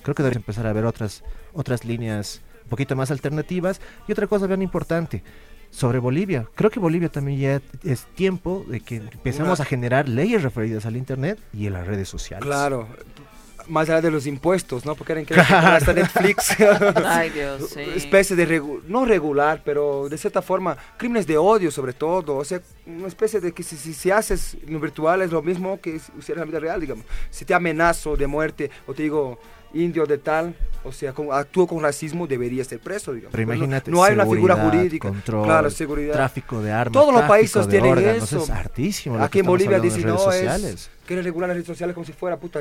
Creo 0.02 0.14
que 0.14 0.22
debes 0.22 0.36
empezar 0.36 0.66
a 0.66 0.72
ver 0.72 0.84
otras, 0.86 1.22
otras 1.52 1.84
líneas 1.84 2.40
un 2.64 2.70
poquito 2.70 2.94
más 2.96 3.10
alternativas. 3.10 3.80
Y 4.06 4.12
otra 4.12 4.26
cosa 4.26 4.46
bien 4.46 4.62
importante, 4.62 5.22
sobre 5.70 5.98
Bolivia. 5.98 6.46
Creo 6.54 6.70
que 6.70 6.80
Bolivia 6.80 7.08
también 7.10 7.38
ya 7.38 7.62
es 7.90 8.06
tiempo 8.14 8.64
de 8.68 8.80
que 8.80 8.96
empecemos 8.96 9.58
Una- 9.58 9.62
a 9.64 9.66
generar 9.66 10.08
leyes 10.08 10.42
referidas 10.42 10.86
al 10.86 10.96
Internet 10.96 11.38
y 11.52 11.66
a 11.66 11.70
las 11.70 11.86
redes 11.86 12.08
sociales. 12.08 12.44
Claro. 12.46 12.88
Más 13.68 13.88
allá 13.90 14.00
de 14.00 14.10
los 14.10 14.26
impuestos, 14.26 14.84
¿no? 14.86 14.94
Porque 14.94 15.12
eran 15.12 15.26
que 15.26 15.34
hasta 15.38 15.92
Netflix. 15.92 16.56
Ay, 17.04 17.30
Dios, 17.30 17.70
sí. 17.74 17.80
especie 17.96 18.34
de 18.34 18.48
regu- 18.48 18.80
no 18.86 19.04
regular, 19.04 19.60
pero 19.64 20.08
de 20.08 20.16
cierta 20.16 20.40
forma, 20.40 20.76
crímenes 20.96 21.26
de 21.26 21.36
odio 21.36 21.70
sobre 21.70 21.92
todo, 21.92 22.36
o 22.36 22.44
sea, 22.44 22.60
una 22.86 23.08
especie 23.08 23.40
de 23.40 23.52
que 23.52 23.62
si, 23.62 23.76
si, 23.76 23.92
si 23.92 24.10
haces 24.10 24.56
lo 24.66 24.80
virtual 24.80 25.20
es 25.22 25.30
lo 25.30 25.42
mismo 25.42 25.80
que 25.80 25.98
si 25.98 26.10
hicieras 26.18 26.42
en 26.44 26.50
la 26.52 26.58
vida 26.58 26.60
real, 26.60 26.80
digamos. 26.80 27.04
Si 27.30 27.44
te 27.44 27.52
amenazo 27.52 28.16
de 28.16 28.26
muerte 28.26 28.70
o 28.86 28.94
te 28.94 29.02
digo 29.02 29.38
indio 29.74 30.06
de 30.06 30.16
tal, 30.16 30.54
o 30.82 30.90
sea, 30.90 31.12
como 31.12 31.34
actúo 31.34 31.66
con 31.66 31.82
racismo, 31.82 32.26
debería 32.26 32.64
ser 32.64 32.78
preso, 32.80 33.12
digamos. 33.12 33.32
Pero 33.32 33.46
no- 33.48 33.52
imagínate, 33.54 33.90
no, 33.90 34.02
hay 34.02 34.14
una 34.14 34.24
figura 34.24 34.56
jurídica. 34.56 35.08
control, 35.08 35.44
claro, 35.44 35.68
seguridad. 35.70 36.14
Tráfico 36.14 36.62
de 36.62 36.72
armas. 36.72 36.94
Todos 36.94 37.12
los 37.12 37.22
países 37.24 37.68
tienen 37.68 37.92
órganos, 37.92 38.22
eso. 38.22 38.44
Es 38.44 38.48
hartísimo. 38.50 39.18
lo 39.18 39.24
Aquí 39.24 39.32
que 39.34 39.38
en 39.40 39.46
Bolivia 39.46 39.78
dicen, 39.78 40.06
no, 40.06 40.16
sociales. 40.16 40.64
es, 40.72 40.90
quieren 41.06 41.22
regular 41.22 41.48
las 41.48 41.56
redes 41.56 41.66
sociales 41.66 41.92
como 41.92 42.06
si 42.06 42.14
fuera 42.14 42.38
puta. 42.38 42.60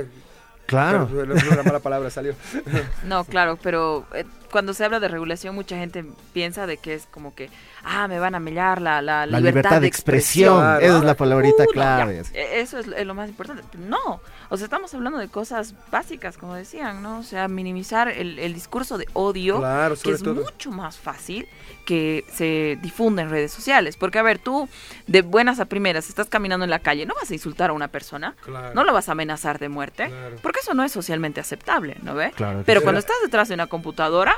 Claro. 0.67 1.07
Pero, 1.09 1.25
la 1.25 1.63
mala 1.63 1.79
palabra 1.79 2.09
salió. 2.09 2.35
No, 3.03 3.23
claro, 3.23 3.57
pero 3.61 4.05
eh, 4.13 4.25
cuando 4.51 4.73
se 4.73 4.83
habla 4.83 4.99
de 4.99 5.07
regulación, 5.07 5.55
mucha 5.55 5.77
gente 5.77 6.05
piensa 6.33 6.67
de 6.67 6.77
que 6.77 6.93
es 6.93 7.07
como 7.09 7.33
que, 7.33 7.49
ah, 7.83 8.07
me 8.07 8.19
van 8.19 8.35
a 8.35 8.39
mellar 8.39 8.81
la, 8.81 9.01
la, 9.01 9.25
La 9.25 9.39
libertad 9.39 9.81
de 9.81 9.87
expresión. 9.87 10.57
Esa 10.81 10.97
es 10.97 11.03
la 11.03 11.15
palabrita 11.15 11.63
Uh, 11.63 11.71
clave. 11.71 12.23
ya, 12.23 12.39
eh, 12.39 12.59
Eso 12.61 12.77
es, 12.79 12.87
lo- 12.87 13.13
más 13.15 13.29
importante. 13.29 13.63
No, 13.77 14.21
o 14.49 14.57
sea, 14.57 14.65
estamos 14.65 14.93
hablando 14.93 15.17
de 15.19 15.27
cosas 15.27 15.73
básicas, 15.91 16.37
como 16.37 16.55
decían, 16.55 17.01
¿no? 17.01 17.19
O 17.19 17.23
sea, 17.23 17.47
minimizar 17.47 18.07
el, 18.09 18.37
el 18.39 18.53
discurso 18.53 18.97
de 18.97 19.05
odio, 19.13 19.57
Claro, 19.57 19.95
que 20.01 20.11
es 20.11 20.21
todo. 20.23 20.35
mucho 20.43 20.71
más 20.71 20.97
fácil 20.97 21.47
que 21.85 22.25
se 22.31 22.77
difunda 22.81 23.21
en 23.21 23.29
redes 23.29 23.51
sociales. 23.51 23.95
Porque, 23.97 24.19
a 24.19 24.21
ver, 24.21 24.39
tú 24.39 24.67
de 25.07 25.21
buenas 25.21 25.59
a 25.59 25.65
primeras 25.65 26.09
estás 26.09 26.27
caminando 26.29 26.63
en 26.65 26.69
la 26.69 26.79
calle, 26.79 27.05
no 27.05 27.15
vas 27.15 27.31
a 27.31 27.33
insultar 27.33 27.69
a 27.69 27.73
una 27.73 27.87
persona, 27.87 28.35
Claro. 28.43 28.73
no 28.73 28.83
lo 28.83 28.93
vas 28.93 29.09
a 29.09 29.13
amenazar 29.13 29.57
de 29.59 29.69
muerte, 29.69 30.07
Claro. 30.07 30.35
porque 30.41 30.59
eso 30.59 30.73
no 30.73 30.83
es 30.83 30.91
socialmente 30.91 31.39
aceptable, 31.39 31.97
¿no 32.03 32.13
ve? 32.13 32.33
Pero 32.65 32.81
cuando 32.81 32.99
estás 32.99 33.15
detrás 33.23 33.47
de 33.47 33.53
una 33.53 33.67
computadora, 33.67 34.35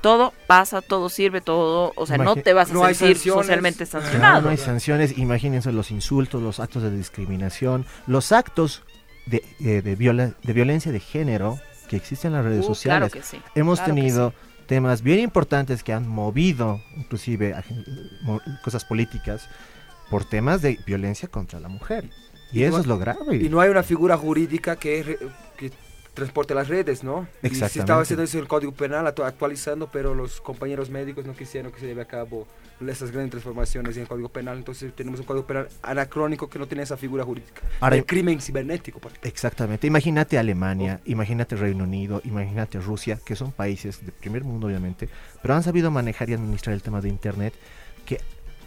todo 0.00 0.32
pasa, 0.46 0.80
todo 0.82 1.08
sirve, 1.08 1.40
todo, 1.40 1.92
o 1.96 2.06
sea, 2.06 2.18
no 2.18 2.36
te 2.36 2.52
vas 2.52 2.70
a 2.70 2.74
No 2.74 2.84
sentir 2.94 3.18
socialmente 3.18 3.86
sancionado. 3.86 4.42
no 4.42 4.48
hay 4.50 4.56
sanciones. 4.56 5.16
Imagínense 5.18 5.72
los 5.72 5.90
insultos, 5.90 6.42
los 6.42 6.60
actos 6.60 6.82
de 6.82 6.90
discriminación, 6.90 7.86
los 8.06 8.32
actos 8.32 8.82
de, 9.26 9.42
eh, 9.60 9.82
de, 9.82 9.96
viola- 9.96 10.34
de 10.42 10.52
violencia 10.52 10.90
de 10.92 11.00
género 11.00 11.58
que 11.88 11.96
existen 11.96 12.30
en 12.32 12.36
las 12.38 12.44
redes 12.44 12.64
Uh, 12.64 12.68
sociales. 12.68 13.10
Claro 13.12 13.24
que 13.24 13.28
sí. 13.28 13.42
Hemos 13.54 13.78
claro 13.78 13.94
que 13.94 14.00
tenido 14.00 14.34
temas 14.66 15.02
bien 15.02 15.20
importantes 15.20 15.82
que 15.82 15.92
han 15.92 16.06
movido, 16.08 16.80
inclusive, 16.96 17.54
a 17.54 17.64
mo- 18.22 18.40
cosas 18.62 18.84
políticas 18.84 19.48
por 20.10 20.24
temas 20.24 20.62
de 20.62 20.78
violencia 20.86 21.28
contra 21.28 21.60
la 21.60 21.68
mujer. 21.68 22.08
Y 22.52 22.60
Y 22.60 22.64
eso 22.64 22.76
no- 22.76 22.80
es 22.80 22.86
lo 22.86 22.98
grave. 22.98 23.36
Y 23.36 23.48
no 23.48 23.60
hay 23.60 23.68
una 23.70 23.82
figura 23.82 24.16
jurídica 24.16 24.76
que, 24.76 25.02
re- 25.02 25.18
que 25.56 25.70
transporte 26.18 26.54
las 26.54 26.68
redes, 26.68 27.02
¿no? 27.04 27.26
Y 27.42 27.48
se 27.48 27.54
Exactamente. 27.54 27.78
estaba 27.80 28.02
haciendo 28.02 28.22
eso 28.22 28.36
en 28.38 28.42
el 28.42 28.48
Código 28.48 28.72
Penal, 28.72 29.06
actu- 29.06 29.24
actualizando, 29.26 29.90
pero 29.90 30.14
los 30.14 30.40
compañeros 30.40 30.90
médicos 30.90 31.24
no 31.26 31.34
quisieron 31.34 31.72
que 31.72 31.80
se 31.80 31.86
lleve 31.86 32.02
a 32.02 32.06
cabo 32.06 32.46
esas 32.86 33.10
grandes 33.10 33.30
transformaciones 33.32 33.96
en 33.96 34.02
el 34.02 34.08
Código 34.08 34.28
Penal. 34.28 34.58
Entonces 34.58 34.94
tenemos 34.94 35.18
un 35.20 35.26
Código 35.26 35.46
Penal 35.46 35.68
anacrónico 35.82 36.48
que 36.48 36.58
no 36.58 36.66
tiene 36.66 36.82
esa 36.84 36.96
figura 36.96 37.24
jurídica. 37.24 37.62
Ahora- 37.80 37.96
el 37.96 38.06
crimen 38.06 38.40
cibernético. 38.40 39.00
Exactamente. 39.22 39.86
Imagínate 39.86 40.38
Alemania, 40.38 41.00
imagínate 41.06 41.56
Reino 41.56 41.84
Unido, 41.84 42.20
imagínate 42.24 42.78
Rusia, 42.80 43.18
que 43.24 43.34
son 43.36 43.52
países 43.52 44.04
de 44.04 44.12
primer 44.12 44.44
mundo 44.44 44.66
obviamente, 44.68 45.08
pero 45.42 45.54
han 45.54 45.62
sabido 45.62 45.90
manejar 45.90 46.30
y 46.30 46.34
administrar 46.34 46.74
el 46.74 46.82
tema 46.82 47.00
de 47.00 47.08
Internet, 47.08 47.54
que 48.06 48.20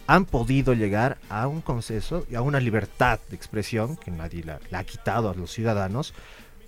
han 0.08 0.26
podido 0.26 0.74
llegar 0.74 1.18
a 1.30 1.48
un 1.48 1.62
consenso 1.62 2.26
y 2.30 2.36
a 2.36 2.42
una 2.42 2.60
libertad 2.60 3.20
de 3.30 3.36
expresión 3.36 3.96
que 3.96 4.12
nadie 4.12 4.44
la, 4.44 4.60
la 4.70 4.80
ha 4.80 4.84
quitado 4.84 5.30
a 5.30 5.34
los 5.36 5.52
ciudadanos, 5.52 6.14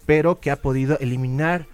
pero 0.06 0.40
que 0.40 0.52
ha 0.52 0.62
podido 0.62 0.98
eliminar, 1.00 1.66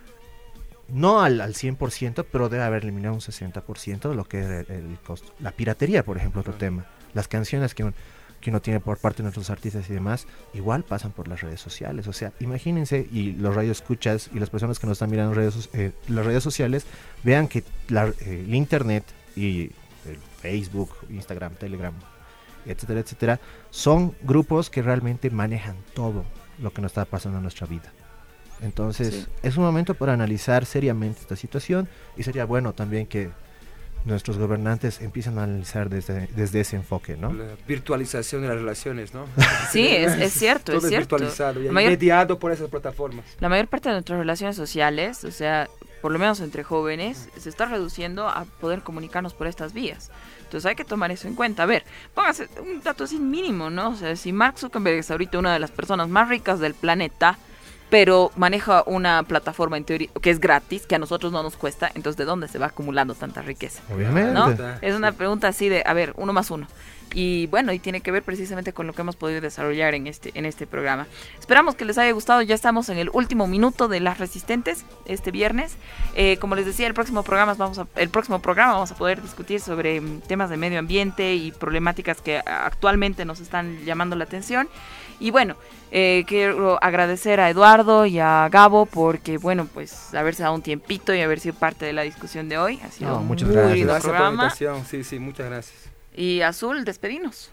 no 0.88 1.22
al, 1.22 1.42
al 1.42 1.54
100%, 1.54 2.26
pero 2.32 2.50
debe 2.50 2.64
haber 2.64 2.84
eliminado 2.84 3.14
un 3.14 3.22
60% 3.22 4.10
de 4.10 4.16
lo 4.16 4.26
que 4.26 4.40
es 4.42 4.70
el, 4.70 4.76
el 4.76 4.98
costo. 5.06 5.34
La 5.40 5.52
piratería, 5.52 6.04
por 6.04 6.18
ejemplo, 6.18 6.42
otro 6.42 6.54
tema. 6.54 6.86
Las 7.14 7.28
canciones 7.28 7.76
que, 7.76 7.84
un- 7.84 7.94
que 8.42 8.50
uno 8.50 8.62
tiene 8.62 8.80
por 8.80 8.98
parte 8.98 9.18
de 9.18 9.24
nuestros 9.24 9.50
artistas 9.50 9.90
y 9.90 9.94
demás, 9.94 10.26
igual 10.54 10.84
pasan 10.84 11.12
por 11.12 11.28
las 11.28 11.42
redes 11.42 11.60
sociales. 11.62 12.08
O 12.08 12.14
sea, 12.14 12.32
imagínense, 12.40 13.08
y 13.12 13.34
los 13.34 13.54
radioescuchas 13.56 14.30
y 14.34 14.40
las 14.40 14.50
personas 14.50 14.80
que 14.80 14.88
nos 14.88 14.96
están 14.96 15.12
mirando 15.12 15.34
en 15.34 15.38
redes, 15.38 15.70
eh, 15.74 15.92
las 16.08 16.26
redes 16.26 16.44
sociales, 16.44 16.86
vean 17.24 17.48
que 17.48 17.64
la- 17.90 18.08
eh, 18.08 18.44
el 18.48 18.56
Internet 18.56 19.04
y 19.36 19.72
el 20.08 20.18
Facebook, 20.42 20.92
Instagram, 21.10 21.54
Telegram, 21.56 21.94
etcétera, 22.66 23.00
etcétera, 23.02 23.40
son 23.70 24.16
grupos 24.24 24.70
que 24.70 24.82
realmente 24.82 25.30
manejan 25.30 25.76
todo 25.94 26.26
lo 26.60 26.72
que 26.74 26.82
nos 26.82 26.92
está 26.92 27.06
pasando 27.06 27.38
en 27.38 27.44
nuestra 27.44 27.68
vida. 27.68 27.92
Entonces, 28.62 29.14
Sí. 29.14 29.26
es 29.44 29.58
un 29.58 29.64
momento 29.64 29.94
para 29.94 30.14
analizar 30.14 30.66
seriamente 30.66 31.22
esta 31.22 31.36
situación 31.36 31.88
y 32.18 32.24
sería 32.24 32.46
bueno 32.46 32.74
también 32.74 33.08
que 33.08 33.30
nuestros 34.06 34.38
gobernantes 34.38 35.02
empiezan 35.02 35.38
a 35.40 35.44
analizar 35.44 35.90
desde, 35.90 36.28
desde 36.36 36.62
ese 36.62 36.76
enfoque, 36.78 37.18
¿no? 37.18 37.34
La 37.34 37.46
virtualización 37.68 38.42
de 38.42 38.48
las 38.48 38.58
relaciones, 38.58 39.14
¿no? 39.14 39.26
Sí, 39.72 39.88
es, 39.88 40.14
es 40.14 40.34
cierto, 40.40 40.72
Todo 40.74 40.78
es 40.78 40.88
cierto. 40.90 41.18
virtualizado 41.18 41.62
y 41.64 41.70
mayor- 41.70 41.92
mediado 41.92 42.40
por 42.40 42.52
esas 42.52 42.70
plataformas. 42.70 43.26
La 43.40 43.50
mayor 43.50 43.68
parte 43.68 43.90
de 43.90 43.96
nuestras 43.96 44.18
relaciones 44.20 44.56
sociales, 44.56 45.24
o 45.26 45.32
sea, 45.32 45.68
por 46.02 46.12
lo 46.14 46.20
menos 46.20 46.40
entre 46.40 46.64
jóvenes, 46.64 47.28
se 47.38 47.50
está 47.50 47.66
reduciendo 47.66 48.28
a 48.30 48.46
poder 48.62 48.82
comunicarnos 48.84 49.34
por 49.34 49.48
estas 49.48 49.74
vías. 49.74 50.12
Entonces 50.44 50.66
hay 50.66 50.76
que 50.76 50.86
tomar 50.86 51.12
eso 51.12 51.28
en 51.28 51.36
cuenta. 51.36 51.64
A 51.64 51.66
ver, 51.66 51.84
póngase 52.16 52.48
un 52.62 52.82
dato 52.82 53.04
así 53.04 53.20
mínimo, 53.20 53.70
¿no? 53.70 53.90
O 53.90 53.96
sea, 53.96 54.16
si 54.16 54.32
Mark 54.32 54.58
Zuckerberg 54.58 54.98
es 55.00 55.12
ahorita 55.12 55.38
una 55.38 55.54
de 55.54 55.60
las 55.60 55.72
personas 55.72 56.08
más 56.08 56.30
ricas 56.30 56.60
del 56.62 56.74
planeta, 56.74 57.38
pero 57.90 58.32
maneja 58.36 58.84
una 58.86 59.24
plataforma 59.24 59.78
en 59.78 59.84
teoría 59.84 60.10
que 60.22 60.30
es 60.30 60.40
gratis, 60.40 60.86
que 60.86 60.96
a 60.96 61.00
nosotros 61.00 61.32
no 61.32 61.44
nos 61.44 61.56
cuesta, 61.56 61.92
entonces 61.96 62.18
¿de 62.18 62.26
dónde 62.26 62.48
se 62.48 62.60
va 62.60 62.68
acumulando 62.68 63.16
tanta 63.16 63.42
riqueza? 63.42 63.82
Obviamente. 63.94 64.34
¿no? 64.34 64.56
Es 64.82 64.96
una 64.96 65.12
pregunta 65.12 65.48
así 65.48 65.70
de, 65.70 65.84
a 65.86 65.94
ver, 65.94 66.14
uno 66.18 66.34
más 66.34 66.52
uno. 66.52 66.68
Y 67.14 67.48
bueno, 67.48 67.74
y 67.74 67.80
tiene 67.80 68.02
que 68.02 68.12
ver 68.12 68.24
precisamente 68.24 68.74
con 68.74 68.86
lo 68.86 68.94
que 68.94 69.02
hemos 69.02 69.16
podido 69.16 69.42
desarrollar 69.42 69.96
en 69.96 70.08
este, 70.08 70.32
en 70.36 70.46
este 70.46 70.68
programa. 70.68 71.08
Esperamos 71.40 71.76
que 71.76 71.86
les 71.86 71.98
haya 71.98 72.12
gustado. 72.12 72.42
Ya 72.42 72.54
estamos 72.54 72.90
en 72.90 72.98
el 72.98 73.10
último 73.14 73.48
minuto 73.48 73.88
de 73.88 74.00
las 74.00 74.20
resistentes 74.20 74.86
este 75.06 75.32
viernes. 75.32 75.76
Eh, 76.16 76.38
como 76.38 76.56
les 76.56 76.66
decía, 76.66 76.88
el 76.88 76.94
próximo 76.94 77.24
programa 77.24 77.56
vamos 77.56 77.80
a, 77.80 77.88
el 77.96 78.10
próximo 78.10 78.40
programa 78.40 78.74
vamos 78.74 78.92
a 78.92 78.96
poder 78.96 79.22
discutir 79.22 79.60
sobre 79.60 80.02
mm, 80.02 80.22
temas 80.22 80.50
de 80.50 80.58
medio 80.58 80.78
ambiente 80.78 81.34
y 81.34 81.52
problemáticas 81.52 82.22
que 82.22 82.38
actualmente 82.38 83.26
nos 83.26 83.40
están 83.40 83.84
llamando 83.86 84.16
la 84.16 84.26
atención. 84.26 84.70
Y 85.20 85.32
bueno, 85.32 85.56
eh, 85.92 86.24
quiero 86.28 86.82
agradecer 86.84 87.40
a 87.40 87.50
Eduardo 87.50 88.06
y 88.06 88.20
a 88.20 88.48
Gabo 88.52 88.86
porque, 88.86 89.38
bueno, 89.38 89.68
pues 89.74 90.14
haberse 90.14 90.44
dado 90.44 90.56
un 90.56 90.62
tiempito 90.62 91.14
y 91.14 91.22
haber 91.22 91.40
sido 91.40 91.56
parte 91.56 91.86
de 91.86 91.94
la 91.94 92.04
discusión 92.04 92.48
de 92.50 92.58
hoy. 92.58 92.80
Ha 92.84 92.90
sido 92.92 93.12
No, 93.12 93.20
muchas 93.22 93.48
muy 93.48 93.56
gracias. 93.56 93.78
lindo 93.78 93.94
Gracias 93.94 94.12
por 94.14 94.22
la 94.22 94.30
invitación. 94.30 94.86
Sí, 94.86 95.04
sí, 95.04 95.20
muchas 95.20 95.48
gracias. 95.48 95.78
Y 96.16 96.42
Azul, 96.42 96.86
despedinos. 96.86 97.52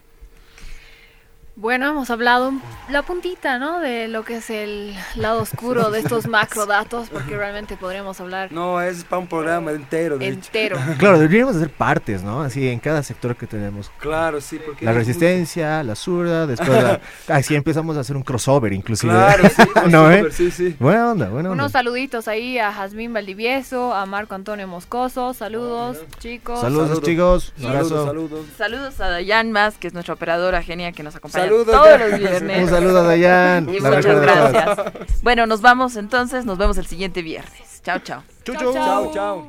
Bueno, 1.59 1.89
hemos 1.89 2.11
hablado 2.11 2.53
la 2.87 3.01
puntita, 3.01 3.57
¿no? 3.57 3.79
De 3.79 4.07
lo 4.07 4.23
que 4.23 4.35
es 4.35 4.51
el 4.51 4.93
lado 5.15 5.41
oscuro 5.41 5.89
de 5.89 6.01
estos 6.01 6.27
macrodatos, 6.27 7.09
porque 7.09 7.35
realmente 7.35 7.75
podríamos 7.77 8.21
hablar 8.21 8.51
No, 8.51 8.79
es 8.79 9.03
para 9.03 9.17
un 9.21 9.27
programa 9.27 9.71
entero, 9.71 10.19
de 10.19 10.27
hecho. 10.27 10.35
entero. 10.35 10.77
Claro, 10.99 11.17
deberíamos 11.17 11.55
hacer 11.55 11.71
partes, 11.71 12.21
¿no? 12.21 12.43
Así 12.43 12.67
en 12.69 12.77
cada 12.77 13.01
sector 13.01 13.35
que 13.35 13.47
tenemos. 13.47 13.89
Claro, 13.97 14.39
sí, 14.39 14.59
porque... 14.63 14.85
La 14.85 14.91
es 14.91 14.97
resistencia, 14.97 15.81
la 15.81 15.95
zurda, 15.95 16.45
después 16.45 16.69
la... 16.69 17.01
Así 17.35 17.55
empezamos 17.55 17.97
a 17.97 18.01
hacer 18.01 18.15
un 18.15 18.21
crossover 18.21 18.71
inclusive. 18.71 19.11
Claro, 19.11 19.49
sí. 19.49 19.63
No, 19.89 20.11
¿eh? 20.11 20.27
Sí, 20.31 20.51
sí. 20.51 20.75
Buena 20.79 21.09
onda, 21.09 21.29
buena 21.29 21.49
onda. 21.49 21.63
Unos 21.63 21.71
saluditos 21.71 22.27
ahí 22.27 22.59
a 22.59 22.71
Jazmín 22.71 23.13
Valdivieso, 23.13 23.95
a 23.95 24.05
Marco 24.05 24.35
Antonio 24.35 24.67
Moscoso, 24.67 25.33
saludos 25.33 25.97
chicos. 26.19 26.61
Saludos, 26.61 26.89
Saludos. 26.89 27.03
chicos. 27.03 27.53
Un 27.59 27.65
abrazo. 27.65 27.89
Saludos, 27.89 28.05
saludos. 28.07 28.45
Saludos 28.57 29.01
a 29.01 29.09
Dayan 29.09 29.51
Más, 29.51 29.79
que 29.79 29.87
es 29.87 29.93
nuestra 29.95 30.13
operadora 30.13 30.61
genia 30.61 30.91
que 30.91 31.01
nos 31.01 31.15
acompaña 31.15 31.46
Saludos, 31.49 31.75
todos 31.75 31.99
los 31.99 32.19
viernes. 32.19 32.63
Un 32.63 32.69
saludo 32.69 32.99
a 32.99 33.03
Dayan. 33.03 33.69
Y 33.69 33.79
la 33.79 33.91
muchas 33.91 34.21
gracias. 34.21 34.77
Bueno, 35.21 35.45
nos 35.45 35.61
vamos 35.61 35.95
entonces, 35.95 36.45
nos 36.45 36.57
vemos 36.57 36.77
el 36.77 36.85
siguiente 36.85 37.21
viernes. 37.21 37.81
Chao, 37.83 37.99
chao. 37.99 38.23
Chau, 38.43 38.55
Chau, 38.55 38.73
chau. 38.73 38.73
Chao, 38.73 39.13
chao. 39.13 39.47